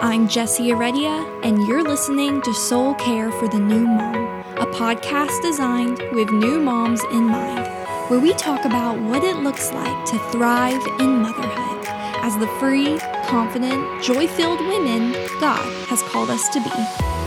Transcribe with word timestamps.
I'm 0.00 0.28
Jessie 0.28 0.68
Heredia, 0.68 1.10
and 1.42 1.66
you're 1.66 1.82
listening 1.82 2.40
to 2.42 2.54
Soul 2.54 2.94
Care 2.94 3.32
for 3.32 3.48
the 3.48 3.58
New 3.58 3.84
Mom, 3.84 4.14
a 4.56 4.64
podcast 4.66 5.42
designed 5.42 5.98
with 6.12 6.30
new 6.30 6.60
moms 6.60 7.02
in 7.10 7.24
mind, 7.24 7.66
where 8.08 8.20
we 8.20 8.32
talk 8.34 8.64
about 8.64 8.96
what 9.00 9.24
it 9.24 9.38
looks 9.38 9.72
like 9.72 10.04
to 10.06 10.18
thrive 10.30 10.86
in 11.00 11.20
motherhood 11.20 11.84
as 12.22 12.38
the 12.38 12.46
free, 12.60 12.96
confident, 13.26 14.00
joy 14.00 14.28
filled 14.28 14.60
women 14.60 15.14
God 15.40 15.66
has 15.88 16.00
called 16.04 16.30
us 16.30 16.48
to 16.50 16.60
be. 16.60 17.17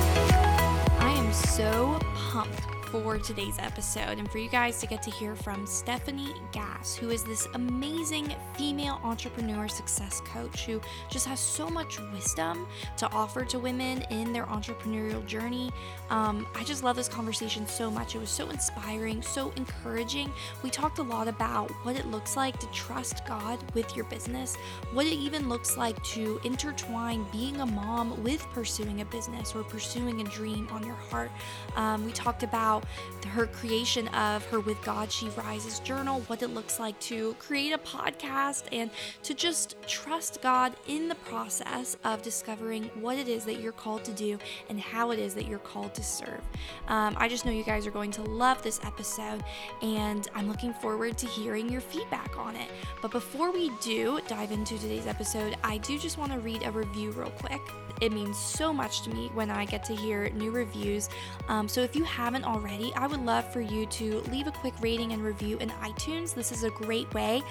For 3.12 3.20
today's 3.20 3.60
episode 3.60 4.20
and 4.20 4.32
for 4.32 4.38
you 4.38 4.48
guys 4.48 4.80
to 4.80 4.88
get 4.88 5.04
to 5.04 5.12
hear 5.12 5.36
from 5.36 5.68
Stephanie 5.68 6.34
Gass, 6.54 6.96
who 6.96 7.10
is 7.10 7.26
this 7.26 7.46
amazing 7.56 8.34
female 8.54 9.02
entrepreneur 9.04 9.68
success 9.68 10.22
coach 10.22 10.66
who 10.66 10.80
just 11.10 11.28
has 11.28 11.38
so 11.38 11.70
much 11.70 12.00
wisdom 12.14 12.66
to 12.96 13.12
offer 13.12 13.44
to 13.44 13.60
women 13.60 14.02
in 14.12 14.32
their 14.32 14.46
entrepreneurial 14.46 15.26
journey. 15.26 15.74
Um, 16.10 16.48
I 16.56 16.64
just 16.64 16.86
love 16.86 16.96
this 16.96 17.10
conversation 17.10 17.68
so 17.68 17.92
much. 17.92 18.16
It 18.16 18.20
was 18.20 18.30
so 18.30 18.50
inspiring, 18.50 19.22
so 19.22 19.52
encouraging. 19.58 20.32
We 20.64 20.70
talked 20.70 21.00
a 21.00 21.04
lot 21.04 21.28
about 21.28 21.70
what 21.84 21.98
it 21.98 22.06
looks 22.06 22.38
like 22.38 22.60
to 22.62 22.68
trust 22.68 23.26
God 23.26 23.60
with 23.74 23.94
your 23.94 24.06
business, 24.06 24.56
what 24.94 25.06
it 25.06 25.16
even 25.16 25.50
looks 25.50 25.76
like 25.76 26.02
to 26.04 26.40
intertwine 26.46 27.26
being 27.30 27.60
a 27.60 27.66
mom 27.66 28.24
with 28.24 28.42
pursuing 28.54 29.02
a 29.02 29.06
business 29.06 29.54
or 29.54 29.66
pursuing 29.66 30.22
a 30.22 30.24
dream 30.24 30.70
on 30.72 30.86
your 30.86 30.96
heart. 30.96 31.32
Um, 31.76 32.06
we 32.06 32.14
talked 32.14 32.44
about 32.44 32.86
her 33.32 33.46
creation 33.48 34.08
of 34.10 34.46
her 34.48 34.60
With 34.60 34.82
God 34.84 35.12
She 35.12 35.30
Rises 35.30 35.80
journal, 35.80 36.22
what 36.28 36.42
it 36.44 36.50
looks 36.50 36.80
like 36.80 37.00
to 37.02 37.34
create 37.40 37.72
a 37.72 37.78
podcast, 37.78 38.64
and 38.72 38.90
to 39.24 39.34
just 39.34 39.76
trust 39.88 40.42
God 40.42 40.76
in 40.88 41.08
the 41.08 41.16
process 41.16 41.96
of 42.04 42.22
discovering 42.22 42.86
what 43.00 43.18
it 43.18 43.28
is 43.28 43.46
that 43.46 43.62
you're 43.62 43.72
called 43.72 44.04
to 44.06 44.12
do 44.12 44.38
and 44.70 44.80
how 44.80 45.12
it 45.12 45.20
is 45.20 45.34
that 45.36 45.48
you're 45.48 45.60
called 45.60 45.94
to 45.96 46.04
serve. 46.04 46.42
Um, 46.88 47.16
I 47.18 47.28
just 47.28 47.46
know 47.46 47.52
you 47.52 47.64
guys 47.64 47.88
are 47.88 47.92
going 47.92 48.12
to 48.12 48.22
love 48.24 48.62
this 48.64 48.82
episode, 48.84 49.44
and 49.82 50.28
I'm 50.36 50.48
looking 50.48 50.74
forward 50.74 51.18
to 51.20 51.28
hearing 51.28 51.70
your 51.70 51.82
feedback 51.82 52.38
on 52.38 52.56
it. 52.56 52.70
But 53.02 53.12
before 53.12 53.52
we 53.52 53.72
do 53.82 54.20
dive 54.28 54.52
into 54.52 54.78
today's 54.78 55.08
episode, 55.08 55.56
I 55.64 55.78
do 55.78 55.98
just 55.98 56.18
want 56.18 56.32
to 56.34 56.40
read 56.40 56.64
a 56.64 56.72
review 56.72 57.12
real 57.12 57.32
quick. 57.32 57.62
It 58.02 58.12
means 58.12 58.38
so 58.38 58.74
much 58.74 59.04
to 59.04 59.12
me 59.12 59.30
when 59.36 59.52
I 59.52 59.64
get 59.66 59.84
to 59.86 59.96
hear 59.96 60.30
new 60.32 60.50
reviews. 60.50 61.08
Um, 61.48 61.68
so 61.68 61.82
if 61.82 61.96
you 61.96 62.04
haven't 62.04 62.44
already, 62.44 62.91
I 62.96 63.08
would 63.08 63.26
love 63.26 63.52
for 63.52 63.62
you 63.62 63.86
to 63.86 64.22
leave 64.32 64.48
a 64.48 64.52
quick 64.52 64.74
rating 64.82 65.12
and 65.12 65.24
review 65.24 65.58
in 65.58 65.70
iTunes. 65.82 66.34
This 66.34 66.52
is 66.52 66.64
a 66.64 66.70
great 66.70 67.14
way 67.14 67.42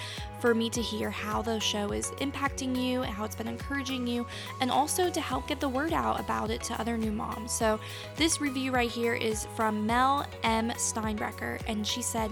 for 0.41 0.55
me 0.55 0.71
to 0.71 0.81
hear 0.81 1.11
how 1.11 1.43
the 1.43 1.59
show 1.61 1.93
is 1.93 2.11
impacting 2.13 2.77
you 2.81 3.03
how 3.03 3.25
it's 3.25 3.37
been 3.37 3.49
encouraging 3.49 4.07
you, 4.07 4.27
and 4.61 4.71
also 4.71 5.11
to 5.11 5.21
help 5.21 5.47
get 5.47 5.61
the 5.61 5.69
word 5.69 5.93
out 5.93 6.19
about 6.19 6.51
it 6.51 6.63
to 6.63 6.81
other 6.81 6.97
new 6.97 7.13
moms. 7.13 7.53
So 7.53 7.79
this 8.17 8.41
review 8.41 8.73
right 8.73 8.91
here 8.91 9.15
is 9.15 9.47
from 9.57 9.87
Mel 9.87 10.27
M. 10.43 10.71
Steinbrecher, 10.71 11.61
and 11.67 11.87
she 11.87 12.01
said, 12.01 12.31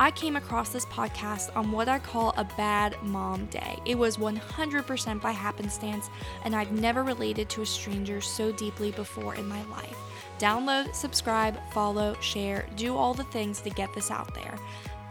I 0.00 0.12
came 0.12 0.36
across 0.36 0.68
this 0.68 0.86
podcast 0.86 1.54
on 1.56 1.72
what 1.72 1.88
I 1.88 1.98
call 1.98 2.32
a 2.36 2.44
bad 2.56 2.96
mom 3.02 3.46
day. 3.46 3.80
It 3.84 3.98
was 3.98 4.16
100% 4.16 5.20
by 5.20 5.32
happenstance, 5.32 6.08
and 6.44 6.54
I've 6.54 6.70
never 6.70 7.02
related 7.02 7.48
to 7.50 7.62
a 7.62 7.66
stranger 7.66 8.20
so 8.20 8.52
deeply 8.52 8.92
before 8.92 9.34
in 9.34 9.48
my 9.48 9.64
life. 9.64 9.98
Download, 10.38 10.94
subscribe, 10.94 11.58
follow, 11.70 12.14
share, 12.20 12.66
do 12.76 12.96
all 12.96 13.14
the 13.14 13.24
things 13.24 13.60
to 13.62 13.70
get 13.70 13.92
this 13.94 14.10
out 14.10 14.32
there. 14.34 14.58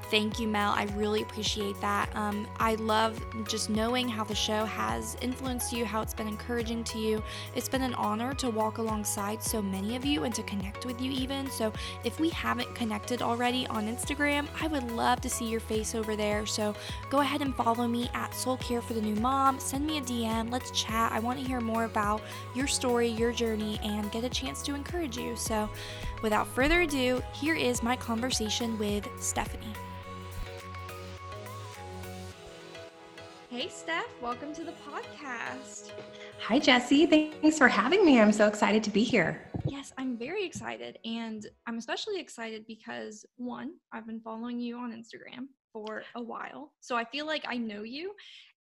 Thank 0.10 0.40
you, 0.40 0.48
Mel. 0.48 0.72
I 0.72 0.86
really 0.96 1.22
appreciate 1.22 1.80
that. 1.82 2.10
Um, 2.16 2.48
I 2.62 2.76
love 2.76 3.20
just 3.46 3.70
knowing 3.70 4.08
how 4.08 4.24
the 4.24 4.34
show 4.34 4.64
has 4.64 5.18
influenced 5.22 5.74
you, 5.74 5.84
how 5.84 6.02
it's 6.02 6.14
been 6.14 6.30
encouraging 6.30 6.86
to 6.86 6.98
you. 6.98 7.22
It's 7.56 7.68
been 7.68 7.82
an 7.82 7.94
honor 7.96 8.34
to 8.36 8.50
walk 8.50 8.78
alongside 8.78 9.44
so 9.44 9.62
many 9.62 9.98
of 9.98 10.06
you 10.06 10.24
and 10.24 10.34
to 10.34 10.44
connect 10.44 10.86
with 10.86 11.02
you, 11.02 11.12
even. 11.12 11.50
So, 11.50 11.74
if 12.06 12.22
we 12.22 12.30
haven't 12.30 12.74
connected 12.74 13.22
already 13.22 13.68
on 13.68 13.94
Instagram, 13.94 14.48
I 14.62 14.68
would 14.68 14.90
love 14.92 15.20
to 15.22 15.30
see 15.30 15.46
your 15.46 15.60
face 15.60 15.94
over 15.94 16.16
there. 16.16 16.46
So, 16.46 16.74
go 17.10 17.20
ahead 17.20 17.42
and 17.42 17.54
follow 17.54 17.86
me 17.86 18.10
at 18.14 18.34
Soul 18.34 18.56
Care 18.58 18.82
for 18.82 18.94
the 18.94 19.02
New 19.02 19.16
Mom. 19.16 19.60
Send 19.60 19.86
me 19.86 19.98
a 19.98 20.02
DM. 20.02 20.50
Let's 20.50 20.72
chat. 20.72 21.12
I 21.12 21.20
want 21.20 21.38
to 21.38 21.46
hear 21.46 21.60
more 21.60 21.84
about 21.84 22.22
your 22.56 22.68
story, 22.68 23.10
your 23.10 23.34
journey, 23.34 23.78
and 23.84 24.10
get 24.14 24.24
a 24.24 24.30
chance 24.30 24.62
to 24.64 24.74
encourage 24.74 25.18
you. 25.18 25.36
So, 25.36 25.70
without 26.22 26.48
further 26.48 26.82
ado, 26.82 27.22
here 27.34 27.56
is 27.56 27.84
my 27.84 27.98
conversation 27.98 28.78
with 28.80 29.06
Stephanie. 29.20 29.74
Hey, 33.58 33.70
Steph, 33.70 34.06
welcome 34.22 34.54
to 34.54 34.64
the 34.64 34.74
podcast. 34.88 35.90
Hi, 36.42 36.60
Jesse. 36.60 37.08
Thanks 37.08 37.58
for 37.58 37.68
having 37.68 38.06
me. 38.06 38.22
I'm 38.22 38.32
so 38.32 38.48
excited 38.48 38.84
to 38.84 38.92
be 38.92 39.04
here. 39.04 39.50
Yes, 39.66 39.92
I'm 39.98 40.16
very 40.16 40.46
excited. 40.46 41.00
And 41.04 41.44
I'm 41.66 41.80
especially 41.80 42.20
excited 42.20 42.66
because, 42.68 43.26
one, 43.38 43.72
I've 43.92 44.06
been 44.06 44.22
following 44.22 44.60
you 44.60 44.78
on 44.78 44.92
Instagram 44.92 45.48
for 45.74 46.04
a 46.14 46.22
while. 46.22 46.74
So 46.82 46.96
I 46.96 47.06
feel 47.06 47.26
like 47.26 47.46
I 47.48 47.58
know 47.58 47.82
you 47.82 48.12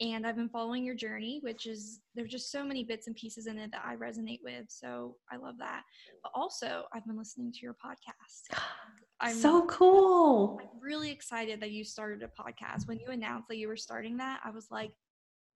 and 0.00 0.24
I've 0.24 0.36
been 0.36 0.48
following 0.48 0.84
your 0.84 0.94
journey, 0.94 1.40
which 1.42 1.66
is 1.66 1.98
there's 2.14 2.30
just 2.30 2.52
so 2.52 2.62
many 2.62 2.84
bits 2.84 3.08
and 3.08 3.16
pieces 3.16 3.48
in 3.48 3.58
it 3.58 3.72
that 3.72 3.82
I 3.84 3.96
resonate 3.96 4.44
with. 4.44 4.66
So 4.68 5.16
I 5.28 5.38
love 5.38 5.56
that. 5.58 5.82
But 6.22 6.30
also, 6.36 6.84
I've 6.94 7.04
been 7.04 7.18
listening 7.18 7.50
to 7.50 7.58
your 7.62 7.74
podcast. 7.84 8.60
I'm 9.20 9.36
so 9.36 9.66
cool. 9.66 10.60
I'm 10.60 10.80
really 10.80 11.10
excited 11.10 11.60
that 11.60 11.70
you 11.70 11.84
started 11.84 12.22
a 12.22 12.42
podcast. 12.42 12.86
When 12.86 12.98
you 12.98 13.08
announced 13.08 13.48
that 13.48 13.56
you 13.56 13.68
were 13.68 13.76
starting 13.76 14.16
that, 14.18 14.40
I 14.44 14.50
was 14.50 14.68
like, 14.70 14.92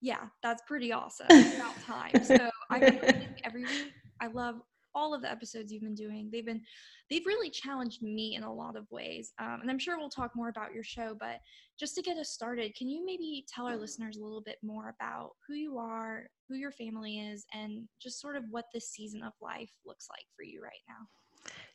yeah, 0.00 0.26
that's 0.42 0.62
pretty 0.66 0.92
awesome. 0.92 1.26
It's 1.30 1.56
about 1.56 1.80
time. 1.82 2.24
So 2.24 2.50
I've 2.70 2.80
been 2.80 3.00
listening 3.00 3.34
every 3.44 3.64
week. 3.64 3.92
I 4.20 4.28
love 4.28 4.56
all 4.94 5.14
of 5.14 5.22
the 5.22 5.30
episodes 5.30 5.72
you've 5.72 5.82
been 5.82 5.94
doing. 5.94 6.28
They've 6.32 6.44
been 6.44 6.62
they've 7.10 7.26
really 7.26 7.50
challenged 7.50 8.02
me 8.02 8.34
in 8.34 8.42
a 8.42 8.52
lot 8.52 8.76
of 8.76 8.86
ways. 8.90 9.32
Um, 9.38 9.58
and 9.60 9.70
I'm 9.70 9.78
sure 9.78 9.98
we'll 9.98 10.08
talk 10.08 10.32
more 10.34 10.48
about 10.48 10.74
your 10.74 10.82
show, 10.82 11.16
but 11.18 11.40
just 11.78 11.94
to 11.94 12.02
get 12.02 12.16
us 12.16 12.30
started, 12.30 12.74
can 12.76 12.88
you 12.88 13.04
maybe 13.04 13.44
tell 13.52 13.66
our 13.66 13.76
listeners 13.76 14.16
a 14.16 14.22
little 14.22 14.42
bit 14.42 14.56
more 14.62 14.94
about 14.98 15.30
who 15.46 15.54
you 15.54 15.78
are, 15.78 16.28
who 16.48 16.56
your 16.56 16.72
family 16.72 17.20
is, 17.20 17.44
and 17.54 17.88
just 18.00 18.20
sort 18.20 18.36
of 18.36 18.44
what 18.50 18.66
this 18.72 18.90
season 18.90 19.22
of 19.22 19.32
life 19.40 19.70
looks 19.86 20.06
like 20.10 20.26
for 20.36 20.42
you 20.42 20.62
right 20.62 20.82
now? 20.88 21.06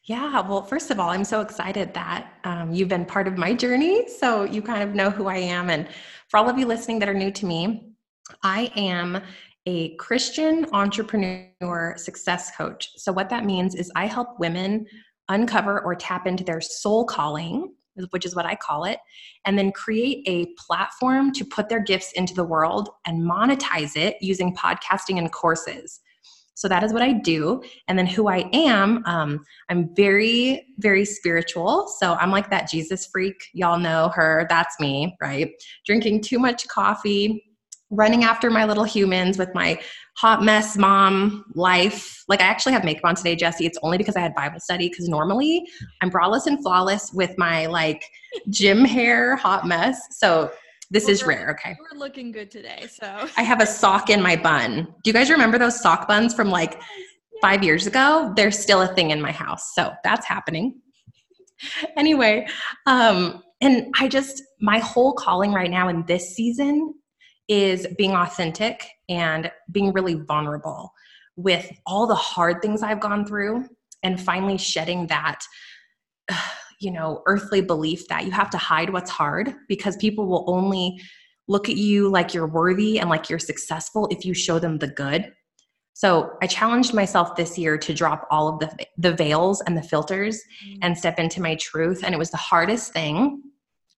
Yeah, 0.05 0.41
well, 0.41 0.63
first 0.63 0.91
of 0.91 0.99
all, 0.99 1.09
I'm 1.09 1.23
so 1.23 1.39
excited 1.39 1.93
that 1.93 2.33
um, 2.43 2.73
you've 2.73 2.89
been 2.89 3.05
part 3.05 3.25
of 3.25 3.37
my 3.37 3.53
journey. 3.53 4.07
So 4.09 4.43
you 4.43 4.61
kind 4.61 4.83
of 4.83 4.93
know 4.93 5.09
who 5.09 5.27
I 5.27 5.37
am. 5.37 5.69
And 5.69 5.87
for 6.27 6.37
all 6.37 6.49
of 6.49 6.57
you 6.57 6.65
listening 6.65 6.99
that 6.99 7.07
are 7.07 7.13
new 7.13 7.31
to 7.31 7.45
me, 7.45 7.93
I 8.43 8.71
am 8.75 9.21
a 9.65 9.95
Christian 9.95 10.65
entrepreneur 10.73 11.95
success 11.95 12.55
coach. 12.55 12.89
So, 12.97 13.13
what 13.13 13.29
that 13.29 13.45
means 13.45 13.75
is 13.75 13.91
I 13.95 14.07
help 14.07 14.39
women 14.39 14.85
uncover 15.29 15.81
or 15.81 15.95
tap 15.95 16.27
into 16.27 16.43
their 16.43 16.59
soul 16.59 17.05
calling, 17.05 17.73
which 18.09 18.25
is 18.25 18.35
what 18.35 18.45
I 18.45 18.55
call 18.55 18.83
it, 18.83 18.99
and 19.45 19.57
then 19.57 19.71
create 19.71 20.27
a 20.27 20.47
platform 20.57 21.31
to 21.33 21.45
put 21.45 21.69
their 21.69 21.79
gifts 21.79 22.11
into 22.13 22.33
the 22.33 22.43
world 22.43 22.89
and 23.05 23.23
monetize 23.23 23.95
it 23.95 24.17
using 24.19 24.55
podcasting 24.55 25.17
and 25.17 25.31
courses. 25.31 26.01
So 26.55 26.67
that 26.67 26.83
is 26.83 26.93
what 26.93 27.01
I 27.01 27.13
do. 27.13 27.61
And 27.87 27.97
then 27.97 28.05
who 28.05 28.27
I 28.27 28.49
am, 28.53 29.03
um, 29.05 29.43
I'm 29.69 29.93
very, 29.95 30.65
very 30.77 31.05
spiritual. 31.05 31.87
So 31.99 32.13
I'm 32.13 32.31
like 32.31 32.49
that 32.49 32.69
Jesus 32.69 33.07
freak. 33.07 33.35
Y'all 33.53 33.79
know 33.79 34.09
her. 34.15 34.45
That's 34.49 34.79
me, 34.79 35.15
right? 35.21 35.51
Drinking 35.85 36.21
too 36.21 36.39
much 36.39 36.67
coffee, 36.67 37.43
running 37.89 38.23
after 38.23 38.49
my 38.49 38.65
little 38.65 38.83
humans 38.83 39.37
with 39.37 39.53
my 39.53 39.79
hot 40.15 40.43
mess 40.43 40.77
mom 40.77 41.45
life. 41.55 42.23
Like 42.27 42.41
I 42.41 42.45
actually 42.45 42.73
have 42.73 42.83
makeup 42.83 43.05
on 43.05 43.15
today, 43.15 43.35
Jesse. 43.35 43.65
It's 43.65 43.77
only 43.81 43.97
because 43.97 44.15
I 44.15 44.21
had 44.21 44.35
Bible 44.35 44.59
study 44.59 44.89
because 44.89 45.09
normally 45.09 45.65
I'm 46.01 46.11
braless 46.11 46.45
and 46.45 46.61
flawless 46.61 47.11
with 47.13 47.35
my 47.37 47.65
like 47.65 48.03
gym 48.49 48.85
hair 48.85 49.35
hot 49.35 49.67
mess. 49.67 49.99
So 50.11 50.51
this 50.89 51.03
well, 51.05 51.11
is 51.11 51.23
rare, 51.23 51.49
okay? 51.51 51.75
We're 51.79 51.97
looking 51.97 52.31
good 52.31 52.51
today, 52.51 52.87
so. 52.89 53.27
I 53.37 53.43
have 53.43 53.61
a 53.61 53.65
sock 53.65 54.09
in 54.09 54.21
my 54.21 54.35
bun. 54.35 54.93
Do 55.03 55.09
you 55.09 55.13
guys 55.13 55.29
remember 55.29 55.57
those 55.57 55.79
sock 55.79 56.07
buns 56.07 56.33
from 56.33 56.49
like 56.49 56.81
five 57.41 57.63
years 57.63 57.87
ago? 57.87 58.33
They're 58.35 58.51
still 58.51 58.81
a 58.81 58.87
thing 58.87 59.11
in 59.11 59.21
my 59.21 59.31
house. 59.31 59.73
So 59.75 59.91
that's 60.03 60.25
happening. 60.25 60.81
anyway, 61.97 62.47
um, 62.85 63.43
and 63.61 63.93
I 63.99 64.07
just, 64.07 64.43
my 64.59 64.79
whole 64.79 65.13
calling 65.13 65.53
right 65.53 65.71
now 65.71 65.87
in 65.87 66.05
this 66.05 66.35
season 66.35 66.93
is 67.47 67.87
being 67.97 68.11
authentic 68.11 68.87
and 69.09 69.51
being 69.71 69.93
really 69.93 70.15
vulnerable 70.15 70.93
with 71.35 71.71
all 71.85 72.07
the 72.07 72.15
hard 72.15 72.61
things 72.61 72.83
I've 72.83 72.99
gone 72.99 73.25
through 73.25 73.67
and 74.03 74.19
finally 74.19 74.57
shedding 74.57 75.07
that 75.07 75.39
you 76.83 76.91
know 76.91 77.21
earthly 77.25 77.61
belief 77.61 78.07
that 78.07 78.25
you 78.25 78.31
have 78.31 78.49
to 78.49 78.57
hide 78.57 78.91
what's 78.91 79.09
hard 79.09 79.53
because 79.67 79.95
people 79.97 80.27
will 80.27 80.43
only 80.47 80.99
look 81.47 81.69
at 81.69 81.77
you 81.77 82.09
like 82.09 82.33
you're 82.33 82.47
worthy 82.47 82.99
and 82.99 83.09
like 83.09 83.29
you're 83.29 83.39
successful 83.39 84.07
if 84.11 84.25
you 84.25 84.33
show 84.33 84.59
them 84.59 84.77
the 84.77 84.87
good 84.87 85.31
so 85.93 86.31
i 86.41 86.47
challenged 86.47 86.93
myself 86.93 87.35
this 87.35 87.57
year 87.57 87.77
to 87.77 87.93
drop 87.93 88.27
all 88.29 88.47
of 88.47 88.59
the 88.59 88.85
the 88.97 89.13
veils 89.13 89.61
and 89.61 89.77
the 89.77 89.83
filters 89.83 90.41
mm-hmm. 90.65 90.79
and 90.81 90.97
step 90.97 91.19
into 91.19 91.41
my 91.41 91.55
truth 91.55 92.03
and 92.03 92.13
it 92.13 92.17
was 92.17 92.31
the 92.31 92.37
hardest 92.37 92.93
thing 92.93 93.41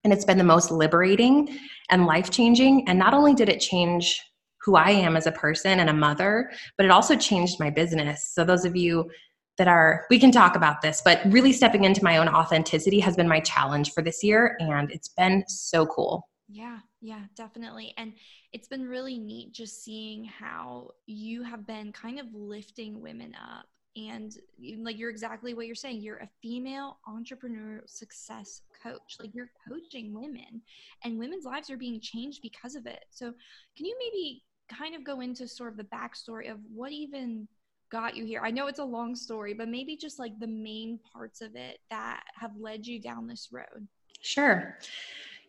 and 0.03 0.13
it's 0.13 0.25
been 0.25 0.37
the 0.37 0.43
most 0.43 0.69
liberating 0.71 1.57
and 1.89 2.05
life 2.05 2.29
changing 2.29 2.87
and 2.87 2.99
not 2.99 3.13
only 3.13 3.33
did 3.33 3.49
it 3.49 3.59
change 3.59 4.21
who 4.65 4.75
I 4.75 4.89
am 4.89 5.15
as 5.15 5.27
a 5.27 5.31
person 5.31 5.79
and 5.79 5.91
a 5.91 5.93
mother, 5.93 6.51
but 6.75 6.85
it 6.85 6.91
also 6.91 7.15
changed 7.15 7.59
my 7.59 7.69
business. 7.69 8.31
So, 8.33 8.43
those 8.43 8.65
of 8.65 8.75
you 8.75 9.09
that 9.57 9.67
are, 9.67 10.05
we 10.09 10.19
can 10.19 10.31
talk 10.31 10.55
about 10.55 10.81
this, 10.81 11.01
but 11.03 11.21
really 11.25 11.53
stepping 11.53 11.83
into 11.83 12.03
my 12.03 12.17
own 12.17 12.27
authenticity 12.27 12.99
has 12.99 13.15
been 13.15 13.27
my 13.27 13.39
challenge 13.39 13.93
for 13.93 14.01
this 14.01 14.23
year. 14.23 14.57
And 14.59 14.91
it's 14.91 15.09
been 15.09 15.43
so 15.47 15.85
cool. 15.85 16.27
Yeah, 16.47 16.79
yeah, 17.01 17.21
definitely. 17.35 17.93
And 17.97 18.13
it's 18.53 18.67
been 18.67 18.87
really 18.87 19.17
neat 19.17 19.53
just 19.53 19.83
seeing 19.83 20.25
how 20.25 20.91
you 21.05 21.43
have 21.43 21.65
been 21.65 21.91
kind 21.91 22.19
of 22.19 22.27
lifting 22.33 23.01
women 23.01 23.35
up 23.35 23.65
and 23.97 24.37
like 24.79 24.97
you're 24.97 25.09
exactly 25.09 25.53
what 25.53 25.67
you're 25.67 25.75
saying 25.75 26.01
you're 26.01 26.17
a 26.17 26.29
female 26.41 26.97
entrepreneur 27.07 27.81
success 27.85 28.61
coach 28.83 29.17
like 29.21 29.33
you're 29.33 29.51
coaching 29.67 30.13
women 30.13 30.61
and 31.03 31.17
women's 31.17 31.45
lives 31.45 31.69
are 31.69 31.77
being 31.77 31.99
changed 32.01 32.41
because 32.41 32.75
of 32.75 32.85
it 32.85 33.05
so 33.09 33.31
can 33.77 33.85
you 33.85 33.95
maybe 33.97 34.43
kind 34.69 34.95
of 34.95 35.03
go 35.03 35.21
into 35.21 35.47
sort 35.47 35.71
of 35.71 35.77
the 35.77 35.83
backstory 35.85 36.51
of 36.51 36.57
what 36.73 36.91
even 36.91 37.47
got 37.91 38.15
you 38.15 38.25
here. 38.25 38.41
I 38.43 38.51
know 38.51 38.67
it's 38.67 38.79
a 38.79 38.85
long 38.85 39.15
story 39.15 39.53
but 39.53 39.69
maybe 39.69 39.95
just 39.95 40.19
like 40.19 40.37
the 40.39 40.47
main 40.47 40.99
parts 41.13 41.41
of 41.41 41.55
it 41.55 41.79
that 41.89 42.23
have 42.35 42.51
led 42.59 42.85
you 42.85 42.99
down 42.99 43.27
this 43.27 43.49
road. 43.51 43.87
Sure. 44.21 44.77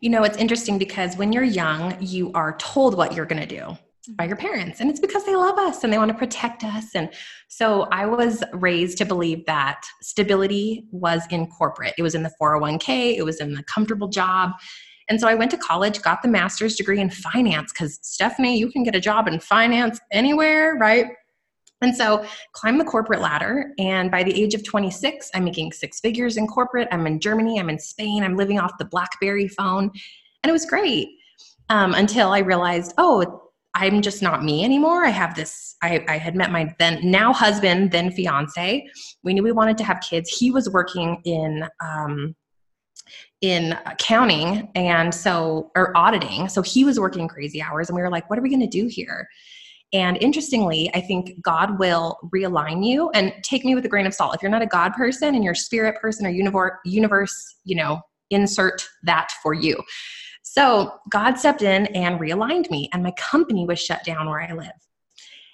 You 0.00 0.10
know 0.10 0.24
it's 0.24 0.36
interesting 0.36 0.78
because 0.78 1.16
when 1.16 1.32
you're 1.32 1.42
young 1.42 1.96
you 2.00 2.32
are 2.32 2.56
told 2.58 2.96
what 2.96 3.14
you're 3.14 3.26
going 3.26 3.40
to 3.40 3.46
do 3.46 3.76
by 4.10 4.24
mm-hmm. 4.24 4.28
your 4.28 4.36
parents 4.36 4.80
and 4.80 4.90
it's 4.90 5.00
because 5.00 5.24
they 5.24 5.34
love 5.34 5.58
us 5.58 5.82
and 5.82 5.92
they 5.92 5.98
want 5.98 6.10
to 6.10 6.16
protect 6.16 6.64
us 6.64 6.94
and 6.94 7.10
so 7.48 7.88
i 7.90 8.06
was 8.06 8.42
raised 8.52 8.98
to 8.98 9.04
believe 9.04 9.44
that 9.46 9.82
stability 10.00 10.86
was 10.92 11.22
in 11.30 11.46
corporate. 11.46 11.94
It 11.98 12.02
was 12.02 12.14
in 12.14 12.22
the 12.22 12.32
401k 12.40 13.16
it 13.16 13.24
was 13.24 13.40
in 13.40 13.54
the 13.54 13.64
comfortable 13.64 14.08
job 14.08 14.52
and 15.08 15.20
so 15.20 15.28
i 15.28 15.34
went 15.34 15.50
to 15.52 15.56
college 15.56 16.02
got 16.02 16.22
the 16.22 16.28
master's 16.28 16.76
degree 16.76 17.00
in 17.00 17.10
finance 17.10 17.72
because 17.72 17.98
stephanie 18.02 18.58
you 18.58 18.70
can 18.70 18.82
get 18.82 18.94
a 18.94 19.00
job 19.00 19.26
in 19.26 19.40
finance 19.40 19.98
anywhere 20.12 20.76
right 20.76 21.06
and 21.82 21.94
so 21.94 22.24
climb 22.52 22.78
the 22.78 22.84
corporate 22.84 23.20
ladder 23.20 23.72
and 23.78 24.10
by 24.10 24.22
the 24.22 24.42
age 24.42 24.54
of 24.54 24.64
26 24.64 25.30
i'm 25.34 25.44
making 25.44 25.72
six 25.72 26.00
figures 26.00 26.36
in 26.36 26.46
corporate 26.46 26.88
i'm 26.90 27.06
in 27.06 27.20
germany 27.20 27.58
i'm 27.60 27.70
in 27.70 27.78
spain 27.78 28.22
i'm 28.22 28.36
living 28.36 28.58
off 28.58 28.72
the 28.78 28.84
blackberry 28.84 29.48
phone 29.48 29.84
and 30.42 30.50
it 30.50 30.52
was 30.52 30.64
great 30.66 31.08
um, 31.68 31.94
until 31.94 32.30
i 32.30 32.38
realized 32.38 32.94
oh 32.98 33.42
I'm 33.76 34.00
just 34.00 34.22
not 34.22 34.42
me 34.42 34.64
anymore. 34.64 35.04
I 35.04 35.10
have 35.10 35.34
this, 35.34 35.76
I, 35.82 36.02
I 36.08 36.16
had 36.16 36.34
met 36.34 36.50
my 36.50 36.74
then 36.78 36.98
now 37.02 37.30
husband, 37.34 37.90
then 37.90 38.10
fiance. 38.10 38.86
We 39.22 39.34
knew 39.34 39.42
we 39.42 39.52
wanted 39.52 39.76
to 39.78 39.84
have 39.84 40.00
kids. 40.00 40.30
He 40.30 40.50
was 40.50 40.70
working 40.70 41.20
in, 41.24 41.68
um, 41.80 42.34
in 43.42 43.76
accounting 43.84 44.70
and 44.74 45.14
so, 45.14 45.70
or 45.76 45.94
auditing. 45.94 46.48
So 46.48 46.62
he 46.62 46.84
was 46.84 46.98
working 46.98 47.28
crazy 47.28 47.60
hours 47.60 47.90
and 47.90 47.96
we 47.96 48.00
were 48.00 48.10
like, 48.10 48.30
what 48.30 48.38
are 48.38 48.42
we 48.42 48.48
going 48.48 48.60
to 48.60 48.66
do 48.66 48.86
here? 48.86 49.28
And 49.92 50.18
interestingly, 50.20 50.90
I 50.94 51.00
think 51.00 51.40
God 51.42 51.78
will 51.78 52.18
realign 52.34 52.84
you 52.84 53.10
and 53.10 53.32
take 53.42 53.64
me 53.64 53.74
with 53.74 53.84
a 53.84 53.88
grain 53.88 54.06
of 54.06 54.14
salt. 54.14 54.34
If 54.34 54.42
you're 54.42 54.50
not 54.50 54.62
a 54.62 54.66
God 54.66 54.94
person 54.94 55.34
and 55.34 55.44
you're 55.44 55.52
a 55.52 55.56
spirit 55.56 56.00
person 56.00 56.26
or 56.26 56.30
universe, 56.30 56.72
universe, 56.84 57.56
you 57.64 57.76
know, 57.76 58.00
insert 58.30 58.84
that 59.04 59.30
for 59.42 59.54
you. 59.54 59.76
So 60.42 60.92
God 61.10 61.38
stepped 61.38 61.62
in 61.62 61.86
and 61.86 62.20
realigned 62.20 62.70
me, 62.70 62.88
and 62.92 63.02
my 63.02 63.12
company 63.12 63.64
was 63.66 63.80
shut 63.80 64.04
down 64.04 64.28
where 64.28 64.40
I 64.40 64.52
live. 64.52 64.72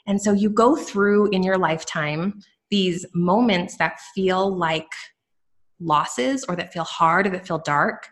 And 0.07 0.21
so 0.21 0.33
you 0.33 0.51
go 0.51 0.77
through 0.77 1.31
in 1.31 1.43
your 1.43 1.59
lifetime 1.59 2.41
these 2.71 3.05
moments 3.15 3.77
that 3.77 4.01
feel 4.15 4.57
like 4.57 4.89
losses 5.79 6.45
or 6.49 6.57
that 6.57 6.73
feel 6.73 6.85
hard 6.85 7.27
or 7.27 7.31
that 7.31 7.47
feel 7.47 7.59
dark. 7.59 8.09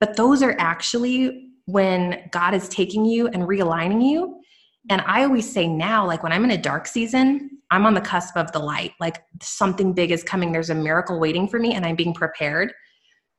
But 0.00 0.16
those 0.16 0.42
are 0.42 0.54
actually 0.58 1.50
when 1.66 2.28
God 2.30 2.54
is 2.54 2.68
taking 2.68 3.04
you 3.04 3.28
and 3.28 3.42
realigning 3.44 4.08
you. 4.08 4.37
And 4.88 5.02
I 5.02 5.24
always 5.24 5.50
say 5.50 5.66
now, 5.66 6.06
like 6.06 6.22
when 6.22 6.32
I'm 6.32 6.44
in 6.44 6.52
a 6.52 6.58
dark 6.58 6.86
season, 6.86 7.50
I'm 7.70 7.84
on 7.84 7.94
the 7.94 8.00
cusp 8.00 8.36
of 8.36 8.50
the 8.52 8.58
light. 8.58 8.92
Like 9.00 9.22
something 9.42 9.92
big 9.92 10.10
is 10.10 10.22
coming, 10.22 10.52
there's 10.52 10.70
a 10.70 10.74
miracle 10.74 11.20
waiting 11.20 11.46
for 11.46 11.58
me, 11.58 11.74
and 11.74 11.84
I'm 11.84 11.96
being 11.96 12.14
prepared. 12.14 12.72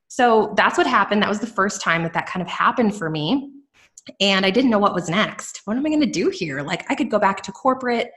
So 0.08 0.54
that's 0.56 0.78
what 0.78 0.86
happened. 0.86 1.22
That 1.22 1.28
was 1.28 1.40
the 1.40 1.46
first 1.46 1.80
time 1.80 2.02
that 2.02 2.12
that 2.14 2.26
kind 2.26 2.42
of 2.42 2.48
happened 2.48 2.96
for 2.96 3.10
me. 3.10 3.52
And 4.20 4.44
I 4.46 4.50
didn't 4.50 4.70
know 4.70 4.78
what 4.78 4.94
was 4.94 5.08
next. 5.08 5.62
What 5.64 5.76
am 5.76 5.86
I 5.86 5.88
going 5.88 6.00
to 6.00 6.06
do 6.06 6.30
here? 6.30 6.62
Like, 6.62 6.90
I 6.90 6.94
could 6.94 7.10
go 7.10 7.18
back 7.18 7.42
to 7.42 7.52
corporate. 7.52 8.10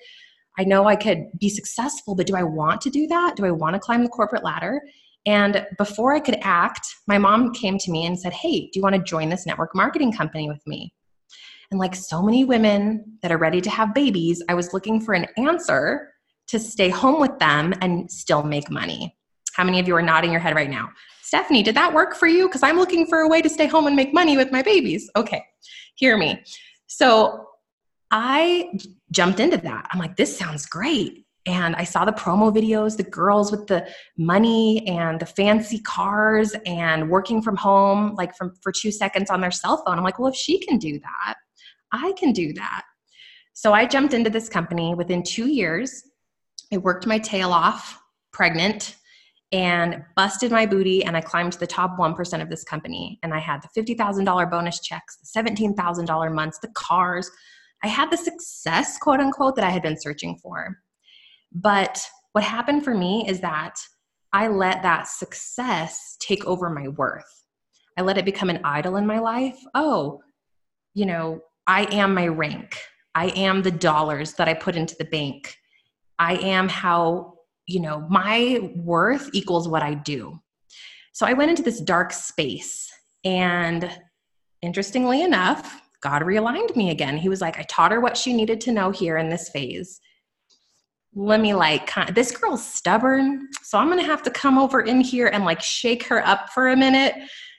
I 0.57 0.63
know 0.63 0.85
I 0.85 0.95
could 0.95 1.25
be 1.39 1.49
successful, 1.49 2.15
but 2.15 2.27
do 2.27 2.35
I 2.35 2.43
want 2.43 2.81
to 2.81 2.89
do 2.89 3.05
that? 3.07 3.35
Do 3.35 3.45
I 3.45 3.51
want 3.51 3.75
to 3.75 3.79
climb 3.79 4.03
the 4.03 4.09
corporate 4.09 4.43
ladder? 4.43 4.81
And 5.25 5.65
before 5.77 6.13
I 6.13 6.19
could 6.19 6.37
act, 6.41 6.85
my 7.07 7.17
mom 7.17 7.53
came 7.53 7.77
to 7.79 7.91
me 7.91 8.05
and 8.05 8.19
said, 8.19 8.33
Hey, 8.33 8.61
do 8.61 8.71
you 8.75 8.81
want 8.81 8.95
to 8.95 9.01
join 9.01 9.29
this 9.29 9.45
network 9.45 9.75
marketing 9.75 10.13
company 10.13 10.47
with 10.47 10.65
me? 10.67 10.93
And 11.73 11.79
like 11.79 11.95
so 11.95 12.21
many 12.21 12.45
women 12.45 13.03
that 13.23 13.31
are 13.31 13.37
ready 13.39 13.59
to 13.59 13.69
have 13.71 13.95
babies, 13.95 14.43
I 14.47 14.53
was 14.53 14.73
looking 14.73 15.01
for 15.01 15.15
an 15.15 15.25
answer 15.37 16.13
to 16.49 16.59
stay 16.59 16.87
home 16.87 17.19
with 17.19 17.39
them 17.39 17.73
and 17.81 18.11
still 18.11 18.43
make 18.43 18.69
money. 18.69 19.17
How 19.55 19.63
many 19.63 19.79
of 19.79 19.87
you 19.87 19.95
are 19.95 20.01
nodding 20.03 20.29
your 20.31 20.39
head 20.39 20.55
right 20.55 20.69
now? 20.69 20.89
Stephanie, 21.23 21.63
did 21.63 21.73
that 21.73 21.91
work 21.91 22.15
for 22.15 22.27
you? 22.27 22.47
Because 22.47 22.61
I'm 22.61 22.77
looking 22.77 23.07
for 23.07 23.21
a 23.21 23.27
way 23.27 23.41
to 23.41 23.49
stay 23.49 23.65
home 23.65 23.87
and 23.87 23.95
make 23.95 24.13
money 24.13 24.37
with 24.37 24.51
my 24.51 24.61
babies. 24.61 25.09
Okay, 25.15 25.43
hear 25.95 26.15
me. 26.15 26.43
So 26.85 27.47
I 28.11 28.77
jumped 29.11 29.39
into 29.39 29.57
that. 29.57 29.87
I'm 29.89 29.97
like, 29.97 30.15
this 30.15 30.37
sounds 30.37 30.67
great. 30.67 31.25
And 31.47 31.75
I 31.75 31.85
saw 31.85 32.05
the 32.05 32.11
promo 32.11 32.55
videos, 32.55 32.97
the 32.97 33.03
girls 33.03 33.51
with 33.51 33.65
the 33.65 33.87
money 34.15 34.87
and 34.87 35.19
the 35.19 35.25
fancy 35.25 35.79
cars 35.79 36.55
and 36.67 37.09
working 37.09 37.41
from 37.41 37.55
home, 37.55 38.13
like 38.13 38.35
from 38.37 38.53
for 38.61 38.71
two 38.71 38.91
seconds 38.91 39.31
on 39.31 39.41
their 39.41 39.49
cell 39.49 39.83
phone. 39.83 39.97
I'm 39.97 40.03
like, 40.03 40.19
well, 40.19 40.29
if 40.29 40.35
she 40.35 40.59
can 40.59 40.77
do 40.77 40.99
that, 40.99 41.33
I 41.93 42.13
can 42.17 42.33
do 42.33 42.51
that. 42.53 42.83
So 43.53 43.71
I 43.71 43.85
jumped 43.85 44.13
into 44.13 44.29
this 44.29 44.49
company 44.49 44.95
within 44.95 45.23
two 45.23 45.47
years. 45.47 46.03
I 46.73 46.77
worked 46.77 47.05
my 47.05 47.19
tail 47.19 47.53
off, 47.53 48.01
pregnant, 48.31 48.95
and 49.51 50.03
busted 50.15 50.51
my 50.51 50.65
booty 50.65 51.05
and 51.05 51.15
I 51.15 51.21
climbed 51.21 51.53
to 51.53 51.59
the 51.59 51.67
top 51.67 51.97
1% 51.97 52.41
of 52.41 52.49
this 52.49 52.63
company. 52.63 53.19
And 53.21 53.33
I 53.33 53.39
had 53.39 53.61
the 53.61 53.81
$50,000 53.81 54.49
bonus 54.49 54.81
checks, 54.81 55.17
the 55.17 55.41
$17,000 55.41 56.33
months, 56.33 56.57
the 56.59 56.69
cars. 56.69 57.29
I 57.83 57.87
had 57.87 58.09
the 58.09 58.17
success, 58.17 58.97
quote 58.97 59.19
unquote, 59.19 59.55
that 59.55 59.65
I 59.65 59.69
had 59.69 59.83
been 59.83 59.99
searching 59.99 60.37
for. 60.41 60.79
But 61.51 62.03
what 62.31 62.43
happened 62.43 62.83
for 62.83 62.95
me 62.95 63.25
is 63.27 63.39
that 63.41 63.75
I 64.33 64.47
let 64.47 64.81
that 64.81 65.07
success 65.07 66.17
take 66.19 66.43
over 66.45 66.71
my 66.71 66.87
worth. 66.87 67.43
I 67.95 68.01
let 68.01 68.17
it 68.17 68.25
become 68.25 68.49
an 68.49 68.61
idol 68.63 68.95
in 68.95 69.05
my 69.05 69.19
life. 69.19 69.59
Oh, 69.75 70.21
you 70.95 71.05
know, 71.05 71.41
I 71.67 71.83
am 71.93 72.13
my 72.13 72.27
rank. 72.27 72.77
I 73.15 73.27
am 73.27 73.61
the 73.61 73.71
dollars 73.71 74.33
that 74.33 74.47
I 74.47 74.53
put 74.53 74.75
into 74.75 74.95
the 74.97 75.05
bank. 75.05 75.55
I 76.19 76.35
am 76.35 76.67
how 76.67 77.33
you 77.65 77.79
know, 77.79 78.05
my 78.09 78.71
worth 78.75 79.29
equals 79.33 79.67
what 79.67 79.83
I 79.83 79.93
do. 79.93 80.39
So 81.13 81.25
I 81.25 81.33
went 81.33 81.51
into 81.51 81.63
this 81.63 81.79
dark 81.79 82.11
space. 82.11 82.91
And 83.23 83.89
interestingly 84.61 85.21
enough, 85.21 85.81
God 86.01 86.23
realigned 86.23 86.75
me 86.75 86.89
again. 86.89 87.17
He 87.17 87.29
was 87.29 87.41
like, 87.41 87.57
I 87.57 87.63
taught 87.63 87.91
her 87.91 88.01
what 88.01 88.17
she 88.17 88.33
needed 88.33 88.59
to 88.61 88.71
know 88.71 88.91
here 88.91 89.17
in 89.17 89.29
this 89.29 89.49
phase. 89.49 90.01
Let 91.15 91.39
me 91.39 91.53
like, 91.53 91.91
this 92.13 92.35
girl's 92.35 92.65
stubborn. 92.65 93.47
So 93.61 93.77
I'm 93.77 93.87
going 93.87 93.99
to 93.99 94.05
have 94.05 94.23
to 94.23 94.31
come 94.31 94.57
over 94.57 94.81
in 94.81 94.99
here 94.99 95.27
and 95.27 95.45
like 95.45 95.61
shake 95.61 96.03
her 96.07 96.25
up 96.25 96.49
for 96.49 96.69
a 96.69 96.75
minute 96.75 97.13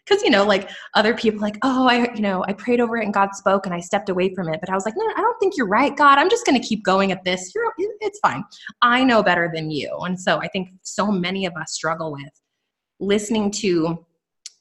because 0.05 0.23
you 0.23 0.31
know 0.31 0.45
like 0.45 0.71
other 0.95 1.15
people 1.15 1.41
like 1.41 1.57
oh 1.63 1.87
i 1.89 2.13
you 2.15 2.21
know 2.21 2.45
i 2.47 2.53
prayed 2.53 2.81
over 2.81 2.97
it 2.97 3.05
and 3.05 3.15
god 3.15 3.35
spoke 3.35 3.67
and 3.67 3.75
i 3.75 3.81
stepped 3.81 4.09
away 4.09 4.35
from 4.35 4.49
it. 4.49 4.61
But 4.61 4.71
i 4.71 4.75
was 4.75 4.85
like 4.85 4.95
no 4.97 5.05
i 5.17 5.21
don't 5.21 5.39
think 5.39 5.57
you're 5.57 5.69
right 5.69 5.97
god. 5.97 6.19
I'm 6.19 6.31
just 6.31 6.47
going 6.47 6.61
to 6.61 6.67
keep 6.67 6.85
going 6.85 7.13
at 7.13 7.25
this. 7.25 7.53
You're 7.55 7.73
it's 8.01 8.19
fine. 8.21 8.45
I 8.83 9.03
know 9.05 9.23
better 9.23 9.51
than 9.53 9.71
you. 9.71 9.97
And 10.01 10.19
so 10.19 10.39
i 10.39 10.49
think 10.49 10.69
so 10.83 11.11
many 11.11 11.47
of 11.47 11.55
us 11.55 11.73
struggle 11.73 12.13
with 12.13 12.31
listening 13.01 13.51
to 13.51 14.05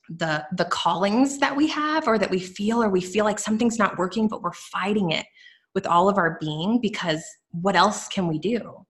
the 0.10 0.46
the 0.58 0.66
callings 0.66 1.40
that 1.40 1.56
we 1.56 1.68
have 1.68 2.08
or 2.08 2.18
that 2.18 2.30
we 2.30 2.40
feel 2.40 2.84
or 2.84 2.90
we 2.90 3.02
feel 3.02 3.26
like 3.26 3.40
something's 3.40 3.80
not 3.80 3.98
working 3.98 4.28
but 4.28 4.42
we're 4.42 4.52
fighting 4.52 5.12
it 5.12 5.26
with 5.74 5.88
all 5.88 6.10
of 6.10 6.18
our 6.18 6.38
being 6.40 6.80
because 6.82 7.24
what 7.52 7.76
else 7.76 8.08
can 8.08 8.28
we 8.28 8.38
do? 8.38 8.86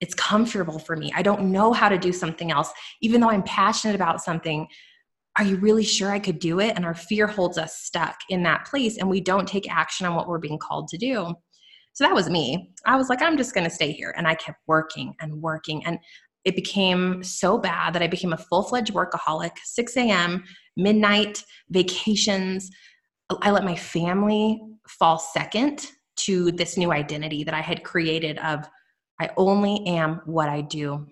It's 0.00 0.14
comfortable 0.14 0.78
for 0.78 0.96
me. 0.96 1.12
I 1.16 1.22
don't 1.22 1.50
know 1.50 1.72
how 1.72 1.88
to 1.88 1.98
do 1.98 2.12
something 2.12 2.50
else. 2.50 2.70
Even 3.00 3.20
though 3.20 3.30
i'm 3.30 3.42
passionate 3.42 3.94
about 3.94 4.22
something 4.22 4.66
are 5.38 5.44
you 5.44 5.56
really 5.56 5.84
sure 5.84 6.10
I 6.10 6.18
could 6.18 6.38
do 6.38 6.60
it? 6.60 6.74
And 6.76 6.84
our 6.84 6.94
fear 6.94 7.26
holds 7.26 7.58
us 7.58 7.78
stuck 7.78 8.16
in 8.30 8.42
that 8.44 8.66
place 8.66 8.96
and 8.96 9.08
we 9.08 9.20
don't 9.20 9.46
take 9.46 9.70
action 9.70 10.06
on 10.06 10.14
what 10.14 10.28
we're 10.28 10.38
being 10.38 10.58
called 10.58 10.88
to 10.88 10.98
do. 10.98 11.34
So 11.92 12.04
that 12.04 12.14
was 12.14 12.30
me. 12.30 12.72
I 12.86 12.96
was 12.96 13.08
like, 13.08 13.22
I'm 13.22 13.36
just 13.36 13.54
going 13.54 13.64
to 13.64 13.74
stay 13.74 13.92
here. 13.92 14.14
And 14.16 14.26
I 14.26 14.34
kept 14.34 14.58
working 14.66 15.14
and 15.20 15.40
working. 15.40 15.84
And 15.84 15.98
it 16.44 16.54
became 16.54 17.22
so 17.24 17.58
bad 17.58 17.94
that 17.94 18.02
I 18.02 18.06
became 18.06 18.32
a 18.32 18.38
full 18.38 18.62
fledged 18.62 18.94
workaholic, 18.94 19.52
6 19.64 19.96
a.m., 19.96 20.44
midnight, 20.76 21.44
vacations. 21.70 22.70
I 23.42 23.50
let 23.50 23.64
my 23.64 23.74
family 23.74 24.60
fall 24.88 25.18
second 25.18 25.90
to 26.16 26.52
this 26.52 26.76
new 26.76 26.92
identity 26.92 27.44
that 27.44 27.54
I 27.54 27.60
had 27.60 27.82
created 27.82 28.38
of 28.38 28.68
I 29.20 29.30
only 29.36 29.86
am 29.86 30.20
what 30.24 30.48
I 30.48 30.60
do. 30.60 31.06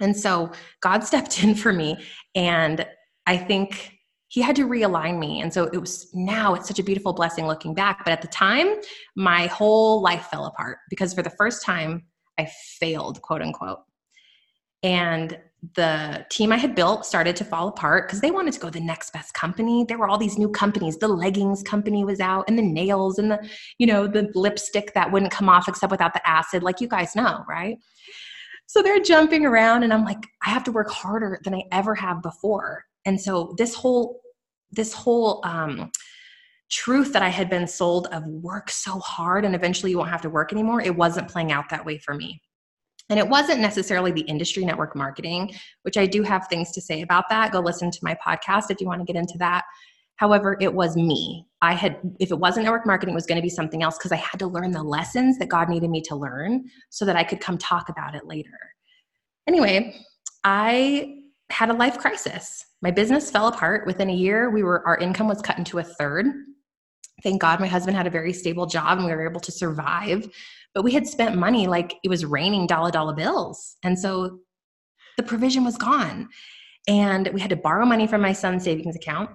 And 0.00 0.16
so 0.16 0.50
God 0.80 1.00
stepped 1.04 1.42
in 1.42 1.54
for 1.54 1.72
me 1.72 1.96
and 2.34 2.86
I 3.28 3.36
think 3.36 3.98
he 4.28 4.40
had 4.40 4.56
to 4.56 4.66
realign 4.66 5.18
me. 5.18 5.42
And 5.42 5.52
so 5.52 5.64
it 5.64 5.78
was 5.78 6.08
now 6.14 6.54
it's 6.54 6.66
such 6.66 6.78
a 6.78 6.82
beautiful 6.82 7.12
blessing 7.12 7.46
looking 7.46 7.74
back. 7.74 8.04
But 8.04 8.12
at 8.12 8.22
the 8.22 8.28
time, 8.28 8.76
my 9.16 9.46
whole 9.46 10.02
life 10.02 10.26
fell 10.30 10.46
apart 10.46 10.78
because 10.88 11.12
for 11.12 11.22
the 11.22 11.30
first 11.30 11.64
time, 11.64 12.04
I 12.38 12.48
failed, 12.80 13.20
quote 13.20 13.42
unquote. 13.42 13.80
And 14.82 15.38
the 15.74 16.24
team 16.30 16.52
I 16.52 16.56
had 16.56 16.74
built 16.74 17.04
started 17.04 17.36
to 17.36 17.44
fall 17.44 17.68
apart 17.68 18.06
because 18.06 18.20
they 18.20 18.30
wanted 18.30 18.54
to 18.54 18.60
go 18.60 18.70
the 18.70 18.80
next 18.80 19.12
best 19.12 19.34
company. 19.34 19.84
There 19.86 19.98
were 19.98 20.08
all 20.08 20.18
these 20.18 20.38
new 20.38 20.48
companies. 20.48 20.96
The 20.96 21.08
leggings 21.08 21.62
company 21.62 22.04
was 22.04 22.20
out, 22.20 22.44
and 22.48 22.56
the 22.56 22.62
nails, 22.62 23.18
and 23.18 23.30
the 23.30 23.46
you 23.78 23.86
know 23.86 24.06
the 24.06 24.30
lipstick 24.34 24.94
that 24.94 25.10
wouldn't 25.10 25.32
come 25.32 25.48
off 25.48 25.68
except 25.68 25.90
without 25.90 26.14
the 26.14 26.26
acid, 26.28 26.62
like 26.62 26.80
you 26.80 26.86
guys 26.86 27.16
know, 27.16 27.44
right? 27.48 27.76
So 28.66 28.82
they're 28.82 29.00
jumping 29.00 29.44
around, 29.44 29.82
and 29.82 29.92
I'm 29.92 30.04
like, 30.04 30.28
I 30.46 30.50
have 30.50 30.62
to 30.64 30.72
work 30.72 30.90
harder 30.90 31.40
than 31.42 31.54
I 31.54 31.64
ever 31.72 31.94
have 31.96 32.22
before. 32.22 32.84
And 33.04 33.20
so 33.20 33.54
this 33.58 33.74
whole 33.74 34.20
this 34.70 34.92
whole 34.92 35.40
um, 35.44 35.90
truth 36.70 37.12
that 37.12 37.22
I 37.22 37.28
had 37.28 37.48
been 37.48 37.66
sold 37.66 38.06
of 38.12 38.26
work 38.26 38.70
so 38.70 38.98
hard 38.98 39.44
and 39.44 39.54
eventually 39.54 39.90
you 39.90 39.98
won't 39.98 40.10
have 40.10 40.22
to 40.22 40.30
work 40.30 40.52
anymore, 40.52 40.82
it 40.82 40.94
wasn't 40.94 41.28
playing 41.28 41.52
out 41.52 41.70
that 41.70 41.84
way 41.84 41.98
for 41.98 42.14
me. 42.14 42.40
And 43.10 43.18
it 43.18 43.26
wasn't 43.26 43.60
necessarily 43.60 44.12
the 44.12 44.20
industry 44.22 44.66
network 44.66 44.94
marketing, 44.94 45.54
which 45.82 45.96
I 45.96 46.04
do 46.04 46.22
have 46.22 46.46
things 46.48 46.70
to 46.72 46.80
say 46.82 47.00
about 47.00 47.24
that. 47.30 47.52
Go 47.52 47.60
listen 47.60 47.90
to 47.90 47.98
my 48.02 48.14
podcast 48.14 48.64
if 48.70 48.80
you 48.80 48.86
want 48.86 49.00
to 49.00 49.10
get 49.10 49.18
into 49.18 49.38
that. 49.38 49.64
However, 50.16 50.58
it 50.60 50.74
was 50.74 50.96
me. 50.96 51.46
I 51.62 51.74
had, 51.74 51.98
if 52.20 52.30
it 52.30 52.38
wasn't 52.38 52.64
network 52.64 52.84
marketing, 52.84 53.14
it 53.14 53.14
was 53.14 53.24
going 53.24 53.36
to 53.36 53.42
be 53.42 53.48
something 53.48 53.82
else 53.82 53.96
because 53.96 54.12
I 54.12 54.16
had 54.16 54.38
to 54.40 54.46
learn 54.46 54.72
the 54.72 54.82
lessons 54.82 55.38
that 55.38 55.48
God 55.48 55.68
needed 55.68 55.88
me 55.88 56.02
to 56.02 56.16
learn 56.16 56.64
so 56.90 57.04
that 57.06 57.16
I 57.16 57.24
could 57.24 57.40
come 57.40 57.56
talk 57.56 57.88
about 57.88 58.14
it 58.14 58.26
later. 58.26 58.50
Anyway, 59.46 59.96
I 60.44 61.17
had 61.50 61.70
a 61.70 61.74
life 61.74 61.98
crisis. 61.98 62.64
My 62.82 62.90
business 62.90 63.30
fell 63.30 63.48
apart 63.48 63.86
within 63.86 64.10
a 64.10 64.14
year. 64.14 64.50
We 64.50 64.62
were, 64.62 64.86
our 64.86 64.98
income 64.98 65.28
was 65.28 65.42
cut 65.42 65.58
into 65.58 65.78
a 65.78 65.84
third. 65.84 66.26
Thank 67.22 67.40
God 67.40 67.58
my 67.58 67.66
husband 67.66 67.96
had 67.96 68.06
a 68.06 68.10
very 68.10 68.32
stable 68.32 68.66
job 68.66 68.98
and 68.98 69.06
we 69.06 69.12
were 69.12 69.28
able 69.28 69.40
to 69.40 69.52
survive 69.52 70.28
but 70.74 70.84
we 70.84 70.92
had 70.92 71.06
spent 71.06 71.36
money 71.36 71.66
like 71.66 71.96
it 72.04 72.08
was 72.08 72.24
raining 72.24 72.66
dollar 72.66 72.90
dollar 72.90 73.14
bills 73.14 73.76
and 73.82 73.98
so 73.98 74.38
the 75.16 75.22
provision 75.22 75.64
was 75.64 75.76
gone 75.76 76.28
and 76.86 77.28
we 77.34 77.40
had 77.40 77.50
to 77.50 77.56
borrow 77.56 77.84
money 77.84 78.06
from 78.06 78.20
my 78.20 78.32
son's 78.32 78.64
savings 78.64 78.96
account 78.96 79.30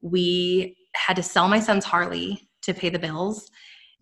we 0.00 0.76
had 0.94 1.14
to 1.14 1.22
sell 1.22 1.48
my 1.48 1.60
son's 1.60 1.84
harley 1.84 2.48
to 2.62 2.74
pay 2.74 2.88
the 2.88 2.98
bills 2.98 3.48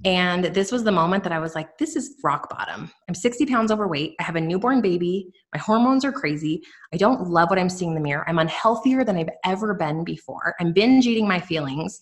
and 0.05 0.45
this 0.47 0.71
was 0.71 0.85
the 0.85 0.93
moment 0.93 1.25
that 1.25 1.33
I 1.33 1.39
was 1.39 1.55
like, 1.55 1.79
this 1.79 1.97
is 1.97 2.17
rock 2.23 2.51
bottom. 2.51 2.91
I'm 3.09 3.15
60 3.15 3.47
pounds 3.47 3.73
overweight. 3.73 4.15
I 4.21 4.25
have 4.25 4.37
a 4.37 4.41
newborn 4.41 4.83
baby. 4.83 5.33
My 5.55 5.61
hormones 5.61 6.05
are 6.05 6.13
crazy. 6.13 6.63
I 6.93 6.97
don't 6.97 7.29
love 7.29 7.49
what 7.49 7.59
I'm 7.59 7.71
seeing 7.71 7.93
in 7.93 7.95
the 7.95 8.01
mirror. 8.03 8.29
I'm 8.29 8.39
unhealthier 8.39 9.07
than 9.07 9.17
I've 9.17 9.31
ever 9.45 9.75
been 9.75 10.05
before. 10.05 10.55
I'm 10.61 10.73
binge 10.73 11.07
eating 11.07 11.27
my 11.27 11.41
feelings, 11.41 11.99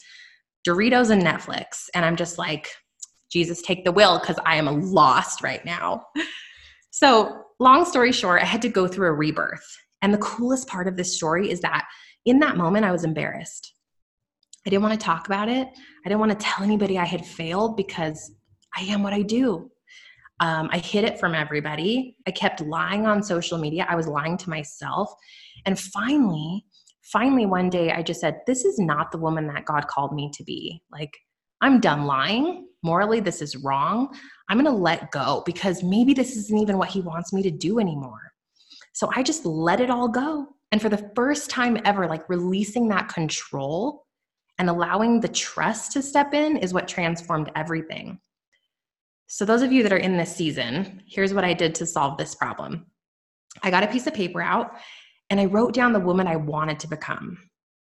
Doritos 0.67 1.11
and 1.11 1.23
Netflix. 1.23 1.89
And 1.95 2.05
I'm 2.05 2.17
just 2.17 2.37
like, 2.37 2.69
Jesus, 3.31 3.63
take 3.63 3.85
the 3.85 3.93
will 3.93 4.19
because 4.19 4.39
I 4.45 4.57
am 4.57 4.93
lost 4.93 5.43
right 5.43 5.65
now. 5.65 6.07
So, 6.91 7.43
long 7.59 7.85
story 7.85 8.13
short, 8.13 8.41
I 8.41 8.45
had 8.45 8.63
to 8.63 8.69
go 8.69 8.87
through 8.87 9.09
a 9.09 9.13
rebirth. 9.13 9.67
And 10.03 10.15
the 10.15 10.19
coolest 10.19 10.69
part 10.69 10.87
of 10.87 10.97
this 10.97 11.17
story 11.17 11.51
is 11.51 11.61
that 11.61 11.85
in 12.25 12.39
that 12.41 12.57
moment, 12.57 12.85
I 12.85 12.93
was 12.93 13.05
embarrassed. 13.05 13.74
I 14.67 14.71
didn't 14.71 14.83
want 14.83 14.99
to 14.99 15.05
talk 15.05 15.27
about 15.27 15.49
it. 15.49 15.69
I 15.69 16.09
didn't 16.09 16.21
want 16.21 16.33
to 16.33 16.39
tell 16.39 16.65
anybody 16.65 16.99
I 16.99 17.05
had 17.05 17.25
failed 17.25 17.77
because 17.77 18.33
I 18.77 18.83
am 18.83 19.03
what 19.03 19.13
I 19.13 19.23
do. 19.23 19.71
Um, 20.41 20.69
I 20.73 20.79
hid 20.79 21.05
it 21.05 21.21
from 21.21 21.35
everybody. 21.35 22.17
I 22.27 22.31
kept 22.31 22.61
lying 22.61 23.07
on 23.07 23.23
social 23.23 23.59
media. 23.59 23.87
I 23.89 23.95
was 23.95 24.09
lying 24.09 24.37
to 24.39 24.51
myself. 24.51 25.13
And 25.67 25.79
finally, 25.79 26.65
finally, 27.03 27.47
one 27.47 27.71
day 27.71 27.93
I 27.93 28.03
just 28.03 28.21
said, 28.21 28.41
This 28.47 28.65
is 28.65 28.79
not 28.79 29.13
the 29.13 29.19
woman 29.19 29.47
that 29.49 29.65
God 29.65 29.87
called 29.87 30.15
me 30.15 30.31
to 30.35 30.43
be. 30.43 30.83
Like, 30.91 31.17
I'm 31.61 31.81
done 31.81 32.07
lying. 32.07 32.67
Morally, 32.83 33.21
this 33.21 33.41
is 33.41 33.57
wrong. 33.57 34.15
I'm 34.49 34.59
going 34.59 34.75
to 34.75 34.83
let 34.83 35.11
go 35.11 35.43
because 35.47 35.83
maybe 35.83 36.13
this 36.13 36.37
isn't 36.37 36.59
even 36.59 36.77
what 36.77 36.91
he 36.91 37.01
wants 37.01 37.33
me 37.33 37.43
to 37.43 37.51
do 37.51 37.79
anymore. 37.79 38.33
So 38.93 39.11
I 39.15 39.23
just 39.23 39.47
let 39.47 39.81
it 39.81 39.89
all 39.89 40.09
go. 40.09 40.49
And 40.73 40.83
for 40.83 40.89
the 40.89 41.11
first 41.15 41.49
time 41.49 41.79
ever, 41.85 42.07
like 42.07 42.29
releasing 42.29 42.89
that 42.89 43.09
control 43.09 44.04
and 44.59 44.71
allowing 44.71 45.21
the 45.21 45.29
trust 45.29 45.93
to 45.93 46.03
step 46.03 46.35
in 46.35 46.57
is 46.57 46.73
what 46.73 46.89
transformed 46.89 47.51
everything. 47.57 48.19
So, 49.27 49.45
those 49.45 49.63
of 49.63 49.73
you 49.73 49.83
that 49.83 49.93
are 49.93 49.99
in 49.99 50.17
this 50.17 50.35
season, 50.35 51.03
here's 51.07 51.35
what 51.35 51.45
I 51.45 51.55
did 51.55 51.75
to 51.77 51.87
solve 51.87 52.19
this 52.19 52.35
problem 52.35 52.87
I 53.63 53.71
got 53.71 53.85
a 53.85 53.89
piece 53.89 54.07
of 54.07 54.15
paper 54.15 54.43
out 54.43 54.73
and 55.31 55.41
I 55.41 55.47
wrote 55.47 55.75
down 55.75 55.93
the 55.93 56.01
woman 56.01 56.27
I 56.27 56.37
wanted 56.37 56.79
to 56.81 56.89
become, 56.89 57.39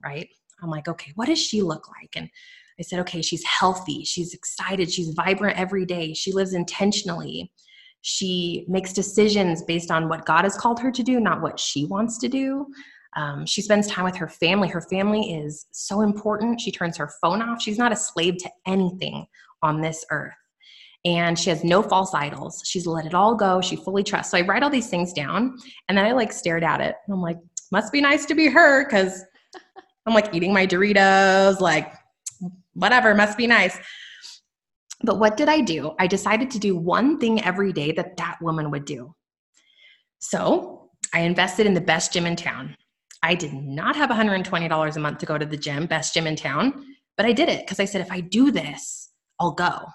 right? 0.05 0.29
I'm 0.63 0.71
like, 0.71 0.89
okay, 0.89 1.13
what 1.15 1.27
does 1.27 1.41
she 1.41 1.63
look 1.63 1.89
like? 1.89 2.11
And 2.17 2.29
I 2.79 2.83
said, 2.83 3.01
okay, 3.01 3.23
she's 3.23 3.45
healthy, 3.45 4.05
she's 4.05 4.35
excited, 4.35 4.91
she's 4.91 5.15
vibrant 5.15 5.59
every 5.59 5.87
day, 5.87 6.13
she 6.15 6.33
lives 6.33 6.55
intentionally, 6.55 7.53
she 8.03 8.65
makes 8.69 8.93
decisions 8.93 9.63
based 9.63 9.91
on 9.91 10.09
what 10.09 10.25
God 10.25 10.45
has 10.45 10.57
called 10.57 10.81
her 10.81 10.91
to 10.91 11.03
do, 11.03 11.21
not 11.21 11.43
what 11.43 11.61
she 11.61 11.85
wants 11.85 12.19
to 12.19 12.29
do. 12.29 12.67
Um, 13.17 13.45
she 13.45 13.63
spends 13.63 13.87
time 13.89 14.05
with 14.05 14.17
her 14.17 14.29
family. 14.29 14.69
Her 14.69 14.81
family 14.83 15.35
is 15.35 15.67
so 15.73 16.03
important. 16.03 16.61
She 16.61 16.71
turns 16.71 16.97
her 16.97 17.11
phone 17.21 17.43
off. 17.43 17.61
She's 17.61 17.79
not 17.79 17.93
a 17.93 17.97
slave 17.97 18.37
to 18.39 18.51
anything 18.67 19.27
on 19.63 19.81
this 19.81 20.05
earth. 20.11 20.35
And 21.05 21.39
she 21.39 21.51
has 21.51 21.65
no 21.65 21.83
false 21.83 22.15
idols. 22.15 22.63
She's 22.65 22.87
let 22.87 23.07
it 23.07 23.15
all 23.15 23.35
go. 23.35 23.61
She 23.61 23.77
fully 23.77 24.05
trusts. 24.05 24.31
So 24.31 24.39
I 24.39 24.43
write 24.43 24.63
all 24.63 24.71
these 24.71 24.91
things 24.91 25.13
down 25.13 25.57
and 25.89 25.97
then 25.97 26.05
I 26.05 26.13
like 26.13 26.33
stared 26.33 26.63
at 26.63 26.81
it. 26.81 26.95
I'm 27.09 27.23
like, 27.23 27.39
must 27.73 27.93
be 27.93 28.01
nice 28.01 28.27
to 28.27 28.35
be 28.35 28.49
her 28.49 28.85
because 28.85 29.25
I'm 30.07 30.15
like 30.15 30.35
eating 30.35 30.53
my 30.53 30.67
Doritos, 30.67 31.61
like 31.61 31.93
whatever, 32.75 33.15
must 33.15 33.39
be 33.39 33.47
nice. 33.47 33.79
But 35.03 35.19
what 35.19 35.37
did 35.37 35.49
I 35.49 35.61
do? 35.61 35.95
I 35.99 36.07
decided 36.07 36.51
to 36.51 36.59
do 36.59 36.77
one 36.77 37.19
thing 37.19 37.43
every 37.43 37.73
day 37.73 37.93
that 37.93 38.17
that 38.19 38.39
woman 38.43 38.71
would 38.71 38.85
do. 38.85 39.15
So 40.19 40.91
I 41.15 41.21
invested 41.21 41.67
in 41.67 41.75
the 41.75 41.81
best 41.81 42.13
gym 42.13 42.27
in 42.27 42.37
town. 42.37 42.77
I 43.23 43.35
did 43.35 43.53
not 43.53 43.97
have 43.97 44.11
$120 44.11 44.97
a 44.97 45.01
month 45.01 45.19
to 45.19 45.27
go 45.27 45.37
to 45.37 45.47
the 45.47 45.57
gym, 45.57 45.87
best 45.87 46.15
gym 46.15 46.27
in 46.27 46.37
town, 46.37 46.85
but 47.17 47.27
I 47.27 47.33
did 47.33 47.49
it 47.49 47.67
because 47.67 47.81
I 47.81 47.85
said, 47.85 48.01
if 48.01 48.11
I 48.11 48.21
do 48.21 48.51
this, 48.51 49.11
I'll 49.39 49.53
go. 49.53 49.87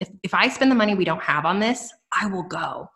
If, 0.00 0.08
if 0.22 0.34
I 0.34 0.48
spend 0.48 0.70
the 0.70 0.76
money 0.76 0.94
we 0.94 1.04
don't 1.04 1.22
have 1.22 1.44
on 1.44 1.60
this, 1.60 1.92
I 2.18 2.26
will 2.26 2.42
go. 2.42 2.88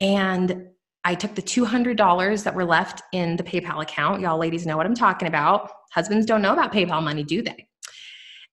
And 0.00 0.68
I 1.04 1.14
took 1.14 1.34
the 1.34 1.42
$200 1.42 2.44
that 2.44 2.54
were 2.54 2.64
left 2.64 3.02
in 3.12 3.36
the 3.36 3.42
PayPal 3.42 3.82
account. 3.82 4.20
Y'all 4.20 4.38
ladies 4.38 4.66
know 4.66 4.76
what 4.76 4.86
I'm 4.86 4.94
talking 4.94 5.28
about. 5.28 5.70
Husbands 5.92 6.26
don't 6.26 6.42
know 6.42 6.52
about 6.52 6.72
PayPal 6.72 7.02
money, 7.02 7.22
do 7.22 7.40
they? 7.40 7.68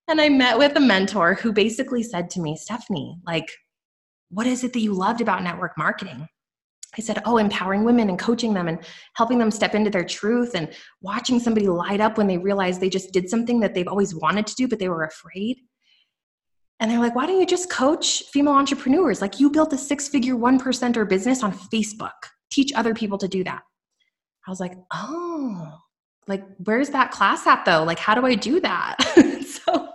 And 0.08 0.20
I 0.20 0.28
met 0.28 0.56
with 0.56 0.76
a 0.76 0.80
mentor 0.80 1.34
who 1.34 1.52
basically 1.52 2.02
said 2.02 2.30
to 2.30 2.40
me, 2.40 2.56
Stephanie, 2.56 3.18
like, 3.26 3.50
what 4.30 4.46
is 4.46 4.64
it 4.64 4.72
that 4.72 4.80
you 4.80 4.92
loved 4.92 5.20
about 5.20 5.42
network 5.42 5.76
marketing? 5.76 6.28
I 6.98 7.02
said, 7.02 7.22
Oh, 7.24 7.38
empowering 7.38 7.84
women 7.84 8.08
and 8.08 8.18
coaching 8.18 8.54
them 8.54 8.68
and 8.68 8.78
helping 9.14 9.38
them 9.38 9.50
step 9.50 9.74
into 9.74 9.90
their 9.90 10.04
truth 10.04 10.52
and 10.54 10.68
watching 11.00 11.38
somebody 11.38 11.68
light 11.68 12.00
up 12.00 12.18
when 12.18 12.26
they 12.26 12.38
realize 12.38 12.78
they 12.78 12.88
just 12.88 13.12
did 13.12 13.28
something 13.28 13.60
that 13.60 13.74
they've 13.74 13.88
always 13.88 14.14
wanted 14.14 14.46
to 14.46 14.54
do, 14.54 14.68
but 14.68 14.78
they 14.78 14.88
were 14.88 15.04
afraid. 15.04 15.58
And 16.80 16.90
they're 16.90 17.00
like, 17.00 17.14
Why 17.14 17.26
don't 17.26 17.40
you 17.40 17.46
just 17.46 17.70
coach 17.70 18.24
female 18.32 18.54
entrepreneurs? 18.54 19.20
Like, 19.20 19.40
you 19.40 19.50
built 19.50 19.72
a 19.72 19.78
six 19.78 20.08
figure 20.08 20.36
one 20.36 20.58
percenter 20.58 21.08
business 21.08 21.42
on 21.42 21.52
Facebook. 21.52 22.10
Teach 22.50 22.72
other 22.74 22.94
people 22.94 23.18
to 23.18 23.28
do 23.28 23.44
that. 23.44 23.62
I 24.46 24.50
was 24.50 24.60
like, 24.60 24.74
Oh, 24.92 25.78
like, 26.28 26.44
where's 26.64 26.90
that 26.90 27.10
class 27.10 27.46
at 27.46 27.64
though? 27.64 27.84
Like, 27.84 27.98
how 27.98 28.14
do 28.14 28.26
I 28.26 28.34
do 28.34 28.60
that? 28.60 28.96
so 29.46 29.88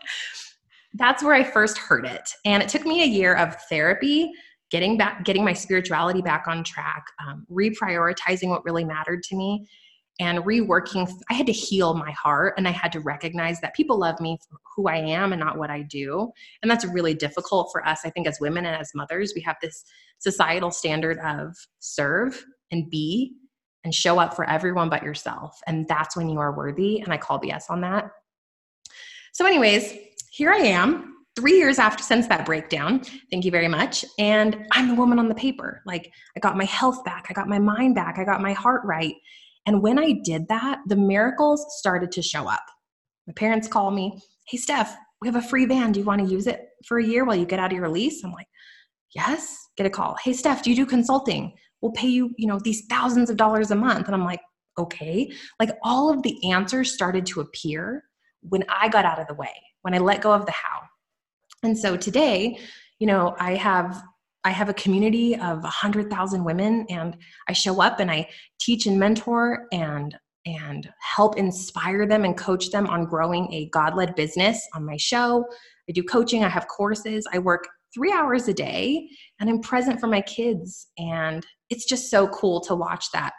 that's 0.96 1.24
where 1.24 1.34
I 1.34 1.44
first 1.44 1.78
heard 1.78 2.06
it. 2.06 2.30
And 2.46 2.62
it 2.62 2.70
took 2.70 2.86
me 2.86 3.04
a 3.04 3.08
year 3.08 3.36
of 3.36 3.56
therapy, 3.70 4.32
getting 4.72 4.98
back, 4.98 5.24
getting 5.26 5.44
my 5.44 5.54
spirituality 5.54 6.22
back 6.22 6.48
on 6.48 6.64
track, 6.64 7.06
um, 7.26 7.46
reprioritizing 7.52 8.50
what 8.50 8.66
really 8.66 8.86
mattered 8.86 9.22
to 9.24 9.36
me, 9.36 9.68
and 10.20 10.40
reworking. 10.40 11.12
I 11.30 11.34
had 11.34 11.46
to 11.48 11.52
heal 11.52 11.94
my 11.94 12.12
heart 12.12 12.56
and 12.58 12.68
I 12.68 12.72
had 12.72 12.92
to 12.94 13.00
recognize 13.00 13.60
that 13.62 13.74
people 13.76 14.00
love 14.00 14.20
me 14.20 14.38
for 14.48 14.58
who 14.76 14.88
I 14.88 14.98
am 14.98 15.34
and 15.34 15.40
not 15.40 15.58
what 15.58 15.70
I 15.70 15.82
do. 15.82 16.32
And 16.62 16.72
that's 16.72 16.86
really 16.86 17.14
difficult 17.14 17.70
for 17.72 17.86
us, 17.86 18.02
I 18.06 18.10
think, 18.10 18.28
as 18.28 18.40
women 18.40 18.66
and 18.66 18.80
as 18.80 18.92
mothers. 18.96 19.34
We 19.36 19.42
have 19.42 19.58
this 19.62 19.84
societal 20.20 20.72
standard 20.72 21.20
of 21.20 21.56
serve 21.80 22.44
and 22.72 22.90
be 22.90 23.34
and 23.84 23.94
show 23.94 24.20
up 24.20 24.36
for 24.36 24.48
everyone 24.48 24.90
but 24.90 25.04
yourself. 25.04 25.60
And 25.66 25.88
that's 25.88 26.16
when 26.16 26.30
you 26.30 26.40
are 26.40 26.56
worthy. 26.56 27.02
And 27.02 27.12
I 27.12 27.18
call 27.18 27.40
BS 27.40 27.64
on 27.70 27.82
that. 27.82 28.12
So, 29.34 29.46
anyways, 29.46 29.94
here 30.32 30.52
I 30.52 30.58
am, 30.58 31.11
three 31.36 31.58
years 31.58 31.80
after 31.80 32.04
since 32.04 32.28
that 32.28 32.46
breakdown. 32.46 33.02
Thank 33.32 33.46
you 33.46 33.52
very 33.52 33.68
much. 33.68 34.04
And 34.20 34.66
I'm 34.72 34.88
the 34.88 34.96
woman 34.96 35.20
on 35.20 35.30
the 35.30 35.36
paper. 35.36 35.82
Like, 35.86 36.12
I 36.36 36.40
got 36.40 36.58
my 36.58 36.66
health 36.66 37.04
back, 37.04 37.28
I 37.30 37.34
got 37.34 37.48
my 37.48 37.60
mind 37.60 37.96
back, 37.96 38.18
I 38.18 38.24
got 38.24 38.42
my 38.42 38.54
heart 38.54 38.82
right. 38.86 39.16
And 39.66 39.82
when 39.82 40.00
I 40.00 40.14
did 40.24 40.48
that, 40.50 40.80
the 40.88 40.96
miracles 40.96 41.66
started 41.78 42.12
to 42.14 42.22
show 42.22 42.48
up. 42.48 42.64
My 43.28 43.34
parents 43.34 43.68
call 43.68 43.92
me, 43.92 44.20
Hey, 44.48 44.58
Steph, 44.58 44.96
we 45.22 45.28
have 45.28 45.36
a 45.36 45.42
free 45.42 45.66
van. 45.66 45.92
Do 45.92 46.00
you 46.00 46.06
want 46.06 46.22
to 46.26 46.32
use 46.32 46.48
it 46.48 46.68
for 46.86 46.98
a 46.98 47.06
year 47.06 47.26
while 47.26 47.36
you 47.36 47.46
get 47.46 47.60
out 47.60 47.72
of 47.72 47.78
your 47.78 47.90
lease? 47.90 48.24
I'm 48.24 48.32
like, 48.32 48.48
Yes. 49.16 49.58
Get 49.78 49.86
a 49.86 49.90
call. 49.90 50.18
Hey, 50.24 50.34
Steph, 50.34 50.64
do 50.64 50.70
you 50.70 50.76
do 50.76 50.86
consulting? 50.86 51.54
We'll 51.82 51.92
pay 51.94 52.08
you, 52.08 52.32
you 52.38 52.48
know, 52.48 52.60
these 52.60 52.86
thousands 52.90 53.30
of 53.30 53.38
dollars 53.38 53.72
a 53.72 53.76
month. 53.76 54.06
And 54.08 54.16
I'm 54.16 54.26
like, 54.26 54.42
okay? 54.78 55.32
Like 55.60 55.72
all 55.84 56.14
of 56.14 56.24
the 56.24 56.52
answers 56.52 56.94
started 56.94 57.26
to 57.28 57.42
appear 57.42 58.04
when 58.42 58.64
I 58.70 58.90
got 58.90 59.06
out 59.06 59.20
of 59.20 59.28
the 59.28 59.34
way, 59.34 59.54
when 59.82 59.94
I 59.94 59.98
let 59.98 60.22
go 60.22 60.32
of 60.32 60.46
the 60.46 60.52
how. 60.52 60.82
And 61.64 61.78
so 61.78 61.96
today, 61.96 62.60
you 63.00 63.08
know, 63.08 63.36
I 63.40 63.56
have 63.56 64.02
I 64.44 64.50
have 64.50 64.70
a 64.70 64.74
community 64.74 65.36
of 65.36 65.62
100,000 65.62 66.44
women 66.44 66.88
and 66.90 67.16
I 67.48 67.54
show 67.54 67.80
up 67.80 68.00
and 68.00 68.10
I 68.10 68.28
teach 68.60 68.88
and 68.88 69.00
mentor 69.00 69.68
and 69.72 70.18
and 70.48 70.92
help 71.00 71.38
inspire 71.38 72.08
them 72.08 72.26
and 72.26 72.36
coach 72.36 72.72
them 72.72 72.88
on 72.88 73.06
growing 73.06 73.54
a 73.54 73.70
God-led 73.70 74.16
business 74.16 74.68
on 74.74 74.84
my 74.84 74.98
show. 74.98 75.46
I 75.88 75.92
do 75.92 76.02
coaching, 76.02 76.44
I 76.44 76.50
have 76.50 76.68
courses, 76.68 77.28
I 77.32 77.38
work 77.38 77.68
3 77.94 78.12
hours 78.12 78.48
a 78.48 78.54
day 78.54 79.08
and 79.40 79.48
I'm 79.48 79.60
present 79.60 80.00
for 80.00 80.08
my 80.08 80.22
kids 80.22 80.88
and 80.98 81.46
it's 81.70 81.86
just 81.86 82.10
so 82.10 82.28
cool 82.30 82.60
to 82.62 82.74
watch 82.74 83.12
that 83.14 83.34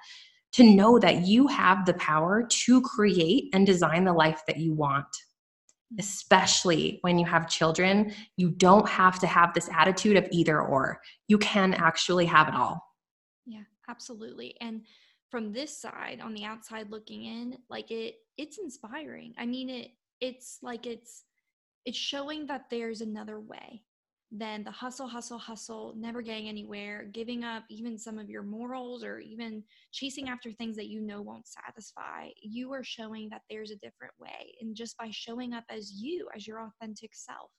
to 0.53 0.63
know 0.63 0.99
that 1.01 1.27
you 1.27 1.49
have 1.49 1.87
the 1.87 1.95
power 1.95 2.47
to 2.49 2.83
create 2.83 3.49
and 3.53 3.67
design 3.67 4.05
the 4.05 4.13
life 4.13 4.43
that 4.47 4.59
you 4.59 4.73
want 4.73 5.07
especially 5.99 6.99
when 7.03 7.19
you 7.19 7.27
have 7.27 7.49
children, 7.49 8.13
you 8.37 8.51
don't 8.51 8.89
have 8.89 9.19
to 9.21 9.27
have 9.27 9.53
this 9.55 9.69
attitude 9.73 10.17
of 10.17 10.29
either 10.31 10.61
or. 10.61 11.01
You 11.29 11.39
can 11.39 11.75
actually 11.75 12.27
have 12.27 12.49
it 12.49 12.55
all. 12.55 12.83
Yeah, 13.47 13.65
absolutely. 13.89 14.57
And 14.61 14.83
from 15.31 15.53
this 15.53 15.77
side, 15.79 16.21
on 16.23 16.35
the 16.35 16.45
outside 16.45 16.91
looking 16.91 17.25
in, 17.25 17.59
like 17.69 17.91
it 17.91 18.17
it's 18.37 18.59
inspiring. 18.59 19.35
I 19.39 19.47
mean 19.47 19.71
it 19.71 19.91
it's 20.21 20.59
like 20.63 20.87
it's 20.87 21.25
it's 21.85 21.99
showing 21.99 22.47
that 22.47 22.67
there's 22.71 23.01
another 23.01 23.41
way 23.41 23.83
than 24.35 24.65
the 24.65 24.71
hustle, 24.71 25.07
hustle, 25.07 25.39
hustle, 25.39 25.95
never 25.97 26.23
getting 26.23 26.49
anywhere, 26.49 27.07
giving 27.13 27.45
up 27.45 27.65
even 27.69 27.99
some 27.99 28.19
of 28.19 28.31
your 28.31 28.43
morals 28.43 29.05
or 29.05 29.19
even 29.19 29.63
chasing 29.93 30.31
after 30.31 30.51
things 30.51 30.75
that 30.77 30.89
you 30.89 31.03
know 31.03 31.21
won't 31.21 31.47
satisfy. 31.47 32.29
You 32.41 32.73
are 32.73 32.83
showing 32.83 33.29
that 33.29 33.43
there's 33.51 33.71
a 33.71 33.77
different 33.77 34.15
way. 34.19 34.55
And 34.63 34.75
just 34.75 34.97
by 34.97 35.11
showing 35.11 35.53
up 35.53 35.65
as 35.69 35.93
you, 35.93 36.29
as 36.35 36.47
your 36.47 36.63
authentic 36.63 37.11
self. 37.15 37.51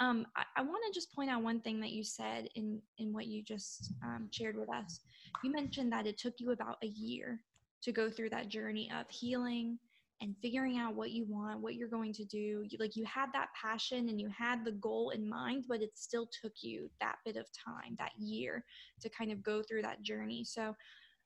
Um, 0.00 0.26
I, 0.36 0.44
I 0.56 0.62
want 0.62 0.82
to 0.86 0.92
just 0.92 1.14
point 1.14 1.30
out 1.30 1.42
one 1.42 1.60
thing 1.60 1.80
that 1.80 1.92
you 1.92 2.04
said 2.04 2.48
in, 2.56 2.80
in 2.98 3.14
what 3.14 3.26
you 3.26 3.42
just 3.42 3.94
um, 4.04 4.28
shared 4.30 4.56
with 4.58 4.68
us. 4.68 5.00
You 5.42 5.50
mentioned 5.50 5.92
that 5.92 6.06
it 6.06 6.18
took 6.18 6.34
you 6.38 6.50
about 6.52 6.76
a 6.82 6.88
year 6.88 7.40
to 7.84 7.92
go 7.92 8.10
through 8.10 8.30
that 8.30 8.48
journey 8.48 8.90
of 8.94 9.08
healing, 9.08 9.78
and 10.22 10.36
figuring 10.40 10.78
out 10.78 10.94
what 10.94 11.10
you 11.10 11.26
want, 11.28 11.60
what 11.60 11.74
you're 11.74 11.88
going 11.88 12.12
to 12.14 12.24
do. 12.24 12.64
You, 12.68 12.78
like 12.78 12.96
you 12.96 13.04
had 13.04 13.26
that 13.34 13.48
passion 13.60 14.08
and 14.08 14.20
you 14.20 14.28
had 14.28 14.64
the 14.64 14.72
goal 14.72 15.10
in 15.10 15.28
mind, 15.28 15.64
but 15.68 15.82
it 15.82 15.90
still 15.94 16.28
took 16.40 16.52
you 16.62 16.88
that 17.00 17.16
bit 17.24 17.36
of 17.36 17.46
time, 17.52 17.96
that 17.98 18.12
year 18.16 18.64
to 19.00 19.10
kind 19.10 19.32
of 19.32 19.42
go 19.42 19.62
through 19.62 19.82
that 19.82 20.02
journey. 20.02 20.44
So, 20.44 20.74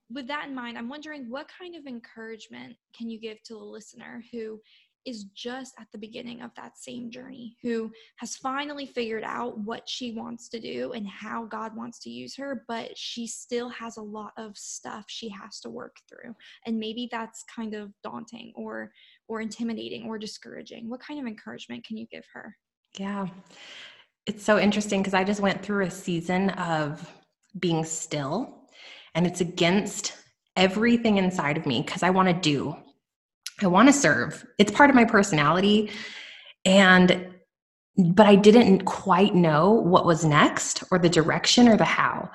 with 0.09 0.29
that 0.29 0.47
in 0.47 0.55
mind, 0.55 0.79
I'm 0.79 0.89
wondering 0.89 1.29
what 1.29 1.49
kind 1.49 1.75
of 1.75 1.87
encouragement 1.87 2.77
can 2.97 3.11
you 3.11 3.19
give 3.19 3.43
to 3.43 3.55
the 3.55 3.59
listener 3.59 4.23
who 4.31 4.61
is 5.07 5.25
just 5.35 5.75
at 5.79 5.87
the 5.93 5.99
beginning 5.99 6.43
of 6.43 6.51
that 6.57 6.77
same 6.77 7.11
journey, 7.11 7.57
who 7.63 7.91
has 8.17 8.37
finally 8.37 8.87
figured 8.87 9.25
out 9.25 9.59
what 9.59 9.89
she 9.89 10.13
wants 10.13 10.49
to 10.49 10.61
do 10.61 10.93
and 10.93 11.07
how 11.07 11.45
God 11.45 11.77
wants 11.77 11.99
to 12.01 12.11
use 12.11 12.37
her, 12.37 12.65
but 12.69 12.97
she 12.97 13.27
still 13.27 13.69
has 13.69 13.97
a 13.97 14.03
lot 14.03 14.33
of 14.37 14.57
stuff 14.57 15.05
she 15.09 15.29
has 15.29 15.61
to 15.61 15.71
work 15.71 15.97
through. 16.09 16.35
And 16.67 16.79
maybe 16.79 17.09
that's 17.11 17.45
kind 17.45 17.75
of 17.75 17.93
daunting 18.03 18.53
or 18.57 18.93
or 19.29 19.41
intimidating 19.41 20.05
or 20.07 20.19
discouraging. 20.19 20.89
What 20.89 21.01
kind 21.01 21.19
of 21.21 21.27
encouragement 21.27 21.85
can 21.85 21.97
you 21.97 22.07
give 22.07 22.25
her? 22.33 22.57
Yeah. 22.99 23.27
It's 24.27 24.45
so 24.45 24.59
interesting 24.59 25.01
because 25.01 25.15
I 25.15 25.25
just 25.25 25.41
went 25.41 25.63
through 25.63 25.87
a 25.87 25.91
season 25.91 26.51
of 26.51 27.09
being 27.59 27.85
still 27.85 28.69
and 29.15 29.27
it's 29.27 29.41
against 29.41 30.15
everything 30.57 31.19
inside 31.19 31.57
of 31.57 31.67
me 31.67 31.83
because 31.83 32.03
I 32.03 32.11
want 32.11 32.29
to 32.29 32.35
do. 32.35 32.77
I 33.63 33.67
want 33.67 33.89
to 33.89 33.93
serve. 33.93 34.45
It's 34.59 34.71
part 34.71 34.91
of 34.91 34.97
my 34.97 35.05
personality. 35.05 35.91
And 36.65 37.33
but 37.99 38.27
I 38.27 38.35
didn't 38.35 38.85
quite 38.85 39.35
know 39.35 39.73
what 39.73 40.05
was 40.05 40.25
next 40.25 40.85
or 40.91 40.99
the 40.99 41.09
direction 41.09 41.67
or 41.67 41.77
the 41.77 41.85
how. 41.85 42.31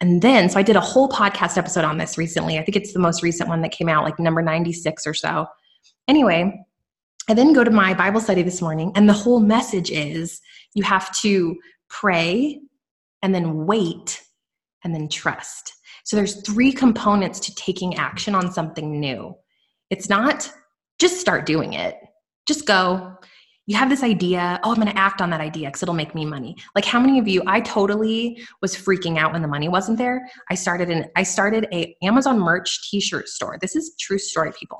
And 0.00 0.20
then, 0.20 0.50
so 0.50 0.58
I 0.58 0.62
did 0.62 0.76
a 0.76 0.80
whole 0.80 1.08
podcast 1.08 1.56
episode 1.56 1.84
on 1.84 1.96
this 1.96 2.18
recently. 2.18 2.58
I 2.58 2.64
think 2.64 2.76
it's 2.76 2.92
the 2.92 2.98
most 2.98 3.22
recent 3.22 3.48
one 3.48 3.62
that 3.62 3.72
came 3.72 3.88
out, 3.88 4.04
like 4.04 4.18
number 4.18 4.42
96 4.42 5.06
or 5.06 5.14
so. 5.14 5.46
Anyway, 6.06 6.52
I 7.28 7.34
then 7.34 7.54
go 7.54 7.64
to 7.64 7.70
my 7.70 7.94
Bible 7.94 8.20
study 8.20 8.42
this 8.42 8.60
morning, 8.60 8.92
and 8.94 9.08
the 9.08 9.14
whole 9.14 9.40
message 9.40 9.90
is 9.90 10.38
you 10.74 10.82
have 10.84 11.16
to 11.20 11.56
pray 11.88 12.60
and 13.22 13.34
then 13.34 13.64
wait 13.64 14.22
and 14.84 14.94
then 14.94 15.08
trust. 15.08 15.72
So 16.04 16.14
there's 16.14 16.42
three 16.42 16.72
components 16.72 17.40
to 17.40 17.54
taking 17.54 17.96
action 17.96 18.34
on 18.34 18.52
something 18.52 19.00
new. 19.00 19.34
It's 19.88 20.10
not 20.10 20.52
just 20.98 21.20
start 21.20 21.46
doing 21.46 21.74
it. 21.74 21.96
Just 22.46 22.66
go. 22.66 23.16
You 23.68 23.76
have 23.76 23.90
this 23.90 24.04
idea, 24.04 24.60
oh, 24.62 24.70
I'm 24.70 24.76
going 24.76 24.86
to 24.86 24.96
act 24.96 25.20
on 25.20 25.30
that 25.30 25.40
idea 25.40 25.68
because 25.68 25.82
it'll 25.82 25.94
make 25.94 26.14
me 26.14 26.24
money. 26.24 26.54
Like 26.76 26.84
how 26.84 27.00
many 27.00 27.18
of 27.18 27.26
you 27.26 27.42
I 27.48 27.60
totally 27.60 28.40
was 28.62 28.76
freaking 28.76 29.18
out 29.18 29.32
when 29.32 29.42
the 29.42 29.48
money 29.48 29.68
wasn't 29.68 29.98
there. 29.98 30.24
I 30.50 30.54
started 30.54 30.88
an 30.88 31.06
I 31.16 31.24
started 31.24 31.66
a 31.72 31.96
Amazon 32.00 32.38
merch 32.38 32.88
t-shirt 32.88 33.28
store. 33.28 33.58
This 33.60 33.74
is 33.74 33.96
true 33.98 34.18
story 34.18 34.52
people. 34.58 34.78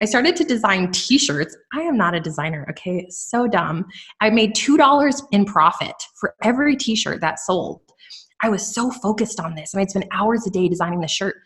I 0.00 0.06
started 0.06 0.34
to 0.36 0.44
design 0.44 0.90
t-shirts. 0.90 1.56
I 1.74 1.82
am 1.82 1.96
not 1.96 2.14
a 2.14 2.20
designer, 2.20 2.66
okay? 2.70 3.06
So 3.10 3.46
dumb. 3.46 3.84
I 4.20 4.30
made 4.30 4.56
$2 4.56 5.22
in 5.30 5.44
profit 5.44 5.94
for 6.18 6.34
every 6.42 6.74
t-shirt 6.74 7.20
that 7.20 7.38
sold. 7.38 7.82
I 8.40 8.48
was 8.48 8.74
so 8.74 8.90
focused 8.90 9.38
on 9.38 9.54
this 9.54 9.74
and 9.74 9.80
I'd 9.80 9.90
spend 9.90 10.06
hours 10.10 10.46
a 10.46 10.50
day 10.50 10.68
designing 10.68 11.00
the 11.00 11.06
shirt. 11.06 11.36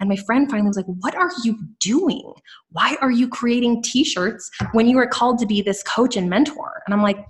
And 0.00 0.08
my 0.08 0.16
friend 0.16 0.50
finally 0.50 0.68
was 0.68 0.76
like, 0.76 0.86
What 0.86 1.14
are 1.14 1.30
you 1.44 1.58
doing? 1.78 2.32
Why 2.72 2.96
are 3.00 3.10
you 3.10 3.28
creating 3.28 3.82
t 3.82 4.02
shirts 4.02 4.50
when 4.72 4.88
you 4.88 4.96
were 4.96 5.06
called 5.06 5.38
to 5.40 5.46
be 5.46 5.62
this 5.62 5.82
coach 5.82 6.16
and 6.16 6.28
mentor? 6.28 6.82
And 6.86 6.94
I'm 6.94 7.02
like, 7.02 7.24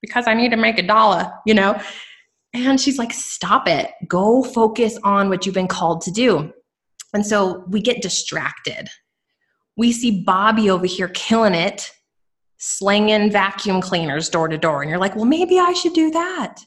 Because 0.00 0.26
I 0.26 0.34
need 0.34 0.50
to 0.50 0.56
make 0.56 0.78
a 0.78 0.86
dollar, 0.86 1.30
you 1.44 1.54
know? 1.54 1.80
And 2.54 2.80
she's 2.80 2.98
like, 2.98 3.12
Stop 3.12 3.66
it. 3.66 3.90
Go 4.06 4.44
focus 4.44 4.98
on 5.02 5.28
what 5.28 5.44
you've 5.44 5.54
been 5.54 5.68
called 5.68 6.00
to 6.02 6.12
do. 6.12 6.52
And 7.12 7.26
so 7.26 7.64
we 7.68 7.80
get 7.80 8.02
distracted. 8.02 8.88
We 9.76 9.92
see 9.92 10.22
Bobby 10.24 10.70
over 10.70 10.86
here 10.86 11.08
killing 11.08 11.54
it, 11.54 11.90
slinging 12.58 13.30
vacuum 13.30 13.80
cleaners 13.80 14.28
door 14.28 14.48
to 14.48 14.56
door. 14.56 14.82
And 14.82 14.90
you're 14.90 15.00
like, 15.00 15.16
Well, 15.16 15.24
maybe 15.24 15.58
I 15.58 15.72
should 15.72 15.92
do 15.92 16.12
that. 16.12 16.60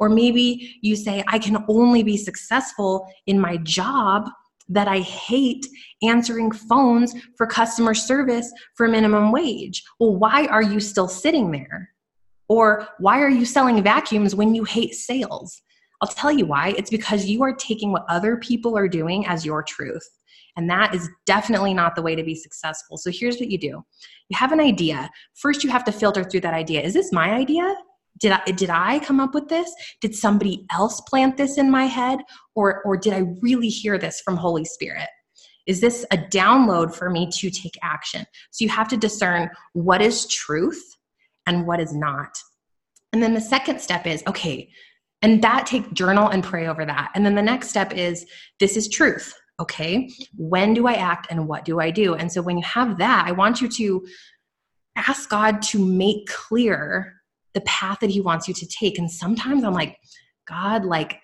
Or 0.00 0.08
maybe 0.08 0.78
you 0.80 0.94
say, 0.94 1.24
I 1.26 1.40
can 1.40 1.64
only 1.68 2.04
be 2.04 2.16
successful 2.16 3.08
in 3.26 3.40
my 3.40 3.56
job 3.56 4.30
that 4.68 4.88
I 4.88 5.00
hate 5.00 5.66
answering 6.02 6.50
phones 6.50 7.14
for 7.36 7.46
customer 7.46 7.94
service 7.94 8.52
for 8.74 8.88
minimum 8.88 9.32
wage. 9.32 9.82
Well, 9.98 10.16
why 10.16 10.46
are 10.46 10.62
you 10.62 10.80
still 10.80 11.08
sitting 11.08 11.50
there? 11.50 11.90
Or 12.48 12.88
why 12.98 13.20
are 13.20 13.30
you 13.30 13.44
selling 13.44 13.82
vacuums 13.82 14.34
when 14.34 14.54
you 14.54 14.64
hate 14.64 14.94
sales? 14.94 15.60
I'll 16.00 16.08
tell 16.08 16.32
you 16.32 16.46
why. 16.46 16.74
It's 16.76 16.90
because 16.90 17.26
you 17.26 17.42
are 17.42 17.54
taking 17.54 17.92
what 17.92 18.04
other 18.08 18.36
people 18.36 18.76
are 18.76 18.88
doing 18.88 19.26
as 19.26 19.44
your 19.44 19.62
truth. 19.62 20.08
And 20.56 20.68
that 20.70 20.94
is 20.94 21.08
definitely 21.24 21.74
not 21.74 21.94
the 21.94 22.02
way 22.02 22.16
to 22.16 22.22
be 22.22 22.34
successful. 22.34 22.96
So 22.96 23.10
here's 23.12 23.38
what 23.38 23.50
you 23.50 23.58
do 23.58 23.84
you 24.28 24.36
have 24.36 24.52
an 24.52 24.60
idea. 24.60 25.08
First, 25.34 25.64
you 25.64 25.70
have 25.70 25.84
to 25.84 25.92
filter 25.92 26.24
through 26.24 26.40
that 26.40 26.54
idea. 26.54 26.80
Is 26.80 26.94
this 26.94 27.12
my 27.12 27.30
idea? 27.30 27.74
Did 28.18 28.32
I 28.32 28.44
did 28.52 28.70
I 28.70 28.98
come 29.00 29.20
up 29.20 29.34
with 29.34 29.48
this? 29.48 29.72
Did 30.00 30.14
somebody 30.14 30.66
else 30.70 31.00
plant 31.02 31.36
this 31.36 31.58
in 31.58 31.70
my 31.70 31.84
head 31.84 32.20
or 32.54 32.82
or 32.84 32.96
did 32.96 33.12
I 33.12 33.24
really 33.40 33.68
hear 33.68 33.98
this 33.98 34.20
from 34.20 34.36
Holy 34.36 34.64
Spirit? 34.64 35.08
Is 35.66 35.80
this 35.80 36.06
a 36.10 36.16
download 36.16 36.94
for 36.94 37.10
me 37.10 37.28
to 37.30 37.50
take 37.50 37.78
action? 37.82 38.24
So 38.50 38.64
you 38.64 38.70
have 38.70 38.88
to 38.88 38.96
discern 38.96 39.50
what 39.74 40.00
is 40.00 40.26
truth 40.26 40.82
and 41.46 41.66
what 41.66 41.78
is 41.78 41.94
not. 41.94 42.38
And 43.12 43.22
then 43.22 43.34
the 43.34 43.40
second 43.40 43.80
step 43.80 44.06
is 44.06 44.22
okay, 44.26 44.70
and 45.22 45.42
that 45.42 45.66
take 45.66 45.92
journal 45.92 46.28
and 46.28 46.42
pray 46.42 46.66
over 46.68 46.84
that. 46.84 47.10
And 47.14 47.24
then 47.24 47.34
the 47.34 47.42
next 47.42 47.68
step 47.68 47.92
is 47.92 48.26
this 48.60 48.76
is 48.76 48.88
truth. 48.88 49.34
Okay, 49.60 50.08
when 50.36 50.72
do 50.72 50.86
I 50.86 50.94
act 50.94 51.26
and 51.30 51.48
what 51.48 51.64
do 51.64 51.80
I 51.80 51.90
do? 51.90 52.14
And 52.14 52.30
so 52.30 52.40
when 52.40 52.56
you 52.56 52.64
have 52.64 52.98
that, 52.98 53.24
I 53.26 53.32
want 53.32 53.60
you 53.60 53.68
to 53.68 54.06
ask 54.94 55.28
God 55.28 55.62
to 55.62 55.84
make 55.84 56.28
clear 56.28 57.17
the 57.58 57.64
path 57.64 57.98
that 58.00 58.10
he 58.10 58.20
wants 58.20 58.46
you 58.46 58.54
to 58.54 58.66
take. 58.66 58.98
And 58.98 59.10
sometimes 59.10 59.64
i'm 59.64 59.74
like 59.74 59.98
god 60.46 60.84
like 60.84 61.20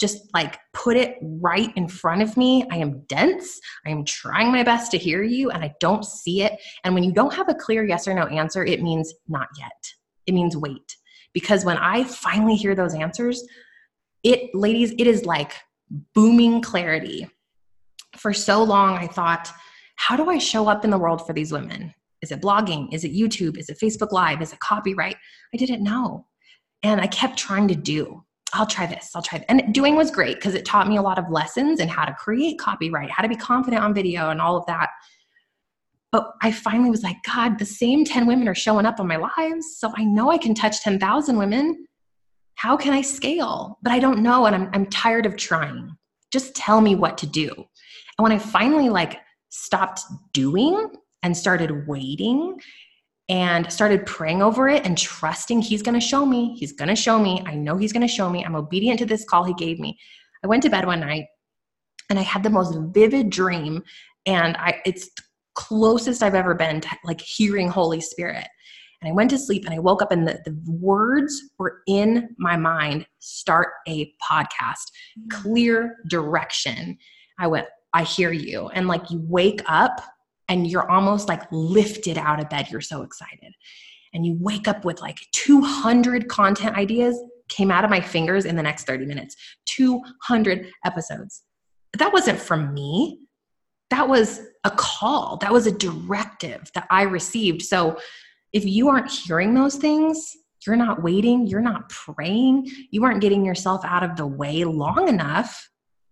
just 0.00 0.28
like 0.34 0.58
put 0.72 0.96
it 0.96 1.16
right 1.22 1.70
in 1.76 1.86
front 1.86 2.22
of 2.22 2.36
me. 2.36 2.64
I 2.70 2.76
am 2.78 3.02
dense. 3.02 3.60
I 3.86 3.90
am 3.90 4.04
trying 4.04 4.50
my 4.50 4.64
best 4.64 4.90
to 4.90 4.98
hear 4.98 5.22
you 5.22 5.50
and 5.50 5.62
i 5.62 5.72
don't 5.80 6.04
see 6.04 6.42
it. 6.42 6.52
And 6.82 6.94
when 6.94 7.04
you 7.04 7.12
don't 7.12 7.32
have 7.32 7.48
a 7.48 7.54
clear 7.54 7.84
yes 7.84 8.06
or 8.06 8.14
no 8.14 8.26
answer 8.26 8.64
it 8.64 8.82
means 8.82 9.14
not 9.28 9.48
yet. 9.58 9.80
It 10.26 10.34
means 10.34 10.56
wait. 10.56 10.96
Because 11.32 11.64
when 11.64 11.78
i 11.78 12.04
finally 12.04 12.56
hear 12.56 12.74
those 12.74 12.94
answers 12.94 13.42
it 14.22 14.54
ladies 14.54 14.92
it 14.98 15.06
is 15.06 15.24
like 15.24 15.52
booming 16.14 16.60
clarity. 16.60 17.28
For 18.18 18.32
so 18.34 18.62
long 18.62 18.94
i 18.94 19.06
thought 19.06 19.50
how 19.96 20.16
do 20.16 20.28
i 20.28 20.38
show 20.38 20.68
up 20.68 20.84
in 20.84 20.90
the 20.90 20.98
world 20.98 21.26
for 21.26 21.32
these 21.32 21.52
women 21.52 21.94
is 22.24 22.32
it 22.32 22.40
blogging? 22.40 22.92
Is 22.92 23.04
it 23.04 23.12
YouTube? 23.12 23.56
Is 23.58 23.68
it 23.68 23.78
Facebook 23.78 24.10
Live? 24.10 24.42
Is 24.42 24.52
it 24.52 24.58
copyright? 24.58 25.16
I 25.52 25.56
didn't 25.56 25.84
know. 25.84 26.26
And 26.82 27.00
I 27.00 27.06
kept 27.06 27.38
trying 27.38 27.68
to 27.68 27.74
do. 27.76 28.24
I'll 28.52 28.66
try 28.66 28.86
this. 28.86 29.10
I'll 29.14 29.22
try. 29.22 29.38
That. 29.38 29.50
And 29.50 29.74
doing 29.74 29.94
was 29.94 30.10
great 30.10 30.36
because 30.36 30.54
it 30.54 30.64
taught 30.64 30.88
me 30.88 30.96
a 30.96 31.02
lot 31.02 31.18
of 31.18 31.30
lessons 31.30 31.80
and 31.80 31.90
how 31.90 32.04
to 32.04 32.14
create 32.14 32.58
copyright, 32.58 33.10
how 33.10 33.22
to 33.22 33.28
be 33.28 33.36
confident 33.36 33.82
on 33.82 33.94
video, 33.94 34.30
and 34.30 34.40
all 34.40 34.56
of 34.56 34.64
that. 34.66 34.88
But 36.10 36.32
I 36.42 36.50
finally 36.50 36.90
was 36.90 37.02
like, 37.02 37.16
God, 37.26 37.58
the 37.58 37.66
same 37.66 38.04
10 38.04 38.26
women 38.26 38.48
are 38.48 38.54
showing 38.54 38.86
up 38.86 39.00
on 39.00 39.08
my 39.08 39.16
lives. 39.16 39.76
So 39.76 39.92
I 39.96 40.04
know 40.04 40.30
I 40.30 40.38
can 40.38 40.54
touch 40.54 40.80
10,000 40.80 41.36
women. 41.36 41.86
How 42.54 42.76
can 42.76 42.92
I 42.92 43.02
scale? 43.02 43.78
But 43.82 43.92
I 43.92 43.98
don't 43.98 44.22
know. 44.22 44.46
And 44.46 44.54
I'm, 44.54 44.70
I'm 44.72 44.86
tired 44.86 45.26
of 45.26 45.36
trying. 45.36 45.96
Just 46.32 46.54
tell 46.54 46.80
me 46.80 46.94
what 46.94 47.18
to 47.18 47.26
do. 47.26 47.50
And 47.50 48.22
when 48.22 48.32
I 48.32 48.38
finally 48.38 48.88
like 48.88 49.18
stopped 49.48 50.02
doing 50.32 50.88
and 51.24 51.36
started 51.36 51.88
waiting 51.88 52.60
and 53.30 53.72
started 53.72 54.04
praying 54.04 54.42
over 54.42 54.68
it 54.68 54.84
and 54.84 54.96
trusting 54.96 55.62
he's 55.62 55.82
going 55.82 55.98
to 55.98 56.06
show 56.06 56.26
me. 56.26 56.54
He's 56.58 56.72
going 56.72 56.90
to 56.90 56.94
show 56.94 57.18
me. 57.18 57.42
I 57.46 57.54
know 57.54 57.78
he's 57.78 57.92
going 57.92 58.06
to 58.06 58.12
show 58.12 58.28
me. 58.28 58.44
I'm 58.44 58.54
obedient 58.54 58.98
to 59.00 59.06
this 59.06 59.24
call 59.24 59.42
he 59.42 59.54
gave 59.54 59.80
me. 59.80 59.98
I 60.44 60.46
went 60.46 60.62
to 60.64 60.70
bed 60.70 60.86
one 60.86 61.00
night 61.00 61.24
and 62.10 62.18
I 62.18 62.22
had 62.22 62.42
the 62.42 62.50
most 62.50 62.78
vivid 62.94 63.30
dream 63.30 63.82
and 64.26 64.56
I 64.58 64.80
it's 64.84 65.08
closest 65.54 66.22
I've 66.22 66.34
ever 66.34 66.54
been 66.54 66.82
to 66.82 66.88
like 67.04 67.20
hearing 67.20 67.68
Holy 67.68 68.00
Spirit. 68.00 68.46
And 69.00 69.10
I 69.10 69.14
went 69.14 69.30
to 69.30 69.38
sleep 69.38 69.64
and 69.64 69.74
I 69.74 69.78
woke 69.78 70.02
up 70.02 70.12
and 70.12 70.28
the, 70.28 70.40
the 70.44 70.58
words 70.66 71.40
were 71.58 71.80
in 71.86 72.28
my 72.38 72.56
mind 72.56 73.06
start 73.20 73.68
a 73.88 74.12
podcast, 74.30 74.90
mm. 75.18 75.30
clear 75.30 75.96
direction. 76.08 76.98
I 77.38 77.46
went, 77.46 77.66
I 77.94 78.02
hear 78.02 78.32
you. 78.32 78.68
And 78.68 78.88
like 78.88 79.10
you 79.10 79.24
wake 79.26 79.62
up 79.66 80.02
and 80.48 80.66
you're 80.66 80.90
almost 80.90 81.28
like 81.28 81.42
lifted 81.50 82.18
out 82.18 82.40
of 82.40 82.48
bed. 82.48 82.68
You're 82.70 82.80
so 82.80 83.02
excited. 83.02 83.54
And 84.12 84.24
you 84.24 84.36
wake 84.38 84.68
up 84.68 84.84
with 84.84 85.00
like 85.00 85.18
200 85.32 86.28
content 86.28 86.76
ideas 86.76 87.20
came 87.48 87.70
out 87.70 87.84
of 87.84 87.90
my 87.90 88.00
fingers 88.00 88.44
in 88.44 88.56
the 88.56 88.62
next 88.62 88.86
30 88.86 89.06
minutes. 89.06 89.36
200 89.66 90.70
episodes. 90.84 91.42
That 91.98 92.12
wasn't 92.12 92.38
from 92.38 92.72
me. 92.74 93.20
That 93.90 94.08
was 94.08 94.40
a 94.64 94.70
call. 94.70 95.36
That 95.38 95.52
was 95.52 95.66
a 95.66 95.72
directive 95.72 96.70
that 96.74 96.86
I 96.90 97.02
received. 97.02 97.62
So 97.62 97.98
if 98.52 98.64
you 98.64 98.88
aren't 98.88 99.10
hearing 99.10 99.54
those 99.54 99.76
things, 99.76 100.36
you're 100.66 100.76
not 100.76 101.02
waiting, 101.02 101.46
you're 101.46 101.60
not 101.60 101.88
praying, 101.90 102.70
you 102.90 103.04
aren't 103.04 103.20
getting 103.20 103.44
yourself 103.44 103.84
out 103.84 104.02
of 104.02 104.16
the 104.16 104.26
way 104.26 104.64
long 104.64 105.08
enough 105.08 105.68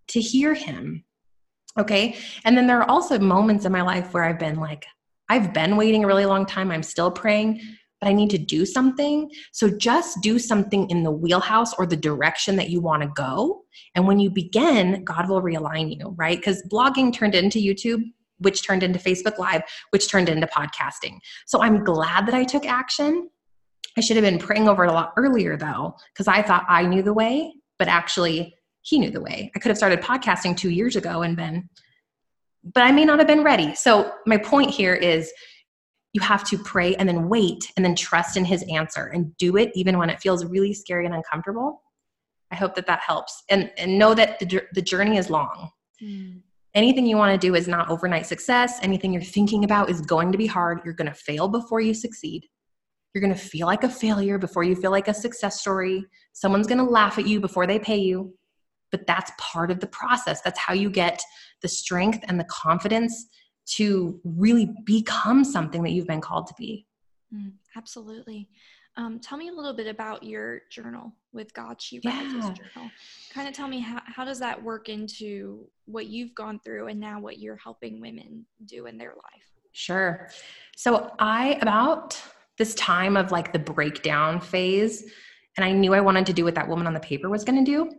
to 0.09 0.21
hear 0.21 0.53
him. 0.55 1.05
Okay. 1.79 2.17
And 2.45 2.57
then 2.57 2.67
there 2.67 2.81
are 2.81 2.91
also 2.91 3.19
moments 3.19 3.65
in 3.65 3.73
my 3.73 3.83
life 3.83 4.13
where 4.13 4.25
I've 4.25 4.39
been 4.39 4.57
like, 4.57 4.85
I've 5.29 5.55
been 5.55 5.77
waiting 5.77 6.05
a 6.05 6.07
really 6.07 6.27
long 6.27 6.45
time. 6.45 6.71
I'm 6.71 6.83
still 6.83 7.11
praying, 7.11 7.63
but 8.01 8.09
I 8.09 8.13
need 8.13 8.29
to 8.31 8.39
do 8.39 8.67
something. 8.67 9.31
So 9.53 9.71
just 9.71 10.21
do 10.21 10.39
something 10.39 10.91
in 10.91 11.03
the 11.03 11.11
wheelhouse 11.11 11.73
or 11.75 11.87
the 11.87 11.97
direction 11.97 12.57
that 12.57 12.69
you 12.69 12.83
want 12.83 13.03
to 13.03 13.09
go. 13.09 13.63
And 13.95 14.07
when 14.07 14.19
you 14.19 14.29
begin, 14.29 15.03
God 15.05 15.31
will 15.31 15.41
realign 15.41 15.97
you, 15.99 16.15
right? 16.19 16.37
Because 16.37 16.63
blogging 16.71 17.13
turned 17.13 17.35
into 17.35 17.59
YouTube, 17.59 18.03
which 18.39 18.67
turned 18.67 18.83
into 18.83 18.99
Facebook 18.99 19.39
Live, 19.39 19.63
which 19.91 20.11
turned 20.11 20.29
into 20.29 20.47
podcasting. 20.49 21.19
So 21.47 21.63
I'm 21.63 21.85
glad 21.85 22.27
that 22.27 22.35
I 22.35 22.45
took 22.45 22.67
action. 22.67 23.31
I 23.97 24.01
should 24.01 24.17
have 24.17 24.25
been 24.25 24.39
praying 24.39 24.69
over 24.69 24.85
it 24.85 24.91
a 24.91 24.93
lot 24.93 25.13
earlier 25.17 25.57
though, 25.57 25.97
because 26.13 26.29
I 26.29 26.43
thought 26.43 26.67
I 26.69 26.85
knew 26.85 27.03
the 27.03 27.15
way, 27.15 27.55
but 27.79 27.89
actually 27.89 28.55
he 28.83 28.99
knew 28.99 29.11
the 29.11 29.21
way. 29.21 29.51
I 29.55 29.59
could 29.59 29.71
have 29.71 29.79
started 29.79 30.01
podcasting 30.01 30.57
two 30.57 30.71
years 30.71 30.97
ago 30.97 31.23
and 31.23 31.37
been, 31.37 31.69
but 32.63 32.83
I 32.83 32.93
may 32.93 33.05
not 33.05 33.19
have 33.19 33.29
been 33.29 33.43
ready. 33.43 33.75
So, 33.75 34.13
my 34.27 34.37
point 34.37 34.71
here 34.71 34.95
is 34.95 35.33
you 36.13 36.21
have 36.21 36.45
to 36.45 36.59
pray 36.59 36.95
and 36.97 37.09
then 37.09 37.29
wait 37.29 37.73
and 37.77 37.85
then 37.85 37.95
trust 37.95 38.37
in 38.37 38.45
his 38.45 38.65
answer 38.71 39.07
and 39.07 39.35
do 39.39 39.57
it 39.57 39.71
even 39.75 39.99
when 39.99 40.11
it 40.11 40.21
feels 40.21 40.45
really 40.45 40.75
scary 40.75 41.07
and 41.07 41.15
uncomfortable. 41.15 41.83
I 42.51 42.57
hope 42.57 42.75
that 42.75 42.87
that 42.87 43.01
helps. 43.01 43.43
And, 43.49 43.71
and 43.79 43.99
know 43.99 44.15
that 44.15 44.39
the, 44.39 44.63
the 44.75 44.83
journey 44.83 45.17
is 45.17 45.31
long. 45.31 45.71
Mm. 46.03 46.43
Anything 46.75 47.07
you 47.07 47.17
want 47.17 47.33
to 47.41 47.47
do 47.47 47.55
is 47.55 47.67
not 47.67 47.89
overnight 47.89 48.27
success. 48.27 48.79
Anything 48.83 49.13
you're 49.13 49.23
thinking 49.23 49.65
about 49.65 49.89
is 49.89 50.03
going 50.03 50.33
to 50.33 50.39
be 50.39 50.47
hard. 50.47 50.81
You're 50.85 50.95
going 50.95 51.09
to 51.09 51.15
fail 51.15 51.49
before 51.49 51.81
you 51.81 51.95
succeed. 51.95 52.47
You're 53.15 53.23
going 53.23 53.35
to 53.35 53.41
feel 53.41 53.67
like 53.67 53.85
a 53.85 53.89
failure 53.89 54.39
before 54.39 54.65
you 54.65 54.75
feel 54.75 54.91
like 54.91 55.09
a 55.09 55.15
success 55.15 55.61
story. 55.61 56.05
Someone's 56.33 56.67
going 56.67 56.79
to 56.79 56.85
laugh 56.85 57.19
at 57.19 57.27
you 57.27 57.41
before 57.41 57.67
they 57.67 57.79
pay 57.79 57.99
you 57.99 58.35
but 58.93 59.07
that's 59.07 59.33
part 59.39 59.71
of 59.73 59.81
the 59.81 59.87
process. 59.89 60.41
That's 60.43 60.59
how 60.59 60.75
you 60.75 60.91
get 60.91 61.21
the 61.63 61.69
strength 61.69 62.25
and 62.29 62.39
the 62.39 62.45
confidence 62.45 63.27
to 63.65 64.21
really 64.25 64.73
become 64.85 65.45
something 65.45 65.83
that 65.83 65.91
you've 65.91 66.07
been 66.07 66.21
called 66.21 66.47
to 66.49 66.55
be. 66.57 66.87
Mm, 67.35 67.53
absolutely. 67.77 68.49
Um, 68.97 69.21
tell 69.21 69.39
me 69.39 69.49
a 69.49 69.53
little 69.53 69.73
bit 69.73 69.87
about 69.87 70.23
your 70.23 70.63
journal 70.71 71.15
with 71.33 71.55
God 71.55 71.81
She 71.81 72.01
Rises 72.05 72.35
yeah. 72.35 72.41
journal. 72.41 72.91
Kind 73.33 73.49
of 73.49 73.55
tell 73.55 73.69
me 73.69 73.81
how, 73.81 74.03
how 74.05 74.25
does 74.25 74.39
that 74.41 74.63
work 74.63 74.91
into 74.91 75.67
what 75.87 76.07
you've 76.07 76.35
gone 76.35 76.61
through 76.63 76.89
and 76.89 77.01
now 77.01 77.19
what 77.19 77.39
you're 77.39 77.57
helping 77.57 78.01
women 78.01 78.45
do 78.67 78.87
in 78.87 78.99
their 78.99 79.15
life? 79.15 79.53
Sure. 79.73 80.29
So 80.77 81.13
I 81.19 81.59
about 81.63 82.23
this 82.59 82.75
time 82.75 83.17
of 83.17 83.33
like 83.33 83.53
the 83.53 83.59
breakdown 83.59 84.41
phase, 84.41 85.11
and 85.57 85.65
I 85.65 85.73
knew 85.73 85.95
I 85.95 86.01
wanted 86.01 86.27
to 86.27 86.35
do 86.35 86.45
what 86.45 86.55
that 86.55 86.69
woman 86.69 86.87
on 86.87 86.93
the 86.93 87.01
paper 87.01 87.31
was 87.31 87.45
going 87.45 87.65
to 87.65 87.71
do. 87.71 87.91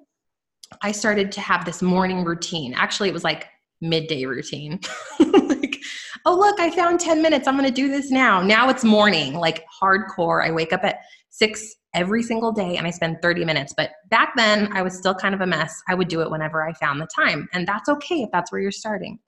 I 0.81 0.91
started 0.91 1.31
to 1.33 1.41
have 1.41 1.65
this 1.65 1.81
morning 1.81 2.23
routine. 2.23 2.73
Actually, 2.73 3.09
it 3.09 3.13
was 3.13 3.23
like 3.23 3.47
midday 3.81 4.25
routine. 4.25 4.79
like, 5.19 5.79
oh, 6.25 6.37
look, 6.37 6.59
I 6.59 6.71
found 6.71 6.99
10 6.99 7.21
minutes. 7.21 7.47
I'm 7.47 7.57
going 7.57 7.67
to 7.67 7.73
do 7.73 7.87
this 7.87 8.11
now. 8.11 8.41
Now 8.41 8.69
it's 8.69 8.83
morning, 8.83 9.33
like 9.33 9.65
hardcore. 9.81 10.43
I 10.43 10.51
wake 10.51 10.73
up 10.73 10.83
at 10.83 10.99
six 11.29 11.75
every 11.93 12.23
single 12.23 12.51
day 12.51 12.77
and 12.77 12.87
I 12.87 12.91
spend 12.91 13.21
30 13.21 13.45
minutes. 13.45 13.73
But 13.75 13.91
back 14.09 14.33
then, 14.35 14.71
I 14.73 14.81
was 14.81 14.97
still 14.97 15.13
kind 15.13 15.35
of 15.35 15.41
a 15.41 15.47
mess. 15.47 15.81
I 15.87 15.95
would 15.95 16.07
do 16.07 16.21
it 16.21 16.31
whenever 16.31 16.67
I 16.67 16.73
found 16.73 16.99
the 16.99 17.07
time. 17.15 17.47
And 17.53 17.67
that's 17.67 17.89
okay 17.89 18.23
if 18.23 18.29
that's 18.31 18.51
where 18.51 18.61
you're 18.61 18.71
starting. 18.71 19.19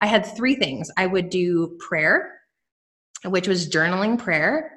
I 0.00 0.06
had 0.06 0.26
three 0.26 0.56
things 0.56 0.90
I 0.96 1.06
would 1.06 1.30
do 1.30 1.78
prayer, 1.80 2.32
which 3.24 3.48
was 3.48 3.68
journaling 3.68 4.18
prayer. 4.18 4.72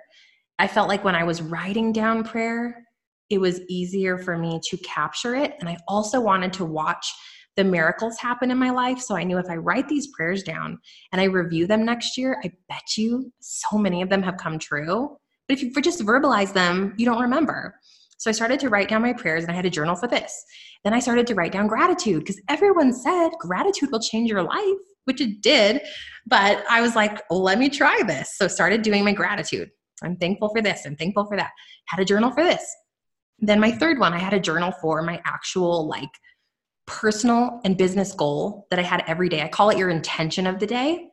I 0.60 0.68
felt 0.68 0.88
like 0.88 1.04
when 1.04 1.16
I 1.16 1.24
was 1.24 1.42
writing 1.42 1.92
down 1.92 2.24
prayer, 2.24 2.86
it 3.30 3.40
was 3.40 3.62
easier 3.70 4.18
for 4.18 4.38
me 4.38 4.60
to 4.70 4.78
capture 4.78 5.36
it. 5.36 5.56
And 5.60 5.70
I 5.70 5.78
also 5.88 6.20
wanted 6.20 6.54
to 6.54 6.66
watch 6.66 7.14
the 7.56 7.64
miracles 7.64 8.18
happen 8.18 8.52
in 8.52 8.58
my 8.58 8.70
life. 8.70 9.00
So 9.00 9.16
I 9.16 9.24
knew 9.24 9.38
if 9.38 9.50
I 9.50 9.58
write 9.58 9.90
these 9.90 10.08
prayers 10.08 10.44
down 10.44 10.80
and 11.12 11.20
I 11.20 11.26
review 11.26 11.68
them 11.68 11.84
next 11.84 12.18
year, 12.18 12.40
I 12.44 12.52
bet 12.70 12.98
you 12.98 13.32
so 13.42 13.78
many 13.78 14.02
of 14.02 14.10
them 14.10 14.24
have 14.24 14.38
come 14.38 14.58
true. 14.58 15.18
But 15.48 15.58
if 15.58 15.64
you 15.64 15.72
just 15.82 16.06
verbalize 16.06 16.54
them, 16.54 16.94
you 16.98 17.06
don't 17.06 17.22
remember. 17.22 17.76
So 18.18 18.30
I 18.30 18.34
started 18.34 18.60
to 18.62 18.70
write 18.70 18.90
down 18.90 19.02
my 19.02 19.14
prayers 19.14 19.44
and 19.44 19.52
I 19.52 19.56
had 19.56 19.66
a 19.66 19.70
journal 19.70 19.96
for 19.96 20.08
this. 20.08 20.44
Then 20.84 20.94
I 20.94 21.00
started 21.00 21.28
to 21.28 21.36
write 21.36 21.52
down 21.52 21.68
gratitude 21.68 22.20
because 22.20 22.42
everyone 22.50 22.94
said 22.94 23.30
gratitude 23.40 23.92
will 23.92 24.00
change 24.00 24.30
your 24.30 24.44
life, 24.44 24.80
which 25.06 25.22
it 25.22 25.42
did. 25.42 25.82
But 26.28 26.64
I 26.70 26.82
was 26.82 26.96
like, 26.96 27.22
let 27.30 27.60
me 27.60 27.70
try 27.70 28.02
this. 28.06 28.38
So 28.38 28.48
started 28.48 28.82
doing 28.82 29.04
my 29.04 29.14
gratitude. 29.14 29.70
I'm 30.04 30.16
thankful 30.16 30.50
for 30.50 30.62
this. 30.62 30.86
I'm 30.86 30.96
thankful 30.96 31.26
for 31.26 31.36
that. 31.38 31.52
Had 31.88 32.00
a 32.00 32.06
journal 32.06 32.32
for 32.32 32.44
this. 32.44 32.64
Then 33.42 33.60
my 33.60 33.72
third 33.72 34.00
one, 34.00 34.14
I 34.14 34.20
had 34.20 34.34
a 34.34 34.40
journal 34.40 34.72
for 34.72 35.02
my 35.02 35.22
actual 35.26 35.88
like 35.88 36.10
personal 36.86 37.62
and 37.64 37.78
business 37.78 38.14
goal 38.14 38.68
that 38.70 38.80
I 38.80 38.84
had 38.84 39.04
every 39.08 39.30
day. 39.30 39.42
I 39.42 39.48
call 39.48 39.70
it 39.70 39.78
your 39.78 39.90
intention 39.90 40.48
of 40.48 40.60
the 40.60 40.68
day 40.68 41.08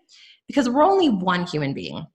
because 0.46 0.68
we're 0.68 0.82
only 0.82 1.08
one 1.08 1.46
human 1.46 1.74
being 1.74 2.06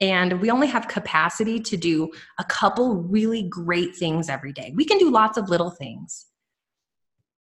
and 0.00 0.40
we 0.40 0.50
only 0.50 0.66
have 0.66 0.88
capacity 0.88 1.60
to 1.60 1.76
do 1.76 2.10
a 2.38 2.44
couple 2.44 2.96
really 2.96 3.44
great 3.44 3.96
things 3.96 4.28
every 4.28 4.52
day. 4.52 4.72
We 4.74 4.84
can 4.84 4.98
do 4.98 5.10
lots 5.10 5.38
of 5.38 5.48
little 5.48 5.70
things. 5.70 6.26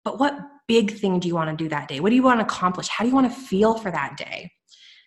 But 0.04 0.20
what 0.20 0.38
big 0.68 0.98
thing 0.98 1.20
do 1.20 1.28
you 1.28 1.36
want 1.36 1.50
to 1.50 1.64
do 1.64 1.70
that 1.70 1.88
day? 1.88 2.00
What 2.00 2.10
do 2.10 2.16
you 2.16 2.24
want 2.24 2.40
to 2.40 2.46
accomplish? 2.46 2.88
How 2.90 3.04
do 3.04 3.10
you 3.10 3.16
want 3.16 3.32
to 3.32 3.40
feel 3.40 3.76
for 3.76 3.90
that 3.92 4.18
day? 4.18 4.52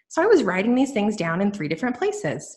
So 0.08 0.22
I 0.22 0.26
was 0.26 0.42
writing 0.42 0.74
these 0.74 0.92
things 0.92 1.16
down 1.16 1.40
in 1.40 1.52
three 1.52 1.68
different 1.68 1.96
places. 1.96 2.56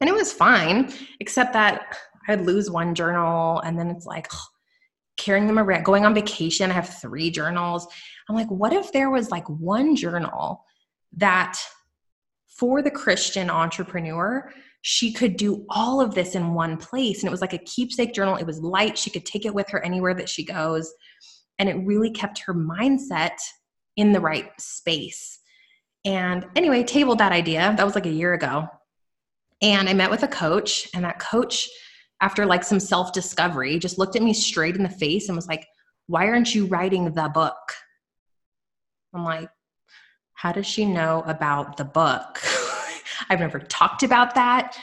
And 0.00 0.10
it 0.10 0.14
was 0.14 0.32
fine, 0.32 0.92
except 1.20 1.52
that 1.52 1.96
I'd 2.28 2.46
lose 2.46 2.70
one 2.70 2.94
journal 2.94 3.60
and 3.60 3.78
then 3.78 3.90
it's 3.90 4.06
like 4.06 4.28
ugh, 4.32 4.40
carrying 5.16 5.46
them 5.46 5.58
around, 5.58 5.84
going 5.84 6.04
on 6.04 6.14
vacation. 6.14 6.70
I 6.70 6.74
have 6.74 6.88
three 6.88 7.30
journals. 7.30 7.86
I'm 8.28 8.36
like, 8.36 8.50
what 8.50 8.72
if 8.72 8.92
there 8.92 9.10
was 9.10 9.30
like 9.30 9.48
one 9.48 9.96
journal 9.96 10.64
that 11.16 11.58
for 12.48 12.82
the 12.82 12.90
Christian 12.90 13.50
entrepreneur, 13.50 14.50
she 14.82 15.12
could 15.12 15.36
do 15.36 15.64
all 15.70 16.00
of 16.00 16.14
this 16.14 16.34
in 16.34 16.54
one 16.54 16.76
place. 16.76 17.22
And 17.22 17.28
it 17.28 17.30
was 17.30 17.40
like 17.40 17.52
a 17.52 17.58
keepsake 17.58 18.12
journal. 18.12 18.36
It 18.36 18.46
was 18.46 18.60
light. 18.60 18.98
She 18.98 19.10
could 19.10 19.24
take 19.24 19.46
it 19.46 19.54
with 19.54 19.68
her 19.70 19.82
anywhere 19.84 20.14
that 20.14 20.28
she 20.28 20.44
goes. 20.44 20.92
And 21.58 21.68
it 21.68 21.86
really 21.86 22.10
kept 22.10 22.40
her 22.40 22.54
mindset 22.54 23.38
in 23.96 24.12
the 24.12 24.20
right 24.20 24.50
space. 24.60 25.38
And 26.04 26.46
anyway, 26.54 26.82
tabled 26.82 27.18
that 27.18 27.32
idea. 27.32 27.74
That 27.76 27.84
was 27.84 27.94
like 27.94 28.06
a 28.06 28.10
year 28.10 28.34
ago. 28.34 28.68
And 29.62 29.88
I 29.88 29.94
met 29.94 30.10
with 30.10 30.22
a 30.22 30.28
coach, 30.28 30.88
and 30.94 31.04
that 31.04 31.18
coach 31.18 31.68
after 32.20 32.46
like 32.46 32.64
some 32.64 32.80
self 32.80 33.12
discovery, 33.12 33.78
just 33.78 33.98
looked 33.98 34.16
at 34.16 34.22
me 34.22 34.32
straight 34.32 34.76
in 34.76 34.82
the 34.82 34.88
face 34.88 35.28
and 35.28 35.36
was 35.36 35.48
like, 35.48 35.66
Why 36.06 36.26
aren't 36.26 36.54
you 36.54 36.66
writing 36.66 37.12
the 37.12 37.30
book? 37.32 37.72
I'm 39.14 39.24
like, 39.24 39.50
How 40.34 40.52
does 40.52 40.66
she 40.66 40.84
know 40.84 41.22
about 41.26 41.76
the 41.76 41.84
book? 41.84 42.40
I've 43.30 43.40
never 43.40 43.58
talked 43.58 44.02
about 44.02 44.34
that. 44.34 44.76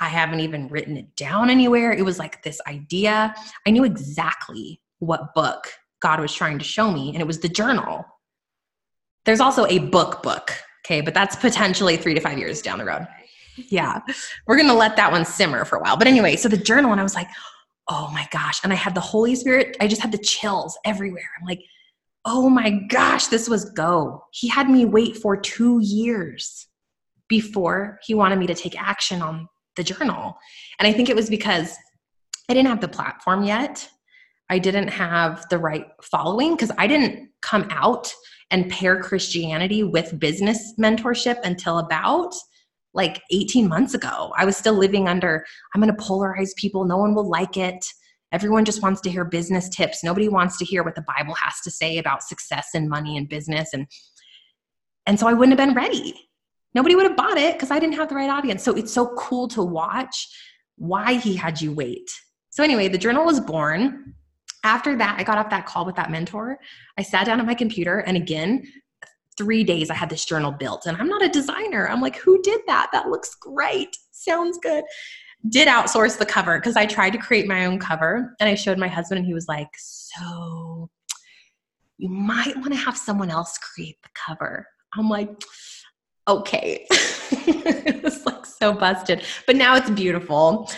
I 0.00 0.08
haven't 0.08 0.40
even 0.40 0.68
written 0.68 0.96
it 0.96 1.16
down 1.16 1.50
anywhere. 1.50 1.92
It 1.92 2.04
was 2.04 2.18
like 2.18 2.42
this 2.42 2.60
idea. 2.66 3.34
I 3.66 3.70
knew 3.70 3.84
exactly 3.84 4.80
what 5.00 5.34
book 5.34 5.72
God 6.00 6.20
was 6.20 6.32
trying 6.32 6.58
to 6.58 6.64
show 6.64 6.90
me, 6.90 7.10
and 7.10 7.20
it 7.20 7.26
was 7.26 7.40
the 7.40 7.48
journal. 7.48 8.04
There's 9.24 9.40
also 9.40 9.66
a 9.66 9.78
book 9.78 10.22
book, 10.22 10.52
okay, 10.86 11.00
but 11.00 11.14
that's 11.14 11.36
potentially 11.36 11.96
three 11.96 12.14
to 12.14 12.20
five 12.20 12.38
years 12.38 12.62
down 12.62 12.78
the 12.78 12.84
road. 12.84 13.06
Yeah, 13.68 14.00
we're 14.46 14.56
gonna 14.56 14.74
let 14.74 14.96
that 14.96 15.12
one 15.12 15.24
simmer 15.24 15.64
for 15.64 15.76
a 15.76 15.80
while. 15.80 15.96
But 15.96 16.06
anyway, 16.06 16.36
so 16.36 16.48
the 16.48 16.56
journal, 16.56 16.92
and 16.92 17.00
I 17.00 17.02
was 17.02 17.14
like, 17.14 17.28
oh 17.88 18.10
my 18.12 18.26
gosh. 18.30 18.60
And 18.62 18.72
I 18.72 18.76
had 18.76 18.94
the 18.94 19.00
Holy 19.00 19.34
Spirit, 19.34 19.76
I 19.80 19.88
just 19.88 20.02
had 20.02 20.12
the 20.12 20.18
chills 20.18 20.78
everywhere. 20.84 21.30
I'm 21.38 21.46
like, 21.46 21.62
oh 22.24 22.48
my 22.48 22.70
gosh, 22.88 23.28
this 23.28 23.48
was 23.48 23.70
go. 23.70 24.22
He 24.32 24.48
had 24.48 24.68
me 24.68 24.84
wait 24.84 25.16
for 25.16 25.36
two 25.36 25.80
years 25.82 26.66
before 27.28 27.98
he 28.02 28.14
wanted 28.14 28.38
me 28.38 28.46
to 28.46 28.54
take 28.54 28.80
action 28.80 29.22
on 29.22 29.48
the 29.76 29.84
journal. 29.84 30.36
And 30.78 30.86
I 30.86 30.92
think 30.92 31.08
it 31.08 31.16
was 31.16 31.30
because 31.30 31.76
I 32.48 32.54
didn't 32.54 32.68
have 32.68 32.80
the 32.80 32.88
platform 32.88 33.44
yet. 33.44 33.88
I 34.50 34.58
didn't 34.58 34.88
have 34.88 35.46
the 35.50 35.58
right 35.58 35.86
following 36.02 36.54
because 36.54 36.72
I 36.78 36.86
didn't 36.86 37.30
come 37.42 37.68
out 37.70 38.12
and 38.50 38.70
pair 38.70 39.00
Christianity 39.00 39.82
with 39.82 40.18
business 40.18 40.74
mentorship 40.78 41.38
until 41.44 41.78
about 41.78 42.34
like 42.94 43.22
18 43.30 43.68
months 43.68 43.94
ago. 43.94 44.32
I 44.36 44.44
was 44.44 44.56
still 44.56 44.74
living 44.74 45.08
under, 45.08 45.44
I'm 45.74 45.80
going 45.80 45.94
to 45.94 46.02
polarize 46.02 46.54
people. 46.56 46.84
No 46.84 46.96
one 46.96 47.14
will 47.14 47.28
like 47.28 47.56
it. 47.56 47.84
Everyone 48.32 48.64
just 48.64 48.82
wants 48.82 49.00
to 49.02 49.10
hear 49.10 49.24
business 49.24 49.68
tips. 49.68 50.04
Nobody 50.04 50.28
wants 50.28 50.58
to 50.58 50.64
hear 50.64 50.82
what 50.82 50.94
the 50.94 51.04
Bible 51.16 51.34
has 51.34 51.60
to 51.64 51.70
say 51.70 51.98
about 51.98 52.22
success 52.22 52.68
and 52.74 52.88
money 52.88 53.16
and 53.16 53.28
business. 53.28 53.70
And, 53.72 53.86
and 55.06 55.18
so 55.18 55.26
I 55.26 55.32
wouldn't 55.32 55.58
have 55.58 55.66
been 55.66 55.76
ready. 55.76 56.14
Nobody 56.74 56.94
would 56.94 57.06
have 57.06 57.16
bought 57.16 57.38
it 57.38 57.54
because 57.54 57.70
I 57.70 57.78
didn't 57.78 57.96
have 57.96 58.08
the 58.08 58.14
right 58.14 58.28
audience. 58.28 58.62
So 58.62 58.74
it's 58.74 58.92
so 58.92 59.14
cool 59.16 59.48
to 59.48 59.62
watch 59.62 60.28
why 60.76 61.14
he 61.14 61.34
had 61.34 61.60
you 61.60 61.72
wait. 61.72 62.10
So, 62.50 62.62
anyway, 62.64 62.88
the 62.88 62.98
journal 62.98 63.24
was 63.24 63.40
born. 63.40 64.14
After 64.64 64.96
that, 64.96 65.16
I 65.18 65.22
got 65.22 65.38
off 65.38 65.50
that 65.50 65.66
call 65.66 65.84
with 65.84 65.96
that 65.96 66.10
mentor. 66.10 66.58
I 66.98 67.02
sat 67.02 67.26
down 67.26 67.40
at 67.40 67.46
my 67.46 67.54
computer, 67.54 68.00
and 68.00 68.16
again, 68.16 68.64
three 69.38 69.64
days 69.64 69.88
I 69.88 69.94
had 69.94 70.10
this 70.10 70.24
journal 70.24 70.52
built. 70.52 70.86
And 70.86 70.96
I'm 70.96 71.08
not 71.08 71.24
a 71.24 71.28
designer. 71.28 71.88
I'm 71.88 72.00
like, 72.00 72.16
who 72.16 72.42
did 72.42 72.60
that? 72.66 72.88
That 72.92 73.08
looks 73.08 73.34
great. 73.36 73.96
Sounds 74.10 74.58
good. 74.58 74.84
Did 75.48 75.68
outsource 75.68 76.18
the 76.18 76.26
cover 76.26 76.58
because 76.58 76.76
I 76.76 76.84
tried 76.84 77.10
to 77.10 77.18
create 77.18 77.46
my 77.46 77.64
own 77.64 77.78
cover. 77.78 78.34
And 78.40 78.50
I 78.50 78.54
showed 78.54 78.76
my 78.76 78.88
husband, 78.88 79.18
and 79.18 79.26
he 79.26 79.34
was 79.34 79.46
like, 79.46 79.68
So 79.78 80.90
you 81.98 82.08
might 82.08 82.56
want 82.56 82.72
to 82.72 82.76
have 82.76 82.96
someone 82.96 83.30
else 83.30 83.58
create 83.58 84.02
the 84.02 84.08
cover. 84.14 84.66
I'm 84.94 85.08
like, 85.08 85.30
okay. 86.26 86.86
it 86.90 88.02
was 88.02 88.24
like 88.24 88.46
so 88.46 88.72
busted. 88.72 89.22
But 89.46 89.56
now 89.56 89.76
it's 89.76 89.90
beautiful. 89.90 90.70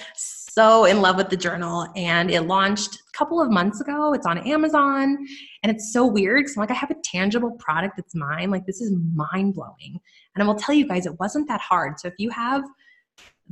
In 0.85 1.01
love 1.01 1.17
with 1.17 1.31
the 1.31 1.37
journal. 1.37 1.87
And 1.97 2.31
it 2.31 2.43
launched 2.43 2.95
a 2.95 3.19
couple 3.19 3.41
of 3.41 3.51
months 3.51 3.81
ago. 3.81 4.13
It's 4.13 4.27
on 4.27 4.39
Amazon. 4.39 5.19
And 5.63 5.71
it's 5.71 5.93
so 5.93 6.07
weird 6.07 6.41
because 6.41 6.57
I'm 6.57 6.63
like, 6.63 6.71
I 6.71 6.75
have 6.75 6.91
a 6.91 6.97
tangible 7.05 7.53
product 7.53 7.97
that's 7.97 8.15
mine. 8.15 8.51
Like, 8.51 8.67
this 8.67 8.81
is 8.81 8.93
mind 9.15 9.55
blowing. 9.55 10.01
And 10.35 10.43
I 10.43 10.47
will 10.47 10.55
tell 10.55 10.75
you 10.75 10.87
guys, 10.87 11.07
it 11.07 11.19
wasn't 11.19 11.49
that 11.49 11.61
hard. 11.61 11.99
So 11.99 12.09
if 12.09 12.15
you 12.19 12.31
have 12.31 12.63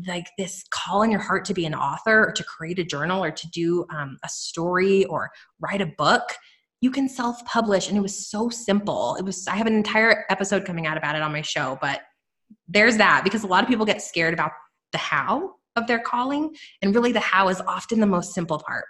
like 0.06 0.28
this 0.38 0.64
call 0.70 1.02
in 1.02 1.10
your 1.10 1.20
heart 1.20 1.44
to 1.46 1.54
be 1.54 1.66
an 1.66 1.74
author 1.74 2.28
or 2.28 2.32
to 2.32 2.44
create 2.44 2.78
a 2.78 2.84
journal 2.84 3.22
or 3.22 3.32
to 3.32 3.50
do 3.50 3.84
um, 3.90 4.16
a 4.24 4.28
story 4.28 5.04
or 5.06 5.30
write 5.60 5.80
a 5.80 5.86
book, 5.86 6.34
you 6.80 6.90
can 6.90 7.08
self 7.08 7.44
publish. 7.44 7.88
And 7.88 7.96
it 7.96 8.00
was 8.00 8.28
so 8.28 8.48
simple. 8.48 9.16
It 9.16 9.24
was, 9.24 9.46
I 9.48 9.56
have 9.56 9.66
an 9.66 9.74
entire 9.74 10.24
episode 10.30 10.64
coming 10.64 10.86
out 10.86 10.96
about 10.96 11.16
it 11.16 11.22
on 11.22 11.32
my 11.32 11.42
show, 11.42 11.78
but 11.80 12.02
there's 12.68 12.96
that 12.96 13.22
because 13.24 13.42
a 13.42 13.46
lot 13.46 13.64
of 13.64 13.68
people 13.68 13.84
get 13.84 14.00
scared 14.00 14.34
about 14.34 14.52
the 14.92 14.98
how 14.98 15.54
of 15.78 15.86
their 15.86 15.98
calling. 15.98 16.54
And 16.82 16.94
really, 16.94 17.12
the 17.12 17.20
how 17.20 17.48
is 17.48 17.60
often 17.62 18.00
the 18.00 18.06
most 18.06 18.34
simple 18.34 18.58
part. 18.58 18.84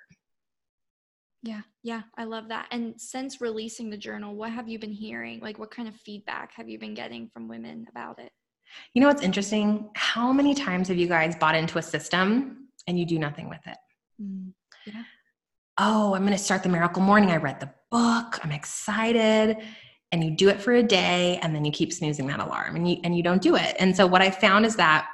Yeah, 1.42 1.60
yeah, 1.84 2.02
I 2.16 2.24
love 2.24 2.48
that. 2.48 2.66
And 2.72 3.00
since 3.00 3.40
releasing 3.40 3.90
the 3.90 3.96
journal, 3.96 4.34
what 4.34 4.50
have 4.50 4.68
you 4.68 4.78
been 4.78 4.92
hearing? 4.92 5.40
Like, 5.40 5.58
what 5.58 5.70
kind 5.70 5.86
of 5.86 5.94
feedback 5.94 6.52
have 6.54 6.68
you 6.68 6.78
been 6.78 6.94
getting 6.94 7.28
from 7.32 7.48
women 7.48 7.86
about 7.90 8.18
it? 8.18 8.32
You 8.92 9.00
know 9.00 9.08
what's 9.08 9.22
interesting? 9.22 9.88
How 9.94 10.32
many 10.32 10.54
times 10.54 10.88
have 10.88 10.98
you 10.98 11.06
guys 11.06 11.36
bought 11.36 11.54
into 11.54 11.78
a 11.78 11.82
system 11.82 12.68
and 12.86 12.98
you 12.98 13.06
do 13.06 13.18
nothing 13.18 13.48
with 13.48 13.64
it? 13.66 13.76
Mm, 14.20 14.52
yeah. 14.86 15.04
Oh, 15.78 16.14
I'm 16.14 16.22
going 16.22 16.36
to 16.36 16.42
start 16.42 16.64
the 16.64 16.68
miracle 16.68 17.02
morning. 17.02 17.30
I 17.30 17.36
read 17.36 17.60
the 17.60 17.70
book. 17.90 18.44
I'm 18.44 18.52
excited. 18.52 19.58
And 20.10 20.24
you 20.24 20.32
do 20.32 20.48
it 20.48 20.60
for 20.60 20.72
a 20.72 20.82
day 20.82 21.38
and 21.42 21.54
then 21.54 21.64
you 21.64 21.70
keep 21.70 21.92
snoozing 21.92 22.26
that 22.28 22.40
alarm 22.40 22.76
and 22.76 22.90
you 22.90 22.96
and 23.04 23.14
you 23.16 23.22
don't 23.22 23.42
do 23.42 23.56
it. 23.56 23.76
And 23.78 23.94
so 23.94 24.06
what 24.06 24.22
I 24.22 24.30
found 24.30 24.64
is 24.64 24.74
that 24.76 25.06